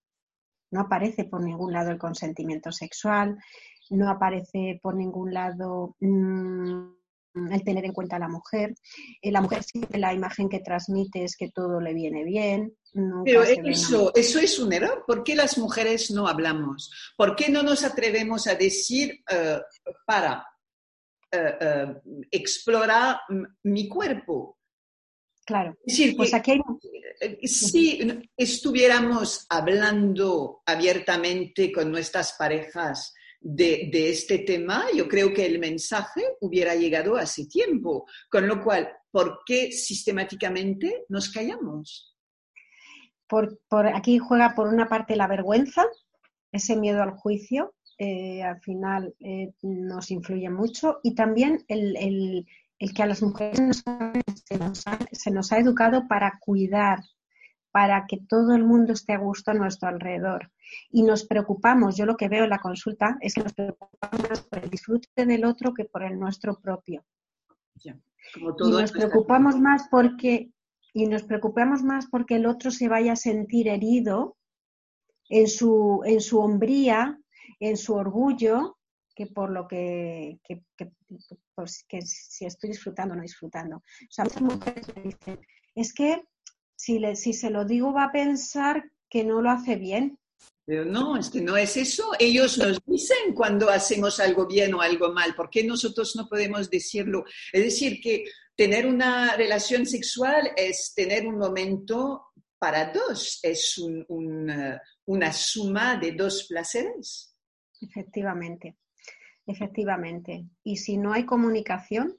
No 0.71 0.81
aparece 0.81 1.25
por 1.25 1.43
ningún 1.43 1.73
lado 1.73 1.91
el 1.91 1.97
consentimiento 1.97 2.71
sexual, 2.71 3.37
no 3.89 4.09
aparece 4.09 4.79
por 4.81 4.95
ningún 4.95 5.33
lado 5.33 5.95
mm, 5.99 6.98
el 7.33 7.63
tener 7.63 7.85
en 7.85 7.93
cuenta 7.93 8.15
a 8.15 8.19
la 8.19 8.27
mujer. 8.27 8.73
Eh, 9.21 9.31
la 9.31 9.41
mujer 9.41 9.63
siempre 9.63 9.99
la 9.99 10.13
imagen 10.13 10.49
que 10.49 10.59
transmite 10.59 11.23
es 11.23 11.35
que 11.35 11.49
todo 11.49 11.79
le 11.79 11.93
viene 11.93 12.23
bien. 12.23 12.75
Pero 13.23 13.43
eso, 13.43 14.11
eso 14.15 14.39
es 14.39 14.59
un 14.59 14.73
error. 14.73 15.03
¿Por 15.05 15.23
qué 15.23 15.35
las 15.35 15.57
mujeres 15.57 16.09
no 16.11 16.27
hablamos? 16.27 16.91
¿Por 17.15 17.35
qué 17.35 17.49
no 17.49 17.61
nos 17.61 17.83
atrevemos 17.83 18.47
a 18.47 18.55
decir 18.55 19.23
eh, 19.31 19.59
para 20.05 20.45
eh, 21.31 21.95
explorar 22.31 23.19
mi 23.63 23.87
cuerpo? 23.87 24.57
Claro, 25.45 25.75
Es 25.83 25.97
decir, 25.97 26.15
pues 26.15 26.33
aquí 26.33 26.51
hay 26.51 26.61
si 27.47 28.29
estuviéramos 28.37 29.47
hablando 29.49 30.61
abiertamente 30.63 31.71
con 31.71 31.91
nuestras 31.91 32.33
parejas 32.33 33.15
de, 33.41 33.89
este 34.09 34.39
tema, 34.39 34.85
yo 34.95 35.07
creo 35.07 35.33
que 35.33 35.45
el 35.45 35.59
mensaje 35.59 36.21
hubiera 36.41 36.75
llegado 36.75 37.15
hace 37.15 37.45
tiempo. 37.47 38.05
Con 38.29 38.47
lo 38.47 38.61
cual, 38.63 38.89
¿por 39.11 39.39
qué 39.45 39.71
sistemáticamente 39.71 41.05
nos 41.09 41.29
callamos? 41.31 42.15
por, 43.27 43.87
aquí 43.87 44.17
juega 44.17 44.55
por 44.55 44.67
una 44.67 44.87
parte 44.89 45.15
la 45.15 45.27
vergüenza, 45.27 45.85
ese 46.51 46.75
miedo 46.75 47.03
al 47.03 47.11
juicio, 47.11 47.75
eh, 47.99 48.41
al 48.41 48.59
final 48.61 49.13
eh, 49.19 49.51
nos 49.61 50.09
influye 50.09 50.49
mucho, 50.49 50.99
y 51.03 51.13
también 51.13 51.63
el, 51.67 51.95
el- 51.97 52.47
el 52.79 52.93
que 52.93 53.03
a 53.03 53.07
las 53.07 53.21
mujeres 53.21 53.83
se 55.11 55.31
nos 55.31 55.51
ha 55.51 55.57
educado 55.59 56.07
para 56.07 56.39
cuidar, 56.39 56.99
para 57.71 58.05
que 58.07 58.17
todo 58.17 58.55
el 58.55 58.63
mundo 58.63 58.93
esté 58.93 59.13
a 59.13 59.17
gusto 59.19 59.51
a 59.51 59.53
nuestro 59.53 59.89
alrededor. 59.89 60.51
Y 60.91 61.03
nos 61.03 61.25
preocupamos, 61.25 61.95
yo 61.97 62.05
lo 62.05 62.17
que 62.17 62.27
veo 62.29 62.43
en 62.43 62.49
la 62.49 62.59
consulta 62.59 63.17
es 63.21 63.33
que 63.33 63.43
nos 63.43 63.53
preocupamos 63.53 64.29
más 64.29 64.41
por 64.41 64.59
el 64.63 64.69
disfrute 64.69 65.25
del 65.25 65.45
otro 65.45 65.73
que 65.73 65.85
por 65.85 66.03
el 66.03 66.19
nuestro 66.19 66.59
propio. 66.59 67.03
Como 68.33 68.51
Y 68.51 68.57
todo 68.57 68.81
nos 68.81 68.91
preocupamos 68.91 69.59
más 69.59 69.87
porque 69.89 70.51
y 70.93 71.05
nos 71.07 71.23
preocupamos 71.23 71.83
más 71.83 72.07
porque 72.07 72.35
el 72.35 72.45
otro 72.47 72.71
se 72.71 72.87
vaya 72.87 73.13
a 73.13 73.15
sentir 73.15 73.67
herido 73.67 74.35
en 75.29 75.47
su 75.47 76.01
en 76.05 76.19
su 76.21 76.39
hombría, 76.39 77.19
en 77.59 77.77
su 77.77 77.93
orgullo, 77.93 78.77
que 79.15 79.27
por 79.27 79.51
lo 79.51 79.67
que, 79.67 80.39
que, 80.43 80.63
que- 80.75 80.91
pues, 81.55 81.85
que 81.87 82.01
si 82.01 82.45
estoy 82.45 82.69
disfrutando 82.71 83.13
o 83.13 83.17
no 83.17 83.21
disfrutando. 83.23 83.77
O 83.77 83.83
sea, 84.09 84.25
muchas 84.25 84.41
mujeres 84.41 84.95
me 84.95 85.01
dicen, 85.03 85.39
es 85.75 85.93
que 85.93 86.23
si, 86.79 86.97
le, 86.97 87.15
si 87.17 87.33
se 87.33 87.49
lo 87.49 87.65
digo 87.65 87.91
va 87.91 88.05
a 88.05 88.11
pensar 88.11 88.89
que 89.09 89.25
no 89.25 89.41
lo 89.41 89.49
hace 89.49 89.75
bien. 89.75 90.17
Pero 90.65 90.85
no, 90.85 91.17
es 91.17 91.29
que 91.29 91.41
no 91.41 91.57
es 91.57 91.75
eso. 91.75 92.11
Ellos 92.19 92.57
nos 92.57 92.79
dicen 92.85 93.33
cuando 93.35 93.69
hacemos 93.69 94.19
algo 94.21 94.47
bien 94.47 94.73
o 94.73 94.81
algo 94.81 95.11
mal. 95.11 95.35
¿Por 95.35 95.49
qué 95.49 95.63
nosotros 95.65 96.15
no 96.15 96.29
podemos 96.29 96.69
decirlo? 96.69 97.25
Es 97.51 97.63
decir, 97.63 97.99
que 98.01 98.23
tener 98.55 98.85
una 98.85 99.35
relación 99.35 99.85
sexual 99.85 100.51
es 100.55 100.93
tener 100.95 101.27
un 101.27 101.37
momento 101.37 102.27
para 102.57 102.93
dos, 102.93 103.39
es 103.43 103.77
un- 103.77 104.05
un, 104.07 104.49
eh, 104.49 104.79
una 105.07 105.33
suma 105.33 105.97
de 105.97 106.13
dos 106.13 106.45
placeres. 106.47 107.35
Efectivamente, 107.81 108.77
efectivamente. 109.47 110.45
Y 110.63 110.77
si 110.77 110.97
no 110.97 111.11
hay 111.11 111.25
comunicación, 111.25 112.17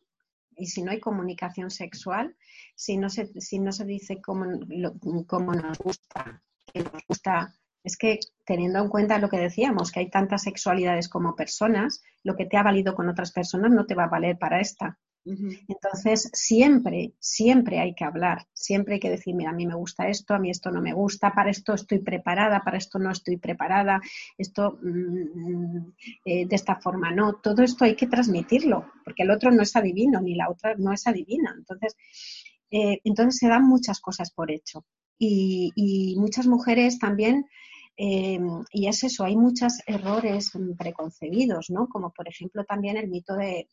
y 0.56 0.66
si 0.66 0.82
no 0.82 0.90
hay 0.90 1.00
comunicación 1.00 1.70
sexual, 1.70 2.36
si 2.84 2.96
no 2.96 3.08
se, 3.10 3.22
si 3.40 3.58
no 3.58 3.72
se 3.72 3.84
dice 3.84 4.20
cómo, 4.26 4.44
lo- 4.82 4.94
cómo 5.26 5.52
nos 5.54 5.78
gusta, 5.78 6.42
que 6.72 6.80
nos 6.82 7.02
gusta, 7.08 7.34
es 7.84 7.96
que 7.96 8.18
teniendo 8.46 8.78
en 8.80 8.88
cuenta 8.88 9.18
lo 9.18 9.28
que 9.28 9.38
decíamos, 9.48 9.90
que 9.90 10.00
hay 10.00 10.10
tantas 10.10 10.42
sexualidades 10.42 11.08
como 11.08 11.36
personas, 11.36 12.02
lo 12.24 12.36
que 12.36 12.46
te 12.46 12.56
ha 12.56 12.62
valido 12.62 12.94
con 12.94 13.08
otras 13.08 13.32
personas 13.32 13.70
no 13.70 13.84
te 13.86 13.94
va 13.94 14.04
a 14.04 14.08
valer 14.16 14.38
para 14.38 14.60
esta. 14.60 14.98
Entonces, 15.68 16.30
siempre, 16.32 17.12
siempre 17.20 17.78
hay 17.80 17.94
que 17.94 18.04
hablar, 18.04 18.46
siempre 18.52 18.94
hay 18.94 19.00
que 19.00 19.10
decir, 19.10 19.34
mira, 19.34 19.50
a 19.50 19.54
mí 19.54 19.66
me 19.66 19.76
gusta 19.76 20.08
esto, 20.08 20.34
a 20.34 20.38
mí 20.38 20.50
esto 20.50 20.70
no 20.70 20.80
me 20.82 20.92
gusta, 20.92 21.32
para 21.32 21.50
esto 21.50 21.74
estoy 21.74 22.00
preparada, 22.00 22.62
para 22.64 22.76
esto 22.78 22.98
no 22.98 23.10
estoy 23.10 23.36
preparada, 23.36 24.00
esto 24.36 24.78
mm, 24.82 25.78
eh, 26.24 26.46
de 26.46 26.56
esta 26.56 26.76
forma 26.76 27.12
no. 27.12 27.34
Todo 27.34 27.62
esto 27.62 27.84
hay 27.84 27.94
que 27.94 28.08
transmitirlo, 28.08 28.78
porque 29.04 29.22
el 29.22 29.30
otro 29.30 29.50
no 29.52 29.62
es 29.62 29.76
adivino, 29.76 30.20
ni 30.20 30.34
la 30.34 30.50
otra 30.50 30.74
no 30.76 30.92
es 30.92 31.06
adivina. 31.06 31.54
Entonces, 31.56 31.96
eh, 32.70 33.00
entonces 33.04 33.38
se 33.38 33.48
dan 33.48 33.64
muchas 33.66 34.00
cosas 34.00 34.32
por 34.32 34.50
hecho. 34.50 34.84
Y, 35.18 35.72
y 35.76 36.16
muchas 36.18 36.46
mujeres 36.46 36.98
también, 36.98 37.46
eh, 37.96 38.40
y 38.72 38.86
es 38.88 39.04
eso, 39.04 39.24
hay 39.24 39.36
muchos 39.36 39.80
errores 39.86 40.50
preconcebidos, 40.78 41.68
¿no? 41.70 41.88
Como 41.88 42.12
por 42.12 42.26
ejemplo 42.28 42.64
también 42.64 42.96
el 42.96 43.08
mito 43.08 43.34
de, 43.36 43.68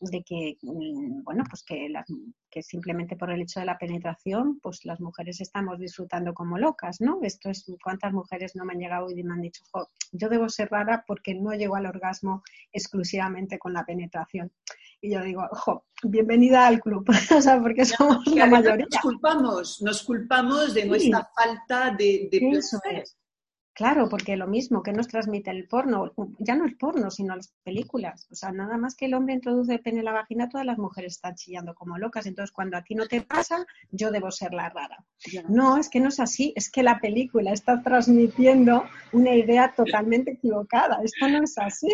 de 0.00 0.22
que, 0.22 0.56
mm, 0.62 1.22
bueno, 1.24 1.44
pues 1.48 1.62
que, 1.64 1.88
las- 1.88 2.06
que 2.50 2.62
simplemente 2.62 3.16
por 3.16 3.30
el 3.30 3.42
hecho 3.42 3.60
de 3.60 3.66
la 3.66 3.78
penetración, 3.78 4.58
pues 4.62 4.84
las 4.84 5.00
mujeres 5.00 5.40
estamos 5.40 5.78
disfrutando 5.78 6.34
como 6.34 6.58
locas, 6.58 7.00
¿no? 7.00 7.18
Esto 7.22 7.50
es, 7.50 7.64
¿cuántas 7.82 8.12
mujeres 8.12 8.54
no 8.56 8.64
me 8.64 8.72
han 8.74 8.78
llegado 8.80 9.10
y 9.10 9.22
me 9.24 9.34
han 9.34 9.42
dicho, 9.42 9.62
"Jo, 9.72 9.88
yo 10.12 10.28
debo 10.28 10.48
ser 10.48 10.70
rara 10.70 11.04
porque 11.06 11.34
no 11.34 11.52
llego 11.54 11.76
al 11.76 11.86
orgasmo 11.86 12.42
exclusivamente 12.72 13.58
con 13.58 13.72
la 13.72 13.84
penetración? 13.84 14.52
Y 15.00 15.12
yo 15.12 15.22
digo, 15.22 15.42
jo, 15.52 15.84
bienvenida 16.02 16.66
al 16.66 16.80
club, 16.80 17.04
o 17.36 17.40
sea, 17.40 17.60
porque 17.60 17.84
somos 17.84 18.26
la 18.26 18.46
mayoría. 18.46 18.86
Nos 18.90 19.00
culpamos, 19.02 19.82
nos 19.82 20.02
culpamos 20.02 20.74
de 20.74 20.82
Sí. 20.82 20.88
nuestra 20.88 21.28
falta 21.36 21.90
de, 21.96 22.28
de 22.30 22.38
Eso 22.58 22.78
placer. 22.80 23.02
es. 23.02 23.16
Claro, 23.74 24.08
porque 24.08 24.36
lo 24.36 24.48
mismo 24.48 24.82
que 24.82 24.92
nos 24.92 25.06
transmite 25.06 25.52
el 25.52 25.68
porno, 25.68 26.12
ya 26.40 26.56
no 26.56 26.64
el 26.64 26.76
porno, 26.76 27.12
sino 27.12 27.36
las 27.36 27.54
películas. 27.62 28.26
O 28.28 28.34
sea, 28.34 28.50
nada 28.50 28.76
más 28.76 28.96
que 28.96 29.06
el 29.06 29.14
hombre 29.14 29.34
introduce 29.34 29.72
el 29.72 29.80
pene 29.80 30.00
en 30.00 30.04
la 30.06 30.10
vagina, 30.10 30.48
todas 30.48 30.66
las 30.66 30.78
mujeres 30.78 31.12
están 31.12 31.36
chillando 31.36 31.76
como 31.76 31.96
locas. 31.96 32.26
Entonces, 32.26 32.50
cuando 32.50 32.76
a 32.76 32.82
ti 32.82 32.96
no 32.96 33.06
te 33.06 33.22
pasa, 33.22 33.64
yo 33.92 34.10
debo 34.10 34.32
ser 34.32 34.52
la 34.52 34.68
rara. 34.68 34.98
No, 35.48 35.76
es 35.76 35.88
que 35.90 36.00
no 36.00 36.08
es 36.08 36.18
así, 36.18 36.52
es 36.56 36.72
que 36.72 36.82
la 36.82 36.98
película 36.98 37.52
está 37.52 37.80
transmitiendo 37.80 38.82
una 39.12 39.32
idea 39.36 39.72
totalmente 39.76 40.32
equivocada. 40.32 40.98
Esto 41.04 41.28
no 41.28 41.44
es 41.44 41.56
así. 41.56 41.86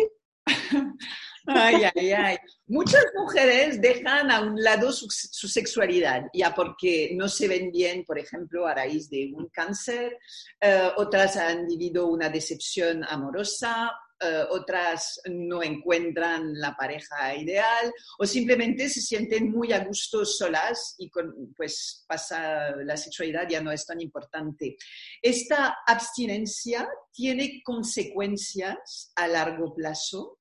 Ay, 1.47 1.83
ay, 1.95 2.11
ay. 2.11 2.37
Muchas 2.67 3.05
mujeres 3.15 3.79
dejan 3.79 4.31
a 4.31 4.41
un 4.41 4.59
lado 4.61 4.91
su, 4.91 5.07
sexualidad, 5.47 6.25
ya 6.33 6.55
porque 6.55 7.11
no 7.13 7.27
se 7.27 7.47
ven 7.47 7.71
bien, 7.71 8.03
por 8.03 8.17
ejemplo, 8.17 8.65
a 8.65 8.73
raíz 8.73 9.09
de 9.09 9.31
un 9.31 9.49
cáncer. 9.49 10.17
Eh, 10.59 10.89
otras 10.97 11.37
han 11.37 11.67
vivido 11.67 12.07
una 12.07 12.29
decepción 12.29 13.03
amorosa. 13.03 13.91
Eh, 14.25 14.45
otras 14.49 15.19
no 15.29 15.61
encuentran 15.63 16.53
la 16.59 16.75
pareja 16.75 17.35
ideal 17.35 17.93
o 18.19 18.25
simplemente 18.25 18.89
se 18.89 19.01
sienten 19.01 19.51
muy 19.51 19.71
a 19.73 19.83
gusto 19.85 20.25
solas 20.25 20.95
y 20.97 21.09
con, 21.09 21.53
pues 21.55 22.03
pasa 22.07 22.75
la 22.77 22.97
sexualidad 22.97 23.47
ya 23.49 23.61
no 23.61 23.71
es 23.71 23.85
tan 23.85 24.01
importante. 24.01 24.77
Esta 25.21 25.77
abstinencia 25.85 26.87
tiene 27.11 27.61
consecuencias 27.63 29.11
a 29.15 29.27
largo 29.27 29.73
plazo 29.73 30.39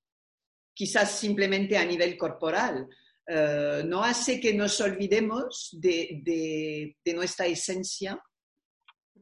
quizás 0.76 1.10
simplemente 1.18 1.76
a 1.78 1.84
nivel 1.84 2.16
corporal. 2.16 2.88
Eh, 3.26 3.82
no 3.86 4.02
hace 4.02 4.40
que 4.40 4.52
nos 4.54 4.80
olvidemos 4.80 5.70
de, 5.72 6.20
de- 6.24 6.96
de 7.04 7.14
nuestra 7.14 7.46
esencia. 7.46 8.20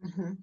Ujú. 0.03 0.39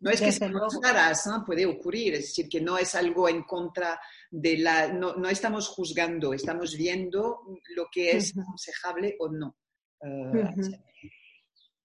No 0.00 0.10
es 0.10 0.20
que 0.20 0.32
sean 0.32 0.54
raras, 0.82 1.26
¿no? 1.26 1.44
puede 1.44 1.66
ocurrir, 1.66 2.14
es 2.14 2.26
decir, 2.26 2.48
que 2.48 2.60
no 2.60 2.78
es 2.78 2.94
algo 2.94 3.28
en 3.28 3.42
contra 3.42 4.00
de 4.30 4.58
la... 4.58 4.92
No, 4.92 5.14
no 5.14 5.28
estamos 5.28 5.68
juzgando, 5.68 6.32
estamos 6.32 6.76
viendo 6.76 7.40
lo 7.74 7.86
que 7.90 8.16
es 8.16 8.36
aconsejable 8.36 9.16
o 9.18 9.28
no. 9.28 9.56
Eh, 10.02 10.44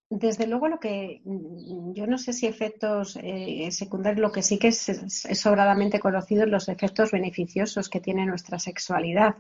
desde 0.09 0.47
luego 0.47 0.67
lo 0.67 0.79
que 0.79 1.21
mm, 1.23 1.93
yo 1.93 2.07
no 2.07 2.17
sé 2.17 2.33
si 2.33 2.45
efectos 2.45 3.17
eh, 3.21 3.69
secundarios, 3.71 4.21
lo 4.21 4.31
que 4.31 4.43
sí 4.43 4.57
que 4.57 4.69
es, 4.69 5.01
sobradamente 5.33 5.99
conocido 5.99 6.45
los 6.45 6.69
efectos 6.69 7.11
beneficiosos 7.11 7.89
que 7.89 8.01
tiene 8.01 8.25
nuestra 8.25 8.59
sexualidad. 8.59 9.35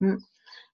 Mm. 0.00 0.16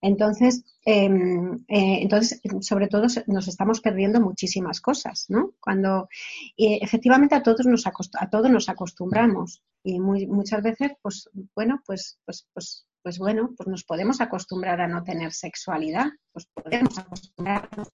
Entonces, 0.01 0.65
em, 0.85 1.65
eh, 1.69 2.03
entonces, 2.03 2.41
sobre 2.61 2.89
todo 2.89 3.07
nos 3.27 3.49
estamos 3.49 3.81
perdiendo 3.81 4.21
muchísimas 4.21 4.81
cosas, 4.81 5.27
¿no? 5.29 5.53
Cuando 5.61 6.09
efectivamente 6.57 7.35
a 7.35 7.43
todos 7.43 7.67
nos 7.67 7.87
a 7.87 8.31
todos 8.31 8.51
nos 8.51 8.69
acostumbramos 8.69 9.63
y 9.83 10.01
muchas 10.01 10.63
veces, 10.63 10.93
pues 11.03 11.31
bueno, 11.55 11.83
pues, 11.87 12.19
pues, 12.25 12.47
pues, 12.53 12.87
pues 13.03 13.19
bueno, 13.19 13.53
pues 13.57 13.69
nos 13.69 13.85
podemos 13.85 14.21
acostumbrar 14.23 14.81
a 14.81 14.89
no 14.89 15.05
tener 15.05 15.33
sexualidad, 15.33 16.07
pues 16.33 16.47
podemos 16.47 16.99
acostumbrarnos. 16.99 17.89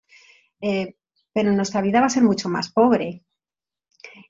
Eh, 0.61 0.95
pero 1.33 1.53
nuestra 1.53 1.81
vida 1.81 2.01
va 2.01 2.07
a 2.07 2.11
ser 2.11 2.23
mucho 2.23 2.49
más 2.49 2.71
pobre 2.71 3.25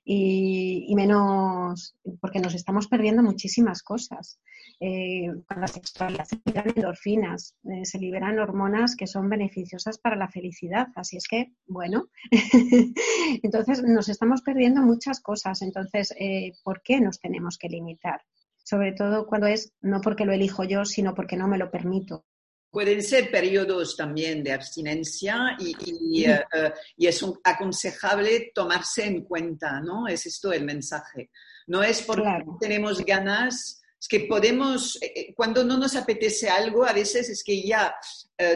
y, 0.03 0.93
menos, 0.95 1.95
porque 2.19 2.39
nos 2.39 2.53
estamos 2.53 2.87
perdiendo 2.87 3.23
muchísimas 3.23 3.81
cosas. 3.83 4.39
Eh, 4.79 5.27
con 5.47 5.61
la 5.61 5.67
sexualidad 5.67 6.25
se 6.25 6.41
liberan 6.45 6.73
endorfinas, 6.75 7.55
eh, 7.65 7.85
se 7.85 7.99
liberan 7.99 8.39
hormonas 8.39 8.95
que 8.95 9.07
son 9.07 9.29
beneficiosas 9.29 9.99
para 9.99 10.15
la 10.15 10.29
felicidad. 10.29 10.87
Así 10.95 11.17
es 11.17 11.27
que, 11.27 11.53
bueno, 11.67 12.07
entonces 13.43 13.83
nos 13.83 14.09
estamos 14.09 14.41
perdiendo 14.41 14.81
muchas 14.81 15.21
cosas. 15.21 15.61
Entonces, 15.61 16.13
eh, 16.19 16.53
¿por 16.63 16.81
qué 16.81 16.99
nos 16.99 17.19
tenemos 17.19 17.57
que 17.57 17.69
limitar? 17.69 18.21
Sobre 18.63 18.93
todo 18.93 19.25
cuando 19.27 19.47
es 19.47 19.73
no 19.81 20.01
porque 20.01 20.25
lo 20.25 20.33
elijo 20.33 20.63
yo, 20.63 20.85
sino 20.85 21.13
porque 21.13 21.37
no 21.37 21.47
me 21.47 21.57
lo 21.57 21.71
permito. 21.71 22.25
Pueden 22.71 23.03
ser 23.03 23.29
periodos 23.29 23.97
también 23.97 24.43
de 24.43 24.53
abstinencia 24.53 25.57
y, 25.59 26.23
eh, 26.23 26.41
eh, 26.53 26.73
es 26.97 27.25
aconsejable 27.43 28.51
tomarse 28.55 29.05
en 29.05 29.25
cuenta, 29.25 29.81
¿no? 29.81 30.07
Es 30.07 30.25
esto 30.25 30.53
el 30.53 30.63
mensaje. 30.63 31.31
No 31.67 31.83
es 31.83 32.01
porque 32.01 32.45
tenemos 32.61 33.03
ganas, 33.03 33.81
es 33.99 34.07
que 34.07 34.21
podemos, 34.21 34.97
eh, 35.01 35.33
cuando 35.35 35.65
no 35.65 35.77
nos 35.77 35.97
apetece 35.97 36.49
algo, 36.49 36.85
a 36.85 36.93
veces 36.93 37.29
es 37.29 37.43
que 37.43 37.61
ya 37.61 37.93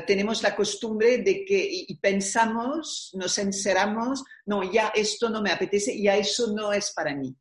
tenemos 0.08 0.42
la 0.42 0.56
costumbre 0.56 1.20
de 1.20 1.46
que 1.46 1.68
y, 1.70 1.96
pensamos, 1.98 3.12
nos 3.14 3.38
encerramos, 3.38 4.24
no, 4.46 4.72
ya 4.72 4.92
esto 4.96 5.30
no 5.30 5.44
me 5.44 5.52
apetece, 5.52 6.02
ya 6.02 6.16
eso 6.16 6.54
no 6.56 6.74
es 6.74 6.92
para 6.92 7.14
mí 7.14 7.36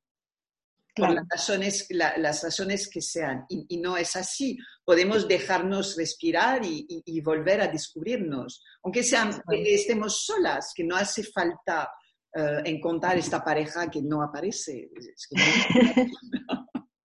por 0.94 1.12
las 1.12 1.24
razones, 1.28 1.86
las 1.90 2.42
razones 2.42 2.88
que 2.88 3.00
sean. 3.00 3.44
Y, 3.48 3.78
no 3.78 3.96
es 3.96 4.16
así. 4.16 4.56
Podemos 4.84 5.26
dejarnos 5.26 5.96
respirar 5.96 6.62
y, 6.64 7.20
volver 7.20 7.60
a 7.60 7.68
descubrirnos, 7.68 8.62
aunque 8.82 9.02
sean, 9.02 9.42
estemos 9.50 10.24
solas, 10.24 10.72
que 10.74 10.84
no 10.84 10.96
hace 10.96 11.24
falta 11.24 11.90
eh, 12.34 12.62
encontrar 12.64 13.18
esta 13.18 13.42
pareja 13.42 13.90
que 13.90 14.02
no 14.02 14.22
aparece. 14.22 14.90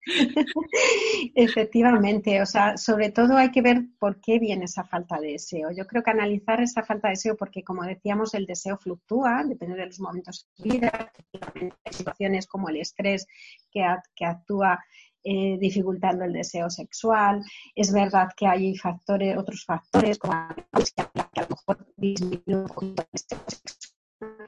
Efectivamente, 1.34 2.40
o 2.40 2.46
sea, 2.46 2.76
sobre 2.76 3.10
todo 3.10 3.36
hay 3.36 3.50
que 3.50 3.62
ver 3.62 3.82
por 3.98 4.20
qué 4.20 4.38
viene 4.38 4.64
esa 4.64 4.84
falta 4.84 5.20
de 5.20 5.32
deseo. 5.32 5.70
Yo 5.70 5.86
creo 5.86 6.02
que 6.02 6.10
analizar 6.10 6.60
esa 6.60 6.82
falta 6.82 7.08
de 7.08 7.12
deseo, 7.12 7.36
porque 7.36 7.62
como 7.62 7.82
decíamos, 7.84 8.34
el 8.34 8.46
deseo 8.46 8.78
fluctúa, 8.78 9.44
depende 9.44 9.76
de 9.76 9.86
los 9.86 10.00
momentos 10.00 10.48
de 10.58 10.70
vida, 10.70 11.12
hay 11.54 11.70
situaciones 11.90 12.46
como 12.46 12.68
el 12.68 12.76
estrés 12.76 13.26
que, 13.70 13.84
que 14.14 14.24
actúa 14.24 14.78
eh, 15.24 15.58
dificultando 15.60 16.24
el 16.24 16.32
deseo 16.32 16.70
sexual. 16.70 17.44
Es 17.74 17.92
verdad 17.92 18.28
que 18.36 18.46
hay 18.46 18.76
factores, 18.76 19.36
otros 19.36 19.64
factores 19.64 20.18
como 20.18 20.32
que 20.54 21.02
a 21.02 21.42
lo 21.42 21.48
mejor 21.50 21.86
disminuye 21.96 22.42
el 22.46 22.94
deseo 23.12 23.38
sexual. 23.46 23.94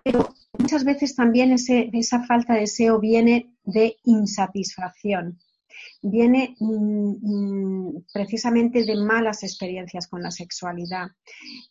Pero 0.03 0.35
muchas 0.59 0.85
veces 0.85 1.15
también 1.15 1.53
ese, 1.53 1.91
esa 1.93 2.25
falta 2.25 2.55
de 2.55 2.61
deseo 2.61 2.99
viene 2.99 3.53
de 3.65 3.97
insatisfacción 4.05 5.39
viene 6.03 6.57
mm, 6.59 7.15
mm, 7.21 8.05
precisamente 8.13 8.85
de 8.85 8.97
malas 8.97 9.43
experiencias 9.43 10.09
con 10.09 10.23
la 10.23 10.31
sexualidad. 10.31 11.09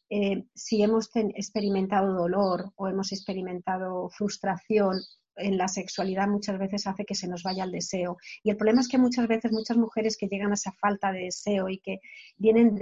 Eh, 0.10 0.46
si 0.54 0.82
hemos 0.82 1.10
experimentado 1.14 2.14
dolor 2.14 2.72
o 2.76 2.88
hemos 2.88 3.12
experimentado 3.12 4.10
frustración 4.10 5.00
en 5.40 5.58
la 5.58 5.68
sexualidad 5.68 6.28
muchas 6.28 6.60
veces 6.60 6.86
hace 6.86 7.06
que 7.06 7.16
se 7.16 7.28
nos 7.28 7.44
vaya 7.44 7.64
el 7.64 7.72
deseo. 7.72 8.18
Y 8.44 8.50
el 8.52 8.58
problema 8.58 8.82
es 8.82 8.88
que 8.88 8.98
muchas 8.98 9.28
veces 9.28 9.52
muchas 9.52 9.78
mujeres 9.78 10.18
que 10.18 10.28
llegan 10.28 10.52
a 10.52 10.56
esa 10.56 10.74
falta 10.74 11.12
de 11.12 11.26
deseo 11.26 11.70
y 11.70 11.80
que 11.80 12.00
vienen 12.38 12.78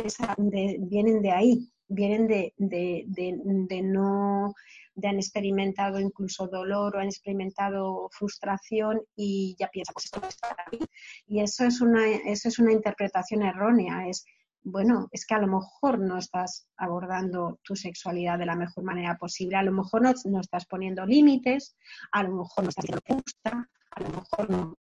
vienen 0.79 1.21
de 1.21 1.31
ahí, 1.31 1.71
vienen 1.87 2.27
de, 2.27 2.53
de 2.57 3.81
no 3.83 4.53
de 4.97 5.07
han 5.07 5.17
experimentado 5.17 5.99
incluso 5.99 6.47
dolor 6.47 6.95
o 6.95 6.99
han 6.99 7.07
experimentado 7.07 8.09
frustración 8.11 8.99
y 9.15 9.55
ya 9.59 9.67
piensan, 9.67 9.93
pues 9.93 10.05
esto 10.05 10.19
no 10.19 10.27
es 10.27 10.37
para 10.37 10.65
mí. 10.71 10.79
Y 11.27 11.39
eso 11.39 11.65
es 11.65 11.81
una, 11.81 12.07
eso 12.07 12.49
es 12.49 12.57
una 12.57 12.73
interpretación 12.73 13.43
errónea. 13.43 14.07
Es, 14.07 14.25
bueno, 14.63 15.07
es 15.11 15.27
que 15.27 15.35
a 15.35 15.39
lo 15.39 15.47
mejor 15.47 15.99
no 15.99 16.17
estás 16.17 16.67
abordando 16.77 17.59
tu 17.63 17.75
sexualidad 17.75 18.39
de 18.39 18.47
la 18.47 18.55
mejor 18.55 18.83
manera 18.83 19.15
posible, 19.17 19.57
a 19.57 19.63
lo 19.63 19.71
mejor 19.71 20.01
no, 20.01 20.13
no 20.25 20.41
estás 20.41 20.65
poniendo 20.65 21.05
límites, 21.05 21.77
a 22.11 22.23
lo 22.23 22.29
mejor 22.29 22.63
no 22.63 22.69
estás 22.69 22.85
haciendo 22.85 23.23
gusta, 23.23 23.69
a 23.91 24.01
lo 24.01 24.09
mejor 24.09 24.49
no. 24.49 24.77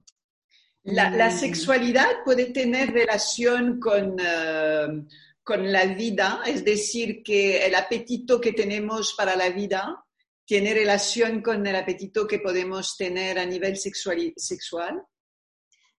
La, 0.81 1.11
la 1.11 1.29
sexualidad 1.29 2.07
puede 2.25 2.45
tener 2.53 2.91
relación 2.91 3.79
con, 3.79 4.15
eh, 4.19 5.05
con 5.47 5.71
la 5.71 5.85
vida, 5.85 6.41
es 6.45 6.65
decir, 6.65 7.23
que 7.23 7.65
el 7.65 7.73
apetito 7.73 8.41
que 8.41 8.51
tenemos 8.51 9.13
para 9.17 9.33
la 9.37 9.49
vida 9.49 10.03
tiene 10.43 10.73
relación 10.73 11.41
con 11.41 11.65
el 11.65 11.73
apetito 11.73 12.27
que 12.27 12.39
podemos 12.39 12.97
tener 12.97 13.39
a 13.39 13.45
nivel 13.45 13.77
sexual, 13.77 14.33
sexual? 14.35 15.01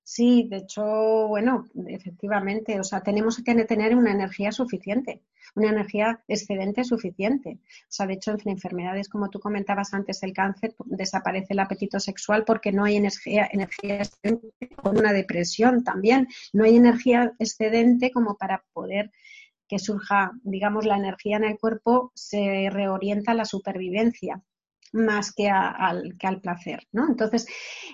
Sí, 0.02 0.48
de 0.50 0.58
hecho, 0.58 0.82
bueno, 1.28 1.66
efectivamente, 1.86 2.78
o 2.78 2.84
sea, 2.84 3.00
tenemos 3.00 3.42
que 3.42 3.54
tener 3.64 3.96
una 3.96 4.12
energía 4.12 4.52
suficiente, 4.52 5.22
una 5.54 5.70
energía 5.70 6.22
excedente 6.28 6.84
suficiente. 6.84 7.58
O 7.60 7.90
sea, 7.90 8.06
de 8.06 8.14
hecho, 8.14 8.32
en 8.32 8.50
enfermedades, 8.50 9.08
como 9.08 9.30
tú 9.30 9.40
comentabas 9.40 9.94
antes, 9.94 10.22
el 10.24 10.34
cáncer, 10.34 10.74
desaparece 10.84 11.54
el 11.54 11.60
apetito 11.60 11.98
sexual 12.00 12.44
porque 12.44 12.70
no 12.70 12.84
hay 12.84 12.96
energía, 12.96 13.48
energía 13.50 14.02
excedente, 14.02 14.68
con 14.76 14.98
una 14.98 15.14
depresión 15.14 15.84
también, 15.84 16.28
no 16.52 16.64
hay 16.64 16.76
energía 16.76 17.32
excedente 17.38 18.10
como 18.10 18.36
para 18.36 18.62
poder 18.74 19.10
que 19.68 19.78
surja, 19.78 20.32
digamos, 20.42 20.86
la 20.86 20.96
energía 20.96 21.36
en 21.36 21.44
el 21.44 21.58
cuerpo 21.58 22.10
se 22.14 22.68
reorienta 22.70 23.32
a 23.32 23.34
la 23.34 23.44
supervivencia 23.44 24.42
más 24.92 25.32
que, 25.32 25.48
al, 25.48 26.16
que 26.18 26.26
al 26.26 26.40
placer, 26.40 26.80
¿no? 26.92 27.06
Entonces, 27.08 27.46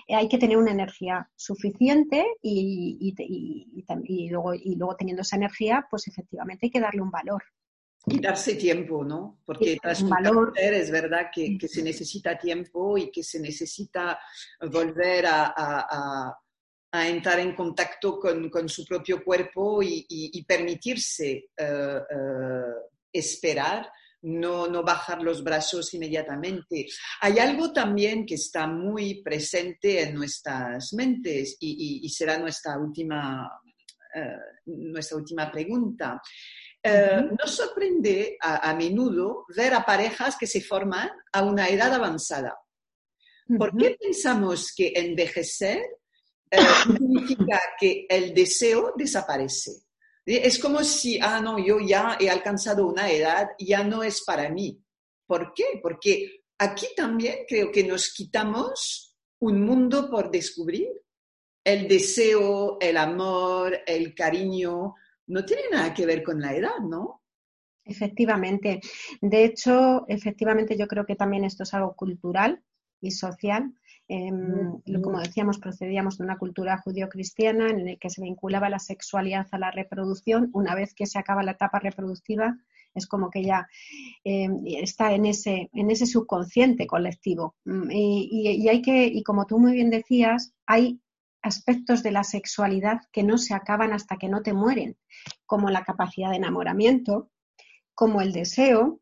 hay 0.07 0.29
que 0.29 0.37
tener 0.37 0.57
una 0.57 0.71
energía 0.71 1.29
suficiente 1.35 2.25
y, 2.41 3.13
luego, 4.29 4.53
y 4.53 4.75
luego 4.75 4.95
teniendo 4.95 5.21
esa 5.21 5.35
energía, 5.35 5.85
pues 5.89 6.07
efectivamente 6.07 6.67
hay 6.67 6.71
que 6.71 6.79
darle 6.79 7.01
un 7.01 7.11
valor. 7.11 7.43
Y 8.07 8.21
darse 8.21 8.55
tiempo, 8.55 9.03
¿no? 9.03 9.39
Porque 9.45 9.77
tras 9.81 10.01
un 10.01 10.09
valor 10.09 10.53
es 10.55 10.91
verdad 10.91 11.31
que, 11.33 11.57
se 11.67 11.81
necesita 11.81 12.37
tiempo 12.37 12.97
y 12.97 13.11
que 13.11 13.23
se 13.23 13.39
necesita 13.39 14.17
volver 14.71 15.25
a 15.25 15.53
a 15.57 16.37
entrar 17.03 17.39
en 17.39 17.55
contacto 17.55 18.19
con, 18.19 18.49
con 18.49 18.69
su 18.69 18.85
propio 18.85 19.23
cuerpo 19.23 19.81
y, 19.81 20.45
permitirse 20.47 21.49
eh, 21.57 21.99
eh, 22.09 22.73
esperar, 23.11 23.89
no, 24.21 24.67
no, 24.67 24.83
bajar 24.83 25.21
los 25.21 25.43
brazos 25.43 25.93
inmediatamente. 25.93 26.87
Hay 27.21 27.39
algo 27.39 27.71
también 27.73 28.25
que 28.25 28.35
está 28.35 28.67
muy 28.67 29.21
presente 29.21 30.01
en 30.01 30.15
nuestras 30.15 30.93
mentes 30.93 31.57
y, 31.59 32.07
será 32.09 32.37
nuestra 32.37 32.77
última, 32.77 33.49
eh, 34.13 34.37
nuestra 34.65 35.17
última 35.17 35.51
pregunta. 35.51 36.21
Nos 37.39 37.55
sorprende 37.55 38.37
a, 38.39 38.71
menudo 38.75 39.45
ver 39.55 39.73
a 39.73 39.83
parejas 39.83 40.37
que 40.37 40.45
se 40.45 40.61
forman 40.61 41.09
a 41.33 41.43
una 41.43 41.67
edad 41.67 41.91
avanzada. 41.93 42.55
¿Por 43.57 43.75
qué 43.75 43.97
pensamos 43.99 44.73
que 44.75 44.93
envejecer 44.95 45.81
significa 46.83 47.59
que 47.79 48.05
el 48.09 48.33
deseo 48.33 48.93
desaparece. 48.95 49.71
Es 50.25 50.57
como 50.57 50.83
si, 50.83 51.19
ah, 51.21 51.39
no, 51.39 51.59
yo 51.59 51.79
ya 51.79 52.17
he 52.19 52.29
alcanzado 52.29 52.87
una 52.87 53.11
edad, 53.11 53.49
ya 53.59 53.83
no 53.83 54.03
es 54.03 54.23
para 54.23 54.49
mí. 54.49 54.81
¿Por 55.27 55.53
qué? 55.53 55.79
Porque 55.81 56.43
aquí 56.57 56.87
también 56.95 57.39
creo 57.47 57.71
que 57.71 57.83
nos 57.83 58.11
quitamos 58.13 59.15
un 59.39 59.61
mundo 59.63 60.09
por 60.09 60.31
descubrir. 60.31 60.89
El 61.63 61.87
deseo, 61.87 62.77
el 62.79 62.97
amor, 62.97 63.79
el 63.87 64.13
cariño, 64.13 64.93
no 65.27 65.45
tiene 65.45 65.63
nada 65.71 65.93
que 65.93 66.05
ver 66.05 66.23
con 66.23 66.39
la 66.39 66.55
edad, 66.55 66.77
¿no? 66.79 67.23
Efectivamente. 67.83 68.81
De 69.21 69.45
hecho, 69.45 70.05
efectivamente 70.07 70.77
yo 70.77 70.87
creo 70.87 71.05
que 71.05 71.15
también 71.15 71.43
esto 71.43 71.63
es 71.63 71.73
algo 71.73 71.95
cultural 71.95 72.63
y 73.01 73.11
social 73.11 73.73
Em, 74.07 74.81
como 75.01 75.19
decíamos, 75.19 75.57
procedíamos 75.57 76.17
de 76.17 76.25
una 76.25 76.37
cultura 76.37 76.77
judío-cristiana 76.77 77.69
en 77.69 77.85
la 77.85 77.95
que 77.95 78.09
se 78.09 78.21
vinculaba 78.21 78.69
la 78.69 78.79
sexualidad 78.79 79.47
a 79.51 79.57
la 79.57 79.71
reproducción. 79.71 80.49
Una 80.53 80.75
vez 80.75 80.93
que 80.93 81.07
se 81.07 81.17
acaba 81.17 81.43
la 81.43 81.51
etapa 81.51 81.79
reproductiva, 81.79 82.55
es 82.93 83.07
como 83.07 83.29
que 83.29 83.43
ya 83.43 83.67
em, 84.23 84.61
está 84.65 85.13
en 85.13 85.25
ese, 85.25 85.69
en 85.73 85.91
ese 85.91 86.05
subconsciente 86.05 86.87
colectivo. 86.87 87.55
Mm, 87.65 87.91
y, 87.91 88.69
hay 88.69 88.81
que, 88.81 89.05
y 89.05 89.23
como 89.23 89.45
tú 89.45 89.59
muy 89.59 89.73
bien 89.73 89.89
decías, 89.89 90.53
hay 90.65 91.01
aspectos 91.41 92.01
de 92.01 92.11
la 92.11 92.23
sexualidad 92.23 93.01
que 93.11 93.23
no 93.23 93.37
se 93.37 93.53
acaban 93.53 93.93
hasta 93.93 94.17
que 94.17 94.29
no 94.29 94.41
te 94.41 94.53
mueren, 94.53 94.97
como 95.45 95.69
la 95.69 95.83
capacidad 95.83 96.29
de 96.29 96.37
enamoramiento, 96.37 97.29
como 97.93 98.21
el 98.21 98.33
deseo, 98.33 98.99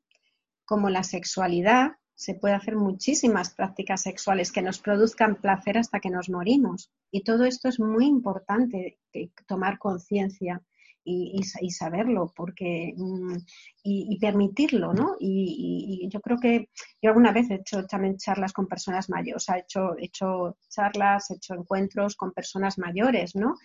como 0.65 0.89
la 0.89 1.03
sexualidad, 1.03 1.93
se 2.15 2.35
puede 2.35 2.53
hacer 2.53 2.75
muchísimas 2.75 3.53
prácticas 3.53 4.01
sexuales 4.01 4.51
que 4.51 4.61
nos 4.61 4.79
produzcan 4.79 5.35
placer 5.35 5.77
hasta 5.77 5.99
que 5.99 6.09
nos 6.09 6.29
morimos. 6.29 6.91
Y 7.11 7.23
todo 7.23 7.45
esto 7.45 7.69
es 7.69 7.79
muy 7.79 8.05
importante 8.05 8.99
tomar 9.47 9.79
conciencia 9.79 10.61
y, 11.05 11.43
saberlo 11.69 12.31
porque 12.35 12.93
mm, 12.95 13.37
y, 13.83 14.17
permitirlo, 14.19 14.93
¿no? 14.93 15.15
Y, 15.19 16.07
yo 16.11 16.21
creo 16.21 16.37
que 16.39 16.69
yo 17.01 17.09
alguna 17.09 17.31
vez 17.31 17.49
he 17.49 17.55
hecho 17.55 17.85
también 17.85 18.17
charlas 18.17 18.53
con 18.53 18.67
personas 18.67 19.09
mayores, 19.09 19.49
he 19.49 19.59
hecho, 19.59 19.97
he 19.97 20.05
hecho 20.05 20.57
charlas, 20.69 21.29
he 21.31 21.35
hecho 21.35 21.53
encuentros 21.55 22.15
con 22.15 22.31
personas 22.31 22.77
mayores, 22.77 23.35
¿no? 23.35 23.55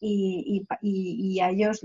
Y, 0.00 0.66
a 1.40 1.50
ellos 1.50 1.80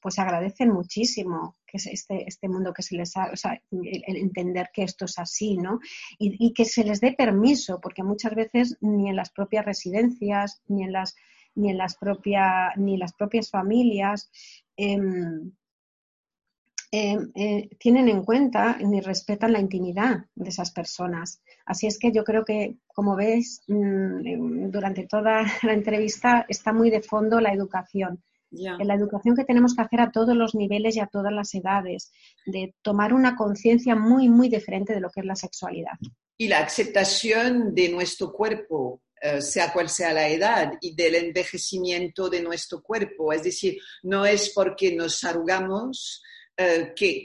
pues 0.00 0.18
agradecen 0.18 0.70
muchísimo 0.70 1.56
que 1.68 1.76
es 1.76 1.86
este, 1.86 2.24
este 2.26 2.48
mundo 2.48 2.72
que 2.72 2.82
se 2.82 2.96
les 2.96 3.16
ha, 3.16 3.30
o 3.32 3.36
sea, 3.36 3.60
el 3.70 4.16
entender 4.16 4.70
que 4.72 4.82
esto 4.82 5.04
es 5.04 5.18
así, 5.18 5.56
¿no? 5.56 5.80
Y, 6.18 6.52
que 6.52 6.64
se 6.64 6.84
les 6.84 7.00
dé 7.00 7.12
permiso, 7.12 7.80
porque 7.80 8.02
muchas 8.02 8.34
veces 8.34 8.76
ni 8.80 9.08
en 9.10 9.16
las 9.16 9.30
propias 9.30 9.64
residencias, 9.64 10.62
ni 10.66 10.84
en 10.84 10.92
las, 10.92 11.14
ni 11.58 11.70
en 11.70 11.78
las, 11.78 11.96
propias 11.96 12.76
ni 12.76 12.96
las 12.96 13.12
propias 13.12 13.50
familias, 13.50 14.30
em, 14.76 15.52
em, 16.90 17.30
eh, 17.34 17.68
tienen 17.78 18.08
en 18.08 18.24
cuenta 18.24 18.78
ni 18.78 19.00
respetan 19.00 19.52
la 19.52 19.60
intimidad 19.60 20.24
de 20.34 20.48
esas 20.48 20.70
personas. 20.70 21.42
Así 21.66 21.86
es 21.86 21.98
que 21.98 22.12
yo 22.12 22.24
creo 22.24 22.44
que, 22.44 22.76
como 22.86 23.16
veis, 23.16 23.62
mm, 23.66 24.70
durante 24.70 25.06
toda 25.06 25.42
la 25.62 25.74
entrevista 25.74 26.46
está 26.48 26.72
muy 26.72 26.90
de 26.90 27.02
fondo 27.02 27.40
la 27.40 27.52
educación. 27.52 28.22
La 28.50 28.94
educación 28.94 29.36
que 29.36 29.44
tenemos 29.44 29.74
que 29.74 29.82
hacer 29.82 30.00
a 30.00 30.10
todos 30.10 30.34
los 30.34 30.54
niveles 30.54 30.96
y 30.96 31.00
a 31.00 31.06
todas 31.06 31.32
las 31.32 31.54
edades, 31.54 32.10
de 32.46 32.74
tomar 32.80 33.12
una 33.12 33.36
conciencia 33.36 33.94
muy, 33.94 34.30
muy 34.30 34.48
diferente 34.48 34.94
de 34.94 35.00
lo 35.00 35.10
que 35.10 35.20
es 35.20 35.26
la 35.26 35.36
sexualidad. 35.36 35.98
Y 36.38 36.48
la 36.48 36.60
aceptación 36.60 37.74
de 37.74 37.90
nuestro 37.90 38.32
cuerpo, 38.32 39.02
eh, 39.20 39.40
sea 39.40 39.72
cual 39.72 39.88
sea 39.88 40.12
la 40.12 40.28
edad, 40.28 40.72
y 40.80 40.94
del 40.94 41.16
envejecimiento 41.16 42.28
de 42.28 42.42
nuestro 42.42 42.82
cuerpo. 42.82 43.32
Es 43.32 43.42
decir, 43.42 43.78
no 44.02 44.24
es 44.24 44.50
porque 44.50 44.94
nos 44.94 45.22
arrugamos 45.24 46.22
eh, 46.56 46.92
que, 46.94 47.22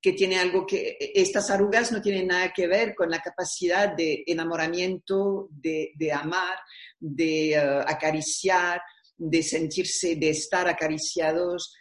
que, 0.00 0.12
tiene 0.12 0.38
algo 0.38 0.66
que, 0.66 0.96
estas 1.14 1.50
arrugas 1.50 1.92
no 1.92 2.00
tienen 2.00 2.28
nada 2.28 2.52
que 2.52 2.66
ver 2.66 2.94
con 2.94 3.10
la 3.10 3.20
capacidad 3.20 3.94
de 3.94 4.24
enamoramiento, 4.26 5.48
de, 5.50 5.92
de 5.94 6.12
amar, 6.12 6.58
de 6.98 7.52
eh, 7.52 7.84
acariciar, 7.86 8.80
de 9.16 9.42
sentirse, 9.42 10.16
de 10.16 10.30
estar 10.30 10.68
acariciados. 10.68 11.74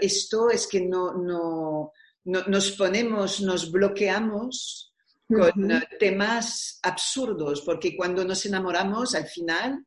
Esto 0.00 0.48
es 0.48 0.66
que 0.66 0.80
no, 0.80 1.12
no, 1.12 1.92
nos 2.24 2.70
ponemos, 2.70 3.42
nos 3.42 3.70
bloqueamos 3.70 4.94
con 5.28 5.68
temas 5.98 6.78
absurdos, 6.82 7.62
porque 7.62 7.96
cuando 7.96 8.24
nos 8.24 8.44
enamoramos, 8.46 9.14
al 9.14 9.26
final, 9.26 9.84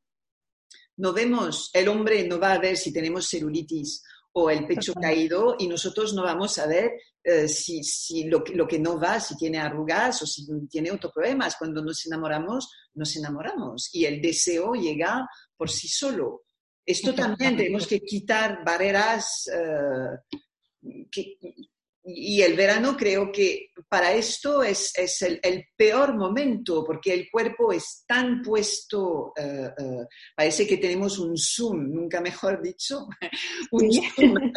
no 0.97 1.13
vemos, 1.13 1.69
el 1.73 1.87
hombre 1.87 2.27
no 2.27 2.39
va 2.39 2.53
a 2.53 2.59
ver 2.59 2.75
si 2.75 2.91
tenemos 2.91 3.27
celulitis 3.27 4.03
o 4.33 4.49
el 4.49 4.67
pecho 4.67 4.93
caído 4.93 5.55
y 5.57 5.67
nosotros 5.67 6.13
no 6.13 6.23
vamos 6.23 6.57
a 6.59 6.67
ver 6.67 6.91
eh, 7.23 7.47
si, 7.47 7.83
si 7.83 8.25
lo, 8.25 8.43
lo, 8.53 8.67
que 8.67 8.79
no 8.79 8.99
va, 8.99 9.19
si 9.19 9.35
tiene 9.35 9.59
arrugas 9.59 10.21
o 10.21 10.27
si 10.27 10.45
tiene 10.67 10.91
otros 10.91 11.13
problemas. 11.13 11.55
Cuando 11.57 11.81
nos 11.81 12.05
enamoramos, 12.05 12.69
nos 12.93 13.15
enamoramos 13.15 13.89
y 13.93 14.05
el 14.05 14.21
deseo 14.21 14.73
llega 14.73 15.27
por 15.55 15.69
sí 15.69 15.87
solo. 15.87 16.43
Esto 16.85 17.13
también 17.13 17.55
tenemos 17.55 17.85
que 17.85 17.99
quitar 18.01 18.63
barreras 18.65 19.47
eh, 19.53 21.05
que, 21.11 21.37
y 22.15 22.41
el 22.41 22.55
verano 22.55 22.95
creo 22.97 23.31
que 23.31 23.71
para 23.87 24.13
esto 24.13 24.63
es, 24.63 24.91
es 24.95 25.21
el, 25.21 25.39
peor 25.75 26.15
momento 26.15 26.83
porque 26.85 27.13
el 27.13 27.29
cuerpo 27.31 27.71
es 27.71 28.03
tan 28.05 28.41
puesto, 28.41 29.33
eh, 29.35 29.69
eh, 29.77 30.05
parece 30.35 30.67
que 30.67 30.77
tenemos 30.77 31.19
un 31.19 31.37
zoom, 31.37 31.89
nunca 31.89 32.19
mejor 32.21 32.61
dicho, 32.61 33.07
un 33.71 33.91
zoom 33.91 34.51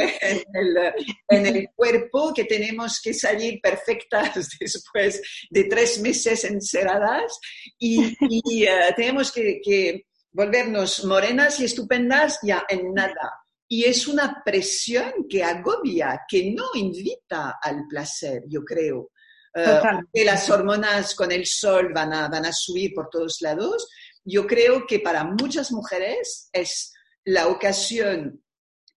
en 1.28 1.46
el, 1.46 1.68
cuerpo 1.74 2.32
que 2.34 2.44
tenemos 2.44 3.00
que 3.00 3.14
salir 3.14 3.60
perfectas 3.60 4.48
después 4.60 5.22
de 5.50 5.64
tres 5.64 6.00
meses 6.00 6.44
encerradas 6.44 7.38
y, 7.78 8.16
y 8.28 8.64
eh, 8.64 8.92
tenemos 8.96 9.30
que, 9.30 9.60
que 9.62 10.06
volvernos 10.32 11.04
morenas 11.04 11.60
y 11.60 11.64
estupendas 11.64 12.38
ya 12.42 12.64
en 12.68 12.92
nada 12.94 13.41
y 13.72 13.86
es 13.86 14.06
una 14.06 14.42
presión 14.44 15.26
que 15.26 15.42
agobia, 15.42 16.24
que 16.28 16.52
no 16.52 16.64
invita 16.74 17.58
al 17.58 17.86
placer, 17.88 18.44
yo 18.46 18.62
creo. 18.62 19.12
Uh, 19.54 20.04
que 20.12 20.26
las 20.26 20.50
hormonas 20.50 21.14
con 21.14 21.32
el 21.32 21.46
sol 21.46 21.90
van 21.94 22.12
a, 22.12 22.28
van 22.28 22.44
a 22.44 22.52
subir 22.52 22.92
por 22.92 23.08
todos 23.08 23.40
lados. 23.40 23.88
Yo 24.26 24.46
creo 24.46 24.86
que 24.86 24.98
para 24.98 25.24
muchas 25.24 25.72
mujeres 25.72 26.50
es 26.52 26.92
la 27.24 27.48
ocasión 27.48 28.44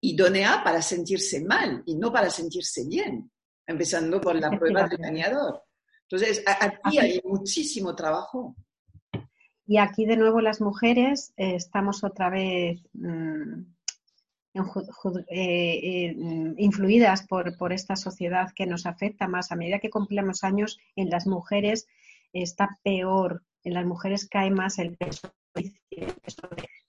idónea 0.00 0.62
para 0.64 0.82
sentirse 0.82 1.44
mal 1.44 1.84
y 1.86 1.94
no 1.94 2.12
para 2.12 2.28
sentirse 2.28 2.84
bien, 2.84 3.30
empezando 3.68 4.20
por 4.20 4.34
la 4.34 4.50
prueba 4.58 4.88
del 4.88 4.98
dañador. 4.98 5.62
Entonces, 6.10 6.42
aquí 6.46 6.98
hay 6.98 7.20
muchísimo 7.22 7.94
trabajo. 7.94 8.56
Y 9.68 9.78
aquí 9.78 10.04
de 10.04 10.16
nuevo 10.16 10.40
las 10.40 10.60
mujeres 10.60 11.32
eh, 11.36 11.54
estamos 11.54 12.02
otra 12.02 12.28
vez 12.28 12.82
mm, 12.92 13.73
eh, 15.28 16.14
influidas 16.56 17.26
por, 17.26 17.56
por, 17.56 17.72
esta 17.72 17.96
sociedad 17.96 18.52
que 18.54 18.66
nos 18.66 18.86
afecta 18.86 19.26
más. 19.26 19.50
A 19.50 19.56
medida 19.56 19.80
que 19.80 19.90
cumplimos 19.90 20.44
años, 20.44 20.78
en 20.96 21.10
las 21.10 21.26
mujeres 21.26 21.86
está 22.32 22.78
peor, 22.82 23.42
en 23.64 23.74
las 23.74 23.84
mujeres 23.84 24.28
cae 24.28 24.50
más 24.50 24.78
el 24.78 24.96
peso, 24.96 25.32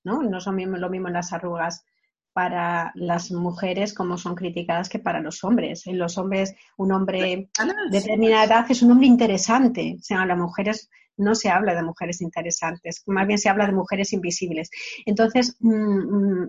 ¿no? 0.03 0.21
No 0.23 0.41
son 0.41 0.79
lo 0.79 0.89
mismo 0.89 1.09
las 1.09 1.33
arrugas 1.33 1.85
para 2.33 2.91
las 2.95 3.31
mujeres 3.31 3.93
como 3.93 4.17
son 4.17 4.35
criticadas 4.35 4.89
que 4.89 4.99
para 4.99 5.21
los 5.21 5.43
hombres. 5.45 5.87
En 5.87 5.97
los 5.97 6.17
hombres, 6.17 6.53
un 6.75 6.91
hombre 6.91 7.21
de 7.21 7.49
determinada 7.89 8.43
edad 8.43 8.65
es 8.69 8.81
un 8.81 8.91
hombre 8.91 9.07
interesante. 9.07 9.95
O 9.97 10.03
sea, 10.03 10.25
las 10.25 10.37
mujeres 10.37 10.89
no 11.17 11.35
se 11.35 11.49
habla 11.49 11.75
de 11.75 11.83
mujeres 11.83 12.21
interesantes, 12.21 13.03
más 13.05 13.27
bien 13.27 13.39
se 13.39 13.49
habla 13.49 13.65
de 13.65 13.73
mujeres 13.73 14.13
invisibles. 14.13 14.69
Entonces, 15.05 15.55
mm, 15.59 15.71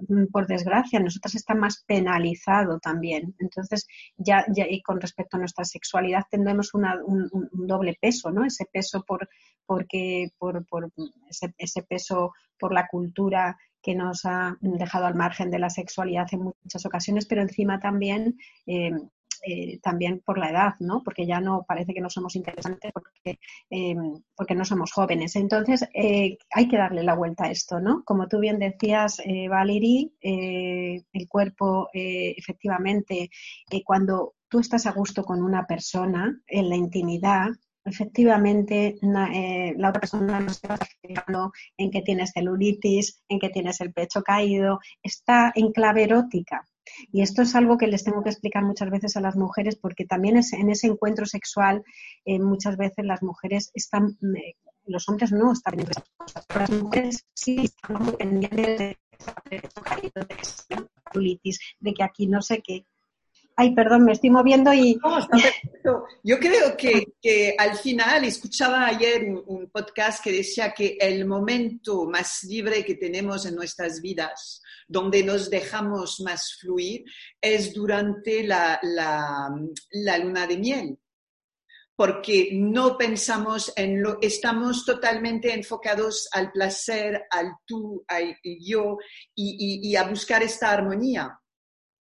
mm, 0.08 0.26
por 0.32 0.46
desgracia, 0.46 1.00
nosotras 1.00 1.34
está 1.34 1.54
más 1.54 1.84
penalizado 1.86 2.78
también. 2.78 3.34
Entonces, 3.38 3.86
ya, 4.16 4.44
ya 4.54 4.66
y 4.68 4.82
con 4.82 5.00
respecto 5.00 5.36
a 5.36 5.40
nuestra 5.40 5.64
sexualidad 5.64 6.24
tendremos 6.30 6.74
un, 6.74 6.86
doble 7.52 7.96
peso, 8.00 8.30
¿no? 8.30 8.44
Ese 8.44 8.66
peso 8.72 9.02
por, 9.06 9.28
porque, 9.64 10.28
por, 10.38 10.64
por 10.66 10.90
ese, 11.58 11.82
peso 11.82 12.32
por 12.58 12.72
la 12.72 12.86
cultura 12.86 13.56
que 13.82 13.94
nos 13.94 14.24
ha 14.24 14.56
dejado 14.60 15.06
al 15.06 15.14
margen 15.14 15.50
de 15.50 15.58
la 15.58 15.70
sexualidad 15.70 16.26
en 16.32 16.42
muchas 16.42 16.84
ocasiones, 16.86 17.26
pero 17.26 17.42
encima 17.42 17.78
también, 17.78 18.36
eh, 18.66 18.90
eh, 19.44 19.78
también 19.80 20.20
por 20.24 20.38
la 20.38 20.50
edad, 20.50 20.74
¿no? 20.80 21.02
Porque 21.02 21.26
ya 21.26 21.40
no 21.40 21.64
parece 21.66 21.94
que 21.94 22.00
no 22.00 22.10
somos 22.10 22.36
interesantes 22.36 22.92
porque, 22.92 23.38
eh, 23.70 23.96
porque 24.36 24.54
no 24.54 24.64
somos 24.64 24.92
jóvenes. 24.92 25.36
Entonces, 25.36 25.88
hay 25.94 26.68
que 26.68 26.76
darle 26.76 27.02
la 27.02 27.14
vuelta 27.14 27.44
a 27.44 27.50
esto, 27.50 27.80
¿no? 27.80 28.02
Como 28.04 28.28
tú 28.28 28.38
bien 28.38 28.58
decías, 28.58 29.20
Valerie, 29.48 30.12
el 30.22 31.28
cuerpo, 31.28 31.88
efectivamente, 31.92 33.30
cuando 33.84 34.34
tú 34.48 34.60
estás 34.60 34.86
a 34.86 34.92
gusto 34.92 35.24
con 35.24 35.42
una 35.42 35.66
persona 35.66 36.40
en 36.46 36.68
la 36.68 36.76
intimidad, 36.76 37.48
efectivamente 37.86 38.98
eh, 39.00 39.74
la 39.76 39.88
otra 39.88 40.00
persona 40.00 40.40
no 40.40 40.50
está 40.50 40.76
fijando 41.00 41.52
en 41.76 41.90
que 41.90 42.02
tienes 42.02 42.32
celulitis, 42.32 43.22
en 43.28 43.38
que 43.38 43.50
tienes 43.50 43.80
el 43.80 43.92
pecho 43.92 44.22
caído, 44.22 44.80
está 45.02 45.52
en 45.54 45.72
clave 45.72 46.04
erótica. 46.04 46.66
Y 47.12 47.22
esto 47.22 47.42
es 47.42 47.54
algo 47.54 47.78
que 47.78 47.86
les 47.86 48.04
tengo 48.04 48.22
que 48.22 48.30
explicar 48.30 48.64
muchas 48.64 48.90
veces 48.90 49.16
a 49.16 49.20
las 49.20 49.36
mujeres 49.36 49.76
porque 49.76 50.04
también 50.04 50.36
es, 50.36 50.52
en 50.52 50.70
ese 50.70 50.86
encuentro 50.86 51.26
sexual 51.26 51.84
eh, 52.24 52.38
muchas 52.38 52.76
veces 52.76 53.04
las 53.04 53.22
mujeres 53.22 53.70
están, 53.74 54.16
eh, 54.36 54.54
los 54.86 55.08
hombres 55.08 55.32
no 55.32 55.52
están 55.52 55.72
pendientes 55.72 55.96
de 55.96 56.02
esas 56.02 56.16
cosas, 56.16 56.46
pero 56.46 56.60
las 56.60 56.70
mujeres 56.70 57.26
sí 57.34 57.64
están 57.64 58.02
muy 58.02 58.12
pendientes 58.12 58.78
de, 58.78 58.96
de, 59.50 59.60
de, 61.14 61.58
de 61.80 61.94
que 61.94 62.02
aquí 62.02 62.26
no 62.26 62.42
sé 62.42 62.62
qué 62.62 62.86
Ay, 63.56 63.74
perdón, 63.74 64.04
me 64.04 64.12
estoy 64.12 64.30
moviendo 64.30 64.72
y... 64.72 64.98
No, 65.02 65.18
está 65.18 65.36
perfecto. 65.36 66.04
Yo 66.22 66.38
creo 66.38 66.76
que, 66.76 67.54
al 67.58 67.76
final, 67.76 68.24
escuchaba 68.24 68.86
ayer 68.86 69.24
un, 69.46 69.70
podcast 69.70 70.22
que 70.22 70.32
decía 70.32 70.72
que 70.72 70.98
el 71.00 71.26
momento 71.26 72.04
más 72.06 72.44
libre 72.44 72.84
que 72.84 72.94
tenemos 72.94 73.46
en 73.46 73.54
nuestras 73.54 74.00
vidas, 74.02 74.62
donde 74.86 75.22
nos 75.22 75.48
dejamos 75.48 76.20
más 76.20 76.56
fluir, 76.60 77.04
es 77.40 77.72
durante 77.72 78.44
la, 78.44 78.78
la 78.82 80.18
luna 80.18 80.46
de 80.46 80.58
miel 80.58 80.98
porque 81.96 82.50
no 82.52 82.98
pensamos 82.98 83.72
en 83.74 84.02
lo, 84.02 84.18
estamos 84.20 84.84
totalmente 84.84 85.52
enfocados 85.54 86.28
al 86.30 86.52
placer, 86.52 87.24
al 87.30 87.52
tú, 87.64 88.04
al 88.06 88.36
yo 88.42 88.98
y, 89.34 89.96
a 89.96 90.04
buscar 90.04 90.42
esta 90.42 90.70
armonía. 90.70 91.40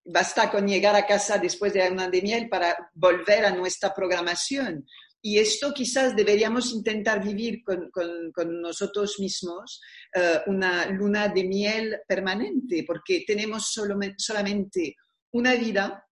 Basta 0.06 0.50
con 0.50 0.66
llegar 0.66 0.94
a 0.94 1.06
casa 1.06 1.38
después 1.38 1.72
de 1.72 1.90
una 1.90 2.08
de 2.08 2.22
miel 2.22 2.48
para 2.48 2.90
volver 2.94 3.44
a 3.44 3.54
nuestra 3.54 3.92
programación. 3.92 4.86
Y 5.20 5.38
esto 5.38 5.74
quizás 5.74 6.14
deberíamos 6.14 6.72
intentar 6.72 7.22
vivir 7.22 7.62
con, 7.64 8.60
nosotros 8.60 9.18
mismos 9.18 9.80
eh, 10.14 10.40
una 10.46 10.86
luna 10.86 11.28
de 11.28 11.44
miel 11.44 11.98
permanente, 12.06 12.84
porque 12.86 13.24
tenemos 13.26 13.72
solamente 14.16 14.94
una 15.32 15.54
vida 15.54 16.06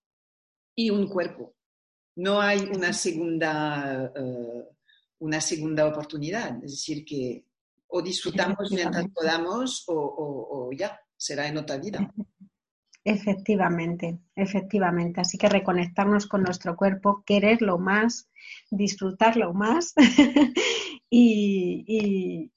y 0.74 0.90
un 0.90 1.07
cuerpo 1.09 1.55
no 2.16 2.40
hay 2.40 2.61
una 2.61 2.92
segunda, 2.92 4.12
eh, 4.14 4.64
una 5.18 5.40
segunda 5.40 5.86
oportunidad. 5.86 6.62
Es 6.64 6.72
decir, 6.72 7.05
que 7.05 7.45
o 7.88 8.03
disfrutamos 8.03 8.70
mientras 8.70 9.07
podamos 9.09 9.84
o, 9.86 10.70
ya, 10.76 10.99
será 11.16 11.47
en 11.47 11.59
otra 11.59 11.78
vida. 11.78 12.12
Efectivamente, 13.07 14.18
efectivamente. 14.34 15.20
Así 15.20 15.36
que 15.36 15.50
reconectarnos 15.50 16.26
con 16.26 16.42
nuestro 16.42 16.74
cuerpo, 16.74 17.22
quererlo 17.26 17.78
más, 17.78 18.30
disfrutarlo 18.70 19.52
más 19.52 19.92
y, 21.11 22.50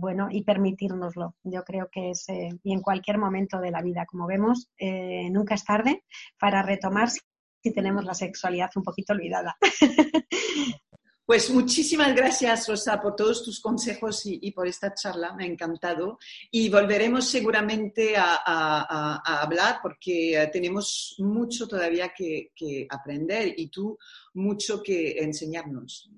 bueno, 0.00 0.28
y 0.30 0.42
permitirnoslo. 0.42 1.36
Yo 1.44 1.62
creo 1.62 1.88
que 1.90 2.10
es, 2.10 2.28
eh, 2.28 2.48
y 2.64 2.72
en 2.72 2.80
cualquier 2.80 3.18
momento 3.18 3.60
de 3.60 3.70
la 3.70 3.80
vida, 3.80 4.04
como 4.06 4.26
vemos, 4.26 4.68
eh, 4.76 5.30
nunca 5.30 5.54
es 5.54 5.64
tarde 5.64 6.04
para 6.36 6.62
retomar 6.62 7.08
si 7.08 7.72
tenemos 7.72 8.04
la 8.04 8.14
sexualidad 8.14 8.70
un 8.74 8.82
poquito 8.82 9.12
olvidada. 9.12 9.56
Pues 11.32 11.48
muchísimas 11.48 12.14
gracias, 12.14 12.68
Rosa, 12.68 13.00
por 13.00 13.16
todos 13.16 13.42
tus 13.42 13.58
consejos 13.58 14.20
y, 14.26 14.50
por 14.50 14.68
esta 14.68 14.92
charla. 14.92 15.32
Me 15.32 15.44
ha 15.44 15.46
encantado. 15.46 16.18
Y 16.50 16.68
volveremos 16.68 17.26
seguramente 17.26 18.16
a, 18.18 19.40
hablar 19.40 19.78
porque 19.82 20.50
tenemos 20.52 21.14
mucho 21.20 21.66
todavía 21.66 22.12
que, 22.14 22.50
aprender 22.90 23.54
y 23.56 23.68
tú 23.68 23.96
mucho 24.34 24.82
que 24.82 25.22
enseñarnos. 25.22 26.10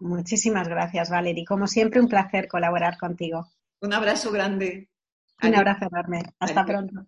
Muchísimas 0.00 0.66
gracias, 0.66 1.08
Valerie. 1.08 1.44
Como 1.44 1.68
siempre, 1.68 2.00
un 2.00 2.08
placer 2.08 2.48
colaborar 2.48 2.98
contigo. 2.98 3.46
Un 3.80 3.92
abrazo 3.92 4.32
grande. 4.32 4.88
Un 5.40 5.54
abrazo 5.54 5.86
enorme. 5.88 6.20
Hasta 6.40 6.64
pronto. 6.64 7.06